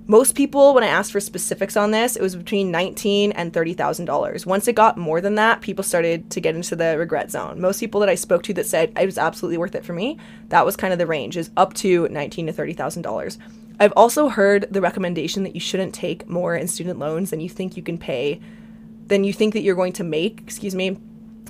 Most 0.07 0.35
people, 0.35 0.73
when 0.73 0.83
I 0.83 0.87
asked 0.87 1.11
for 1.11 1.19
specifics 1.19 1.75
on 1.75 1.89
this, 1.91 2.15
it 2.15 2.21
was 2.21 2.35
between 2.35 2.69
nineteen 2.69 3.31
and 3.31 3.51
thirty 3.51 3.73
thousand 3.73 4.05
dollars. 4.05 4.45
Once 4.45 4.67
it 4.67 4.73
got 4.73 4.97
more 4.97 5.19
than 5.19 5.35
that, 5.35 5.61
people 5.61 5.83
started 5.83 6.29
to 6.31 6.39
get 6.39 6.55
into 6.55 6.75
the 6.75 6.97
regret 6.97 7.31
zone. 7.31 7.59
Most 7.59 7.79
people 7.79 7.99
that 8.01 8.09
I 8.09 8.15
spoke 8.15 8.43
to 8.43 8.53
that 8.53 8.67
said 8.67 8.93
it 8.99 9.05
was 9.05 9.17
absolutely 9.17 9.57
worth 9.57 9.73
it 9.73 9.85
for 9.85 9.93
me, 9.93 10.19
that 10.49 10.65
was 10.65 10.75
kind 10.75 10.93
of 10.93 10.99
the 10.99 11.07
range, 11.07 11.37
is 11.37 11.49
up 11.57 11.73
to 11.75 12.07
nineteen 12.09 12.45
to 12.45 12.53
thirty 12.53 12.73
thousand 12.73 13.01
dollars. 13.01 13.39
I've 13.79 13.93
also 13.95 14.29
heard 14.29 14.67
the 14.71 14.81
recommendation 14.81 15.43
that 15.43 15.53
you 15.53 15.59
shouldn't 15.59 15.93
take 15.93 16.29
more 16.29 16.55
in 16.55 16.67
student 16.67 16.99
loans 16.99 17.29
than 17.29 17.39
you 17.39 17.49
think 17.49 17.75
you 17.75 17.83
can 17.83 17.97
pay, 17.97 18.39
than 19.07 19.23
you 19.23 19.33
think 19.33 19.53
that 19.53 19.61
you're 19.61 19.75
going 19.75 19.93
to 19.93 20.03
make, 20.03 20.41
excuse 20.41 20.75
me, 20.75 20.97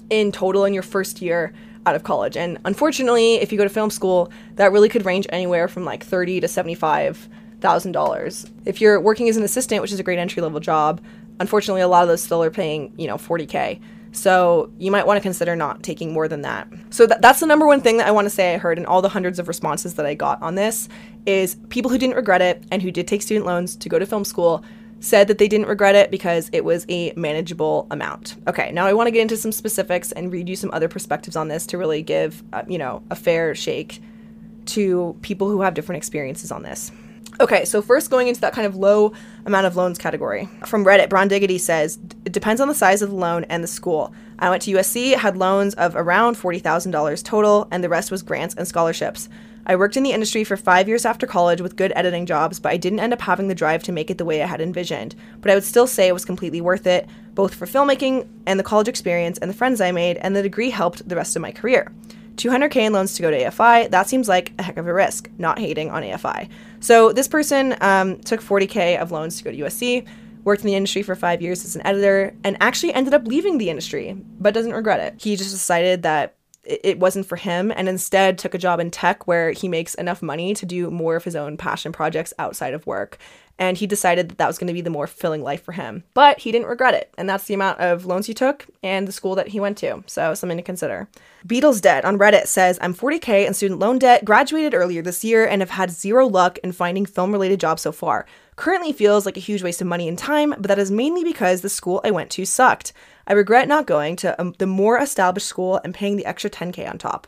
in 0.09 0.31
total 0.31 0.65
in 0.65 0.73
your 0.73 0.83
first 0.83 1.21
year 1.21 1.53
out 1.85 1.95
of 1.95 2.03
college. 2.03 2.35
And 2.35 2.57
unfortunately, 2.65 3.35
if 3.35 3.51
you 3.51 3.57
go 3.57 3.63
to 3.63 3.69
film 3.69 3.89
school, 3.89 4.31
that 4.55 4.71
really 4.71 4.89
could 4.89 5.05
range 5.05 5.27
anywhere 5.29 5.67
from 5.67 5.85
like 5.85 6.03
thirty 6.03 6.39
to 6.39 6.47
seventy-five 6.47 7.29
thousand 7.61 7.91
dollars. 7.91 8.51
If 8.65 8.81
you're 8.81 8.99
working 8.99 9.29
as 9.29 9.37
an 9.37 9.43
assistant, 9.43 9.81
which 9.81 9.91
is 9.91 9.99
a 9.99 10.03
great 10.03 10.19
entry 10.19 10.41
level 10.41 10.59
job, 10.59 11.01
unfortunately, 11.39 11.81
a 11.81 11.87
lot 11.87 12.03
of 12.03 12.09
those 12.09 12.23
still 12.23 12.43
are 12.43 12.51
paying 12.51 12.93
you 12.97 13.07
know 13.07 13.17
forty 13.17 13.45
k. 13.45 13.79
So 14.15 14.71
you 14.79 14.91
might 14.91 15.05
want 15.05 15.17
to 15.17 15.21
consider 15.21 15.57
not 15.57 15.83
taking 15.83 16.13
more 16.13 16.29
than 16.29 16.41
that. 16.43 16.69
So 16.89 17.05
th- 17.05 17.19
that's 17.19 17.41
the 17.41 17.45
number 17.45 17.67
one 17.67 17.81
thing 17.81 17.97
that 17.97 18.07
I 18.07 18.11
want 18.11 18.25
to 18.25 18.29
say 18.29 18.55
I 18.55 18.57
heard 18.57 18.77
in 18.77 18.85
all 18.85 19.01
the 19.01 19.09
hundreds 19.09 19.39
of 19.39 19.49
responses 19.49 19.95
that 19.95 20.05
I 20.05 20.13
got 20.13 20.41
on 20.41 20.55
this 20.55 20.87
is 21.25 21.55
people 21.67 21.91
who 21.91 21.97
didn't 21.97 22.15
regret 22.15 22.41
it 22.41 22.63
and 22.71 22.81
who 22.81 22.91
did 22.91 23.09
take 23.09 23.21
student 23.21 23.45
loans 23.45 23.75
to 23.75 23.89
go 23.89 23.99
to 23.99 24.05
film 24.05 24.23
school 24.23 24.63
said 25.01 25.27
that 25.27 25.37
they 25.37 25.49
didn't 25.49 25.67
regret 25.67 25.95
it 25.95 26.11
because 26.11 26.49
it 26.53 26.63
was 26.63 26.85
a 26.87 27.11
manageable 27.17 27.87
amount. 27.91 28.37
Okay, 28.47 28.71
now 28.71 28.85
I 28.85 28.93
want 28.93 29.07
to 29.07 29.11
get 29.11 29.21
into 29.21 29.35
some 29.35 29.51
specifics 29.51 30.13
and 30.13 30.31
read 30.31 30.47
you 30.47 30.55
some 30.55 30.71
other 30.71 30.87
perspectives 30.87 31.35
on 31.35 31.49
this 31.49 31.67
to 31.67 31.77
really 31.77 32.01
give, 32.01 32.41
uh, 32.53 32.63
you 32.69 32.77
know, 32.77 33.03
a 33.11 33.15
fair 33.15 33.53
shake 33.53 34.01
to 34.67 35.15
people 35.21 35.49
who 35.49 35.61
have 35.61 35.73
different 35.73 35.97
experiences 35.97 36.51
on 36.53 36.63
this. 36.63 36.89
Okay, 37.39 37.65
so 37.65 37.81
first 37.81 38.09
going 38.09 38.29
into 38.29 38.39
that 38.41 38.53
kind 38.53 38.65
of 38.65 38.77
low 38.77 39.11
amount 39.45 39.65
of 39.65 39.75
loans 39.75 39.97
category. 39.97 40.47
From 40.65 40.85
Reddit, 40.85 41.09
Brown 41.09 41.27
Diggity 41.27 41.57
says, 41.57 41.99
it 42.23 42.31
depends 42.31 42.61
on 42.61 42.69
the 42.69 42.73
size 42.73 43.01
of 43.01 43.09
the 43.09 43.15
loan 43.15 43.43
and 43.45 43.61
the 43.61 43.67
school. 43.67 44.13
I 44.39 44.49
went 44.49 44.61
to 44.63 44.71
USC, 44.71 45.15
had 45.15 45.35
loans 45.35 45.73
of 45.73 45.97
around 45.97 46.37
$40,000 46.37 47.23
total, 47.23 47.67
and 47.71 47.83
the 47.83 47.89
rest 47.89 48.09
was 48.09 48.23
grants 48.23 48.55
and 48.55 48.65
scholarships. 48.65 49.27
I 49.67 49.75
worked 49.75 49.97
in 49.97 50.03
the 50.03 50.11
industry 50.11 50.43
for 50.43 50.55
five 50.55 50.87
years 50.87 51.05
after 51.05 51.27
college 51.27 51.59
with 51.59 51.75
good 51.75 51.91
editing 51.95 52.25
jobs, 52.25 52.59
but 52.59 52.71
I 52.71 52.77
didn't 52.77 52.99
end 52.99 53.13
up 53.13 53.21
having 53.21 53.47
the 53.47 53.55
drive 53.55 53.83
to 53.83 53.91
make 53.91 54.09
it 54.09 54.17
the 54.17 54.25
way 54.25 54.41
I 54.41 54.45
had 54.45 54.61
envisioned. 54.61 55.15
But 55.41 55.51
I 55.51 55.55
would 55.55 55.63
still 55.63 55.87
say 55.87 56.07
it 56.07 56.13
was 56.13 56.23
completely 56.23 56.61
worth 56.61 56.87
it, 56.87 57.09
both 57.33 57.53
for 57.53 57.65
filmmaking 57.65 58.27
and 58.45 58.59
the 58.59 58.63
college 58.63 58.87
experience 58.87 59.39
and 59.39 59.49
the 59.49 59.55
friends 59.55 59.81
I 59.81 59.91
made, 59.91 60.17
and 60.17 60.35
the 60.35 60.43
degree 60.43 60.69
helped 60.69 61.09
the 61.09 61.15
rest 61.15 61.35
of 61.35 61.41
my 61.41 61.51
career. 61.51 61.91
200k 62.35 62.75
in 62.75 62.93
loans 62.93 63.15
to 63.15 63.21
go 63.21 63.31
to 63.31 63.43
AFI, 63.43 63.89
that 63.91 64.07
seems 64.07 64.27
like 64.27 64.51
a 64.59 64.63
heck 64.63 64.77
of 64.77 64.87
a 64.87 64.93
risk, 64.93 65.29
not 65.37 65.57
hating 65.57 65.89
on 65.89 66.03
AFI. 66.03 66.49
So 66.85 67.11
this 67.11 67.27
person 67.27 67.75
um, 67.81 68.19
took 68.19 68.41
40k 68.41 68.99
of 68.99 69.11
loans 69.11 69.39
to 69.39 69.43
go 69.43 69.49
to 69.49 69.57
USC, 69.57 70.05
worked 70.43 70.61
in 70.61 70.67
the 70.67 70.75
industry 70.75 71.01
for 71.01 71.15
five 71.15 71.41
years 71.41 71.65
as 71.65 71.75
an 71.75 71.81
editor, 71.83 72.35
and 72.43 72.55
actually 72.59 72.93
ended 72.93 73.15
up 73.15 73.25
leaving 73.25 73.57
the 73.57 73.71
industry, 73.71 74.15
but 74.39 74.53
doesn't 74.53 74.71
regret 74.71 74.99
it. 74.99 75.19
He 75.19 75.35
just 75.35 75.49
decided 75.49 76.03
that 76.03 76.35
it 76.63 76.99
wasn't 76.99 77.25
for 77.25 77.37
him 77.37 77.73
and 77.75 77.89
instead 77.89 78.37
took 78.37 78.53
a 78.53 78.59
job 78.59 78.79
in 78.79 78.91
tech 78.91 79.25
where 79.25 79.49
he 79.49 79.67
makes 79.67 79.95
enough 79.95 80.21
money 80.21 80.53
to 80.53 80.63
do 80.63 80.91
more 80.91 81.15
of 81.15 81.23
his 81.23 81.35
own 81.35 81.57
passion 81.57 81.91
projects 81.91 82.35
outside 82.37 82.75
of 82.75 82.85
work. 82.85 83.17
And 83.57 83.77
he 83.77 83.87
decided 83.87 84.29
that 84.29 84.37
that 84.37 84.47
was 84.47 84.57
going 84.57 84.67
to 84.67 84.73
be 84.73 84.81
the 84.81 84.89
more 84.89 85.07
fulfilling 85.07 85.41
life 85.41 85.63
for 85.63 85.71
him. 85.71 86.03
But 86.13 86.39
he 86.39 86.51
didn't 86.51 86.67
regret 86.67 86.93
it. 86.93 87.13
And 87.17 87.29
that's 87.29 87.45
the 87.45 87.53
amount 87.53 87.79
of 87.79 88.05
loans 88.05 88.27
he 88.27 88.33
took 88.33 88.65
and 88.83 89.07
the 89.07 89.13
school 89.13 89.35
that 89.35 89.49
he 89.49 89.59
went 89.61 89.77
to. 89.77 90.03
So, 90.07 90.33
something 90.33 90.57
to 90.57 90.63
consider. 90.63 91.07
Beatles 91.47 91.79
Dead 91.79 92.03
on 92.03 92.17
Reddit 92.17 92.47
says 92.47 92.77
I'm 92.81 92.93
40K 92.93 93.47
in 93.47 93.53
student 93.53 93.79
loan 93.79 93.99
debt, 93.99 94.25
graduated 94.25 94.73
earlier 94.73 95.01
this 95.01 95.23
year, 95.23 95.45
and 95.45 95.61
have 95.61 95.69
had 95.69 95.91
zero 95.91 96.27
luck 96.27 96.57
in 96.59 96.71
finding 96.71 97.05
film 97.05 97.31
related 97.31 97.59
jobs 97.59 97.81
so 97.81 97.91
far. 97.91 98.25
Currently 98.57 98.93
feels 98.93 99.25
like 99.25 99.37
a 99.37 99.41
huge 99.41 99.63
waste 99.63 99.81
of 99.81 99.87
money 99.87 100.07
and 100.07 100.17
time, 100.17 100.51
but 100.51 100.63
that 100.63 100.79
is 100.79 100.91
mainly 100.91 101.23
because 101.23 101.61
the 101.61 101.69
school 101.69 102.01
I 102.03 102.11
went 102.11 102.29
to 102.31 102.45
sucked. 102.45 102.93
I 103.27 103.33
regret 103.33 103.67
not 103.67 103.87
going 103.87 104.15
to 104.17 104.39
um, 104.39 104.53
the 104.57 104.67
more 104.67 104.97
established 104.97 105.47
school 105.47 105.79
and 105.83 105.93
paying 105.93 106.15
the 106.15 106.25
extra 106.25 106.49
10k 106.49 106.89
on 106.89 106.97
top. 106.97 107.27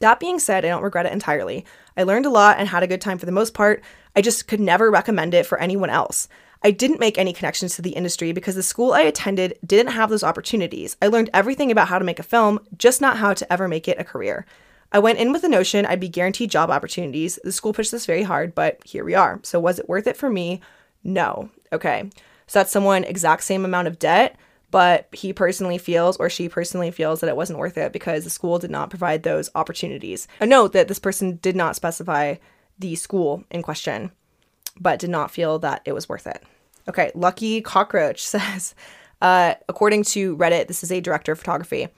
That 0.00 0.18
being 0.18 0.38
said, 0.38 0.64
I 0.64 0.68
don't 0.68 0.82
regret 0.82 1.06
it 1.06 1.12
entirely. 1.12 1.64
I 1.96 2.02
learned 2.02 2.26
a 2.26 2.30
lot 2.30 2.58
and 2.58 2.68
had 2.68 2.82
a 2.82 2.88
good 2.88 3.00
time 3.00 3.18
for 3.18 3.26
the 3.26 3.32
most 3.32 3.54
part. 3.54 3.82
I 4.14 4.22
just 4.22 4.46
could 4.46 4.60
never 4.60 4.90
recommend 4.90 5.34
it 5.34 5.46
for 5.46 5.58
anyone 5.58 5.90
else. 5.90 6.28
I 6.64 6.70
didn't 6.70 7.00
make 7.00 7.18
any 7.18 7.32
connections 7.32 7.74
to 7.76 7.82
the 7.82 7.90
industry 7.90 8.32
because 8.32 8.54
the 8.54 8.62
school 8.62 8.92
I 8.92 9.00
attended 9.00 9.58
didn't 9.66 9.92
have 9.92 10.10
those 10.10 10.22
opportunities. 10.22 10.96
I 11.02 11.08
learned 11.08 11.30
everything 11.34 11.72
about 11.72 11.88
how 11.88 11.98
to 11.98 12.04
make 12.04 12.20
a 12.20 12.24
film, 12.24 12.60
just 12.78 13.00
not 13.00 13.16
how 13.16 13.34
to 13.34 13.52
ever 13.52 13.66
make 13.66 13.88
it 13.88 13.98
a 13.98 14.04
career. 14.04 14.46
I 14.92 14.98
went 14.98 15.18
in 15.18 15.32
with 15.32 15.42
the 15.42 15.48
notion 15.48 15.86
I'd 15.86 16.00
be 16.00 16.08
guaranteed 16.08 16.50
job 16.50 16.70
opportunities. 16.70 17.38
The 17.42 17.50
school 17.50 17.72
pushed 17.72 17.90
this 17.90 18.06
very 18.06 18.22
hard, 18.22 18.54
but 18.54 18.78
here 18.84 19.04
we 19.04 19.14
are. 19.14 19.40
So 19.42 19.58
was 19.58 19.78
it 19.78 19.88
worth 19.88 20.06
it 20.06 20.16
for 20.16 20.30
me? 20.30 20.60
No. 21.02 21.50
Okay. 21.72 22.10
So 22.46 22.58
that's 22.58 22.70
someone 22.70 23.04
exact 23.04 23.42
same 23.42 23.64
amount 23.64 23.88
of 23.88 23.98
debt, 23.98 24.36
but 24.70 25.08
he 25.12 25.32
personally 25.32 25.78
feels 25.78 26.16
or 26.18 26.28
she 26.28 26.48
personally 26.48 26.90
feels 26.90 27.20
that 27.20 27.28
it 27.28 27.36
wasn't 27.36 27.58
worth 27.58 27.78
it 27.78 27.92
because 27.92 28.24
the 28.24 28.30
school 28.30 28.58
did 28.58 28.70
not 28.70 28.90
provide 28.90 29.22
those 29.22 29.50
opportunities. 29.54 30.28
A 30.40 30.46
note 30.46 30.74
that 30.74 30.88
this 30.88 30.98
person 30.98 31.38
did 31.42 31.56
not 31.56 31.74
specify 31.74 32.36
the 32.78 32.94
school 32.94 33.44
in 33.50 33.62
question, 33.62 34.12
but 34.80 34.98
did 34.98 35.10
not 35.10 35.30
feel 35.30 35.58
that 35.60 35.82
it 35.84 35.92
was 35.92 36.08
worth 36.08 36.26
it. 36.26 36.42
Okay, 36.88 37.10
Lucky 37.14 37.60
Cockroach 37.60 38.20
says, 38.26 38.74
uh, 39.20 39.54
according 39.68 40.04
to 40.04 40.36
Reddit, 40.36 40.68
this 40.68 40.82
is 40.82 40.92
a 40.92 41.00
director 41.00 41.32
of 41.32 41.38
photography, 41.38 41.88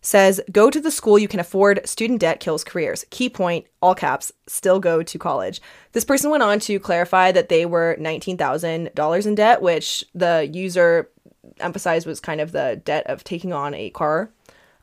says, 0.00 0.40
go 0.52 0.68
to 0.68 0.80
the 0.80 0.90
school 0.90 1.18
you 1.18 1.28
can 1.28 1.40
afford. 1.40 1.80
Student 1.88 2.20
debt 2.20 2.38
kills 2.38 2.62
careers. 2.62 3.06
Key 3.10 3.30
point, 3.30 3.66
all 3.80 3.94
caps, 3.94 4.32
still 4.46 4.78
go 4.78 5.02
to 5.02 5.18
college. 5.18 5.62
This 5.92 6.04
person 6.04 6.30
went 6.30 6.42
on 6.42 6.60
to 6.60 6.78
clarify 6.78 7.32
that 7.32 7.48
they 7.48 7.64
were 7.64 7.96
$19,000 7.98 9.26
in 9.26 9.34
debt, 9.34 9.62
which 9.62 10.04
the 10.14 10.48
user 10.52 11.10
emphasized 11.58 12.06
was 12.06 12.20
kind 12.20 12.40
of 12.40 12.52
the 12.52 12.80
debt 12.84 13.06
of 13.06 13.24
taking 13.24 13.52
on 13.52 13.72
a 13.74 13.90
car, 13.90 14.30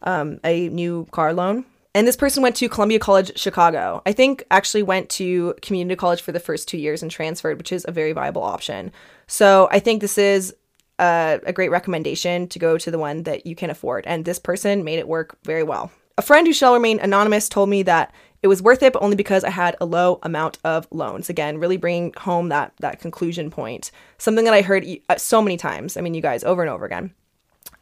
um, 0.01 0.39
a 0.43 0.69
new 0.69 1.07
car 1.11 1.33
loan. 1.33 1.65
And 1.93 2.07
this 2.07 2.15
person 2.15 2.41
went 2.41 2.55
to 2.57 2.69
Columbia 2.69 2.99
College 2.99 3.37
Chicago. 3.37 4.01
I 4.05 4.13
think 4.13 4.45
actually 4.49 4.83
went 4.83 5.09
to 5.11 5.55
community 5.61 5.97
college 5.97 6.21
for 6.21 6.31
the 6.31 6.39
first 6.39 6.67
two 6.67 6.77
years 6.77 7.01
and 7.01 7.11
transferred, 7.11 7.57
which 7.57 7.73
is 7.73 7.85
a 7.87 7.91
very 7.91 8.13
viable 8.13 8.43
option. 8.43 8.91
So 9.27 9.67
I 9.71 9.79
think 9.79 9.99
this 9.99 10.17
is 10.17 10.55
a, 10.99 11.41
a 11.45 11.51
great 11.51 11.69
recommendation 11.69 12.47
to 12.47 12.59
go 12.59 12.77
to 12.77 12.91
the 12.91 12.99
one 12.99 13.23
that 13.23 13.45
you 13.45 13.55
can 13.55 13.69
afford. 13.69 14.05
And 14.07 14.23
this 14.23 14.39
person 14.39 14.85
made 14.85 14.99
it 14.99 15.07
work 15.07 15.37
very 15.43 15.63
well. 15.63 15.91
A 16.17 16.21
friend 16.21 16.47
who 16.47 16.53
shall 16.53 16.73
remain 16.73 16.99
anonymous 16.99 17.49
told 17.49 17.67
me 17.67 17.83
that 17.83 18.13
it 18.41 18.47
was 18.47 18.61
worth 18.61 18.81
it, 18.83 18.93
but 18.93 19.01
only 19.01 19.15
because 19.15 19.43
I 19.43 19.49
had 19.49 19.75
a 19.81 19.85
low 19.85 20.19
amount 20.23 20.59
of 20.63 20.87
loans. 20.91 21.29
Again, 21.29 21.57
really 21.57 21.77
bringing 21.77 22.13
home 22.17 22.49
that 22.49 22.73
that 22.79 22.99
conclusion 22.99 23.51
point. 23.51 23.91
Something 24.17 24.45
that 24.45 24.53
I 24.53 24.61
heard 24.61 24.85
uh, 25.09 25.17
so 25.17 25.41
many 25.41 25.57
times. 25.57 25.97
I 25.97 26.01
mean, 26.01 26.13
you 26.13 26.21
guys 26.21 26.43
over 26.43 26.61
and 26.61 26.69
over 26.69 26.85
again. 26.85 27.13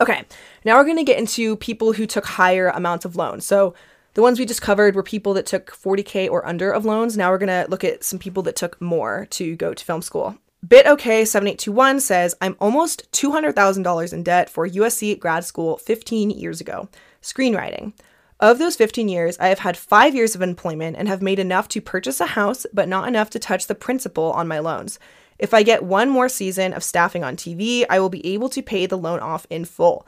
Okay, 0.01 0.23
now 0.65 0.77
we're 0.77 0.85
going 0.85 0.97
to 0.97 1.03
get 1.03 1.19
into 1.19 1.57
people 1.57 1.93
who 1.93 2.05
took 2.05 2.25
higher 2.25 2.69
amounts 2.69 3.05
of 3.05 3.15
loans. 3.15 3.45
So 3.45 3.73
the 4.19 4.23
ones 4.23 4.37
we 4.37 4.45
just 4.45 4.61
covered 4.61 4.95
were 4.95 5.01
people 5.01 5.33
that 5.35 5.45
took 5.45 5.71
40K 5.71 6.29
or 6.29 6.45
under 6.45 6.71
of 6.71 6.83
loans. 6.83 7.15
Now 7.15 7.31
we're 7.31 7.37
going 7.37 7.47
to 7.47 7.71
look 7.71 7.85
at 7.85 8.03
some 8.03 8.19
people 8.19 8.43
that 8.43 8.57
took 8.57 8.81
more 8.81 9.27
to 9.29 9.55
go 9.55 9.73
to 9.73 9.85
film 9.85 10.01
school. 10.01 10.37
BitOK7821 10.67 12.01
says, 12.01 12.35
I'm 12.41 12.57
almost 12.59 13.09
$200,000 13.13 14.11
in 14.11 14.23
debt 14.23 14.49
for 14.49 14.67
USC 14.67 15.17
grad 15.17 15.45
school 15.45 15.77
15 15.77 16.31
years 16.31 16.59
ago. 16.59 16.89
Screenwriting. 17.21 17.93
Of 18.41 18.59
those 18.59 18.75
15 18.75 19.07
years, 19.07 19.37
I 19.39 19.47
have 19.47 19.59
had 19.59 19.77
five 19.77 20.13
years 20.13 20.35
of 20.35 20.41
employment 20.41 20.97
and 20.97 21.07
have 21.07 21.21
made 21.21 21.39
enough 21.39 21.69
to 21.69 21.79
purchase 21.79 22.19
a 22.19 22.25
house, 22.25 22.65
but 22.73 22.89
not 22.89 23.07
enough 23.07 23.29
to 23.29 23.39
touch 23.39 23.67
the 23.67 23.73
principal 23.73 24.33
on 24.33 24.49
my 24.49 24.59
loans. 24.59 24.99
If 25.37 25.53
I 25.53 25.63
get 25.63 25.83
one 25.83 26.09
more 26.09 26.27
season 26.27 26.73
of 26.73 26.83
staffing 26.83 27.23
on 27.23 27.37
TV, 27.37 27.85
I 27.89 28.01
will 28.01 28.09
be 28.09 28.25
able 28.33 28.49
to 28.49 28.61
pay 28.61 28.85
the 28.85 28.97
loan 28.97 29.21
off 29.21 29.47
in 29.49 29.63
full. 29.63 30.05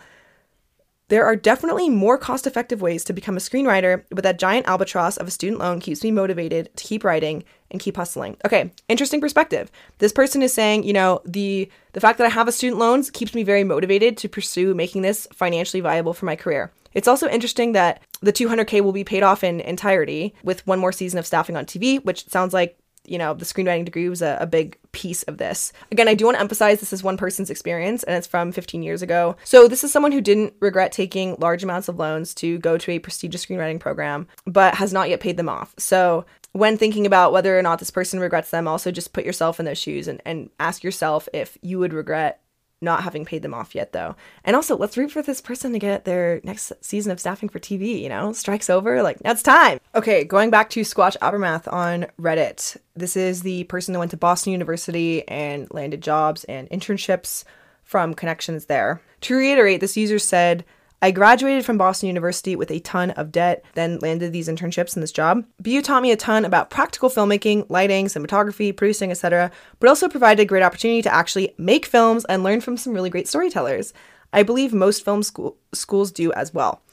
There 1.11 1.25
are 1.25 1.35
definitely 1.35 1.89
more 1.89 2.17
cost 2.17 2.47
effective 2.47 2.81
ways 2.81 3.03
to 3.03 3.11
become 3.11 3.35
a 3.35 3.41
screenwriter, 3.41 4.05
but 4.11 4.23
that 4.23 4.39
giant 4.39 4.65
albatross 4.65 5.17
of 5.17 5.27
a 5.27 5.31
student 5.31 5.59
loan 5.59 5.81
keeps 5.81 6.05
me 6.05 6.09
motivated 6.09 6.69
to 6.77 6.85
keep 6.85 7.03
writing 7.03 7.43
and 7.69 7.81
keep 7.81 7.97
hustling. 7.97 8.37
Okay, 8.45 8.71
interesting 8.87 9.19
perspective. 9.19 9.69
This 9.97 10.13
person 10.13 10.41
is 10.41 10.53
saying, 10.53 10.83
you 10.83 10.93
know, 10.93 11.19
the 11.25 11.69
the 11.91 11.99
fact 11.99 12.17
that 12.17 12.27
I 12.27 12.29
have 12.29 12.47
a 12.47 12.51
student 12.53 12.79
loans 12.79 13.09
keeps 13.09 13.35
me 13.35 13.43
very 13.43 13.65
motivated 13.65 14.15
to 14.19 14.29
pursue 14.29 14.73
making 14.73 15.01
this 15.01 15.27
financially 15.33 15.81
viable 15.81 16.13
for 16.13 16.25
my 16.25 16.37
career. 16.37 16.71
It's 16.93 17.09
also 17.09 17.27
interesting 17.27 17.73
that 17.73 18.01
the 18.21 18.31
200k 18.31 18.79
will 18.79 18.93
be 18.93 19.03
paid 19.03 19.23
off 19.23 19.43
in 19.43 19.59
entirety 19.59 20.33
with 20.43 20.65
one 20.65 20.79
more 20.79 20.93
season 20.93 21.19
of 21.19 21.25
staffing 21.25 21.57
on 21.57 21.65
TV, 21.65 22.01
which 22.05 22.29
sounds 22.29 22.53
like 22.53 22.77
you 23.05 23.17
know, 23.17 23.33
the 23.33 23.45
screenwriting 23.45 23.85
degree 23.85 24.09
was 24.09 24.21
a, 24.21 24.37
a, 24.39 24.45
big 24.45 24.77
piece 24.91 25.23
of 25.23 25.37
this. 25.37 25.73
Again, 25.91 26.07
I 26.07 26.13
do 26.13 26.25
want 26.25 26.35
to 26.35 26.41
emphasize 26.41 26.79
this 26.79 26.93
is 26.93 27.03
one 27.03 27.17
person's 27.17 27.49
experience 27.49 28.03
and 28.03 28.15
it's 28.15 28.27
from 28.27 28.51
15 28.51 28.83
years 28.83 29.01
ago. 29.01 29.35
So, 29.43 29.67
this 29.67 29.83
is 29.83 29.91
someone 29.91 30.11
who 30.11 30.21
didn't 30.21 30.53
regret 30.59 30.91
taking 30.91 31.35
large 31.39 31.63
amounts 31.63 31.87
of 31.87 31.97
loans 31.97 32.33
to 32.35 32.59
go 32.59 32.77
to 32.77 32.91
a 32.91 32.99
prestigious 32.99 33.45
screenwriting 33.45 33.79
program, 33.79 34.27
but 34.45 34.75
has 34.75 34.93
not 34.93 35.09
yet 35.09 35.19
paid 35.19 35.37
them 35.37 35.49
off. 35.49 35.73
So, 35.77 36.25
when 36.53 36.77
thinking 36.77 37.05
about 37.05 37.31
whether 37.31 37.57
or 37.57 37.61
not 37.61 37.79
this 37.79 37.91
person 37.91 38.19
regrets 38.19 38.51
them, 38.51 38.67
also 38.67 38.91
just 38.91 39.13
put 39.13 39.25
yourself 39.25 39.59
in 39.59 39.65
those 39.65 39.77
shoes 39.77 40.07
and, 40.07 40.21
and 40.25 40.49
ask 40.59 40.83
yourself 40.83 41.29
if 41.33 41.57
you 41.61 41.79
would 41.79 41.93
regret 41.93 42.40
not 42.81 43.03
having 43.03 43.25
paid 43.25 43.43
them 43.43 43.53
off 43.53 43.75
yet 43.75 43.93
though. 43.93 44.15
And 44.43 44.55
also, 44.55 44.75
let's 44.75 44.97
root 44.97 45.11
for 45.11 45.21
this 45.21 45.39
person 45.39 45.71
to 45.73 45.79
get 45.79 46.05
their 46.05 46.41
next 46.43 46.73
season 46.81 47.11
of 47.11 47.19
staffing 47.19 47.49
for 47.49 47.59
TV, 47.59 48.01
you 48.01 48.09
know? 48.09 48.33
Strikes 48.33 48.69
over, 48.69 49.03
like, 49.03 49.23
now 49.23 49.31
it's 49.31 49.43
time. 49.43 49.79
Okay, 49.93 50.23
going 50.23 50.49
back 50.49 50.69
to 50.71 50.81
Squatch 50.81 51.17
Abermath 51.19 51.71
on 51.71 52.07
Reddit. 52.19 52.77
This 52.95 53.15
is 53.15 53.43
the 53.43 53.65
person 53.65 53.93
that 53.93 53.99
went 53.99 54.11
to 54.11 54.17
Boston 54.17 54.51
University 54.51 55.27
and 55.27 55.67
landed 55.71 56.01
jobs 56.01 56.43
and 56.45 56.69
internships 56.69 57.43
from 57.83 58.13
connections 58.13 58.65
there. 58.65 59.01
To 59.21 59.35
reiterate, 59.35 59.81
this 59.81 59.97
user 59.97 60.17
said, 60.17 60.65
I 61.03 61.09
graduated 61.09 61.65
from 61.65 61.79
Boston 61.79 62.07
University 62.07 62.55
with 62.55 62.69
a 62.69 62.79
ton 62.79 63.09
of 63.11 63.31
debt, 63.31 63.65
then 63.73 63.97
landed 63.99 64.31
these 64.31 64.47
internships 64.47 64.93
and 64.93 65.01
this 65.01 65.11
job. 65.11 65.43
BU 65.59 65.81
taught 65.81 66.03
me 66.03 66.11
a 66.11 66.15
ton 66.15 66.45
about 66.45 66.69
practical 66.69 67.09
filmmaking, 67.09 67.65
lighting, 67.69 68.05
cinematography, 68.05 68.75
producing, 68.75 69.09
etc., 69.09 69.49
but 69.79 69.89
also 69.89 70.07
provided 70.07 70.43
a 70.43 70.45
great 70.45 70.61
opportunity 70.61 71.01
to 71.01 71.13
actually 71.13 71.55
make 71.57 71.87
films 71.87 72.23
and 72.25 72.43
learn 72.43 72.61
from 72.61 72.77
some 72.77 72.93
really 72.93 73.09
great 73.09 73.27
storytellers. 73.27 73.93
I 74.31 74.43
believe 74.43 74.73
most 74.73 75.03
film 75.03 75.23
school- 75.23 75.57
schools 75.73 76.11
do 76.11 76.31
as 76.33 76.53
well. 76.53 76.83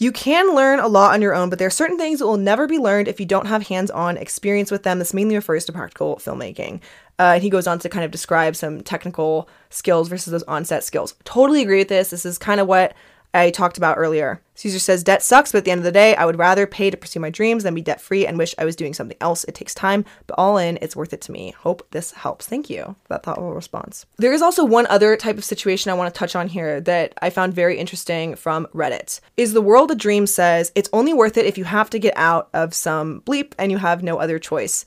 You 0.00 0.12
can 0.12 0.54
learn 0.54 0.78
a 0.78 0.86
lot 0.86 1.12
on 1.12 1.20
your 1.20 1.34
own, 1.34 1.50
but 1.50 1.58
there 1.58 1.66
are 1.66 1.70
certain 1.70 1.98
things 1.98 2.20
that 2.20 2.26
will 2.26 2.36
never 2.36 2.68
be 2.68 2.78
learned 2.78 3.08
if 3.08 3.18
you 3.18 3.26
don't 3.26 3.48
have 3.48 3.66
hands 3.66 3.90
on 3.90 4.16
experience 4.16 4.70
with 4.70 4.84
them. 4.84 5.00
This 5.00 5.12
mainly 5.12 5.34
refers 5.34 5.64
to 5.64 5.72
practical 5.72 6.16
filmmaking. 6.18 6.80
Uh, 7.18 7.32
and 7.34 7.42
he 7.42 7.50
goes 7.50 7.66
on 7.66 7.80
to 7.80 7.88
kind 7.88 8.04
of 8.04 8.12
describe 8.12 8.54
some 8.54 8.80
technical 8.80 9.48
skills 9.70 10.08
versus 10.08 10.30
those 10.30 10.44
on 10.44 10.64
set 10.64 10.84
skills. 10.84 11.16
Totally 11.24 11.62
agree 11.62 11.78
with 11.78 11.88
this. 11.88 12.10
This 12.10 12.24
is 12.24 12.38
kind 12.38 12.60
of 12.60 12.68
what 12.68 12.94
I 13.34 13.50
talked 13.50 13.76
about 13.76 13.98
earlier. 13.98 14.40
Caesar 14.54 14.78
says 14.78 15.04
debt 15.04 15.22
sucks, 15.22 15.52
but 15.52 15.58
at 15.58 15.64
the 15.64 15.70
end 15.70 15.80
of 15.80 15.84
the 15.84 15.92
day, 15.92 16.16
I 16.16 16.24
would 16.24 16.38
rather 16.38 16.66
pay 16.66 16.90
to 16.90 16.96
pursue 16.96 17.20
my 17.20 17.30
dreams 17.30 17.62
than 17.62 17.74
be 17.74 17.82
debt 17.82 18.00
free 18.00 18.26
and 18.26 18.36
wish 18.36 18.54
I 18.58 18.64
was 18.64 18.74
doing 18.74 18.94
something 18.94 19.16
else. 19.20 19.44
It 19.44 19.54
takes 19.54 19.74
time, 19.74 20.04
but 20.26 20.34
all 20.36 20.58
in, 20.58 20.78
it's 20.82 20.96
worth 20.96 21.12
it 21.12 21.20
to 21.22 21.32
me. 21.32 21.54
Hope 21.58 21.86
this 21.90 22.12
helps. 22.12 22.46
Thank 22.46 22.68
you 22.68 22.96
for 23.04 23.08
that 23.10 23.22
thoughtful 23.22 23.52
response. 23.52 24.06
There 24.16 24.32
is 24.32 24.42
also 24.42 24.64
one 24.64 24.86
other 24.86 25.16
type 25.16 25.38
of 25.38 25.44
situation 25.44 25.90
I 25.90 25.94
want 25.94 26.12
to 26.12 26.18
touch 26.18 26.34
on 26.34 26.48
here 26.48 26.80
that 26.80 27.14
I 27.22 27.30
found 27.30 27.54
very 27.54 27.78
interesting 27.78 28.34
from 28.34 28.66
Reddit. 28.74 29.20
Is 29.36 29.52
the 29.52 29.62
world 29.62 29.90
a 29.90 29.94
dream 29.94 30.26
says 30.26 30.72
it's 30.74 30.90
only 30.92 31.14
worth 31.14 31.36
it 31.36 31.46
if 31.46 31.56
you 31.58 31.64
have 31.64 31.90
to 31.90 31.98
get 31.98 32.14
out 32.16 32.48
of 32.52 32.74
some 32.74 33.20
bleep 33.20 33.52
and 33.58 33.70
you 33.70 33.78
have 33.78 34.02
no 34.02 34.18
other 34.18 34.38
choice. 34.38 34.84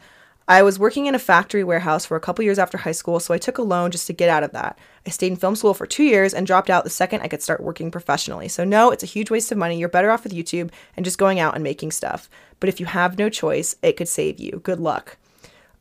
I 0.51 0.63
was 0.63 0.77
working 0.77 1.05
in 1.05 1.15
a 1.15 1.19
factory 1.19 1.63
warehouse 1.63 2.05
for 2.05 2.17
a 2.17 2.19
couple 2.19 2.43
years 2.43 2.59
after 2.59 2.77
high 2.77 2.91
school, 2.91 3.21
so 3.21 3.33
I 3.33 3.37
took 3.37 3.57
a 3.57 3.61
loan 3.61 3.89
just 3.89 4.05
to 4.07 4.13
get 4.13 4.27
out 4.27 4.43
of 4.43 4.51
that. 4.51 4.77
I 5.07 5.09
stayed 5.09 5.31
in 5.31 5.37
film 5.37 5.55
school 5.55 5.73
for 5.73 5.85
two 5.85 6.03
years 6.03 6.33
and 6.33 6.45
dropped 6.45 6.69
out 6.69 6.83
the 6.83 6.89
second 6.89 7.21
I 7.21 7.29
could 7.29 7.41
start 7.41 7.63
working 7.63 7.89
professionally. 7.89 8.49
So, 8.49 8.65
no, 8.65 8.91
it's 8.91 9.01
a 9.01 9.05
huge 9.05 9.31
waste 9.31 9.53
of 9.53 9.57
money. 9.57 9.79
You're 9.79 9.87
better 9.87 10.11
off 10.11 10.25
with 10.25 10.33
YouTube 10.33 10.69
and 10.97 11.05
just 11.05 11.17
going 11.17 11.39
out 11.39 11.55
and 11.55 11.63
making 11.63 11.91
stuff. 11.91 12.29
But 12.59 12.67
if 12.67 12.81
you 12.81 12.85
have 12.85 13.17
no 13.17 13.29
choice, 13.29 13.77
it 13.81 13.95
could 13.95 14.09
save 14.09 14.41
you. 14.41 14.59
Good 14.61 14.81
luck. 14.81 15.15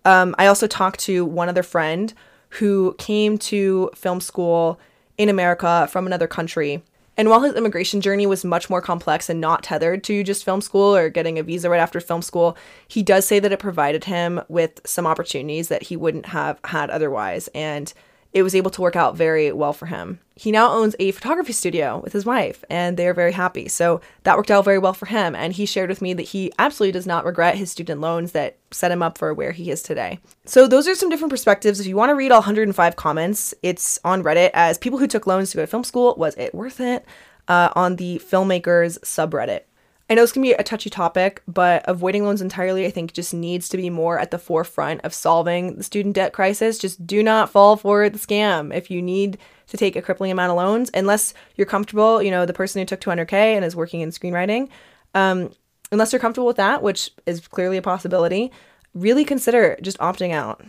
Um, 0.04 0.36
I 0.38 0.46
also 0.46 0.68
talked 0.68 1.00
to 1.00 1.24
one 1.24 1.48
other 1.48 1.64
friend 1.64 2.14
who 2.50 2.94
came 2.96 3.38
to 3.38 3.90
film 3.96 4.20
school 4.20 4.78
in 5.18 5.28
America 5.28 5.88
from 5.90 6.06
another 6.06 6.28
country 6.28 6.84
and 7.16 7.28
while 7.28 7.40
his 7.40 7.54
immigration 7.54 8.00
journey 8.00 8.26
was 8.26 8.44
much 8.44 8.70
more 8.70 8.80
complex 8.80 9.28
and 9.28 9.40
not 9.40 9.62
tethered 9.62 10.04
to 10.04 10.24
just 10.24 10.44
film 10.44 10.60
school 10.60 10.94
or 10.94 11.08
getting 11.10 11.38
a 11.38 11.42
visa 11.42 11.68
right 11.68 11.80
after 11.80 12.00
film 12.00 12.22
school, 12.22 12.56
he 12.88 13.02
does 13.02 13.26
say 13.26 13.38
that 13.38 13.52
it 13.52 13.58
provided 13.58 14.04
him 14.04 14.40
with 14.48 14.80
some 14.84 15.06
opportunities 15.06 15.68
that 15.68 15.82
he 15.82 15.96
wouldn't 15.96 16.26
have 16.26 16.58
had 16.64 16.90
otherwise. 16.90 17.48
And 17.54 17.92
it 18.32 18.42
was 18.42 18.54
able 18.54 18.70
to 18.70 18.80
work 18.80 18.96
out 18.96 19.16
very 19.16 19.50
well 19.52 19.72
for 19.72 19.86
him. 19.86 20.20
He 20.36 20.52
now 20.52 20.70
owns 20.70 20.94
a 20.98 21.10
photography 21.10 21.52
studio 21.52 22.00
with 22.02 22.12
his 22.12 22.24
wife, 22.24 22.64
and 22.70 22.96
they 22.96 23.06
are 23.06 23.14
very 23.14 23.32
happy. 23.32 23.68
So 23.68 24.00
that 24.22 24.36
worked 24.36 24.50
out 24.50 24.64
very 24.64 24.78
well 24.78 24.92
for 24.92 25.06
him. 25.06 25.34
And 25.34 25.52
he 25.52 25.66
shared 25.66 25.90
with 25.90 26.00
me 26.00 26.14
that 26.14 26.22
he 26.22 26.52
absolutely 26.58 26.92
does 26.92 27.06
not 27.06 27.24
regret 27.24 27.56
his 27.56 27.72
student 27.72 28.00
loans 28.00 28.32
that 28.32 28.56
set 28.70 28.92
him 28.92 29.02
up 29.02 29.18
for 29.18 29.34
where 29.34 29.52
he 29.52 29.70
is 29.70 29.82
today. 29.82 30.20
So 30.46 30.66
those 30.66 30.86
are 30.86 30.94
some 30.94 31.10
different 31.10 31.30
perspectives. 31.30 31.80
If 31.80 31.86
you 31.86 31.96
want 31.96 32.10
to 32.10 32.14
read 32.14 32.32
all 32.32 32.40
105 32.40 32.96
comments, 32.96 33.52
it's 33.62 33.98
on 34.04 34.22
Reddit 34.22 34.50
as 34.54 34.78
people 34.78 34.98
who 34.98 35.08
took 35.08 35.26
loans 35.26 35.50
to 35.50 35.56
go 35.56 35.62
to 35.62 35.66
film 35.66 35.84
school. 35.84 36.14
Was 36.16 36.36
it 36.36 36.54
worth 36.54 36.80
it? 36.80 37.04
Uh, 37.48 37.70
on 37.74 37.96
the 37.96 38.20
filmmakers 38.24 38.98
subreddit. 39.00 39.62
I 40.10 40.14
know 40.14 40.22
this 40.22 40.32
can 40.32 40.42
be 40.42 40.52
a 40.52 40.64
touchy 40.64 40.90
topic, 40.90 41.40
but 41.46 41.84
avoiding 41.86 42.24
loans 42.24 42.42
entirely, 42.42 42.84
I 42.84 42.90
think, 42.90 43.12
just 43.12 43.32
needs 43.32 43.68
to 43.68 43.76
be 43.76 43.90
more 43.90 44.18
at 44.18 44.32
the 44.32 44.40
forefront 44.40 45.02
of 45.02 45.14
solving 45.14 45.76
the 45.76 45.84
student 45.84 46.16
debt 46.16 46.32
crisis. 46.32 46.78
Just 46.78 47.06
do 47.06 47.22
not 47.22 47.48
fall 47.48 47.76
for 47.76 48.10
the 48.10 48.18
scam. 48.18 48.74
If 48.74 48.90
you 48.90 49.00
need 49.00 49.38
to 49.68 49.76
take 49.76 49.94
a 49.94 50.02
crippling 50.02 50.32
amount 50.32 50.50
of 50.50 50.56
loans, 50.56 50.90
unless 50.94 51.32
you're 51.54 51.64
comfortable, 51.64 52.20
you 52.20 52.32
know, 52.32 52.44
the 52.44 52.52
person 52.52 52.80
who 52.80 52.86
took 52.86 53.00
200K 53.00 53.32
and 53.32 53.64
is 53.64 53.76
working 53.76 54.00
in 54.00 54.10
screenwriting, 54.10 54.68
um, 55.14 55.52
unless 55.92 56.12
you're 56.12 56.18
comfortable 56.18 56.48
with 56.48 56.56
that, 56.56 56.82
which 56.82 57.12
is 57.24 57.46
clearly 57.46 57.76
a 57.76 57.82
possibility, 57.82 58.50
really 58.94 59.24
consider 59.24 59.78
just 59.80 59.98
opting 59.98 60.32
out. 60.32 60.60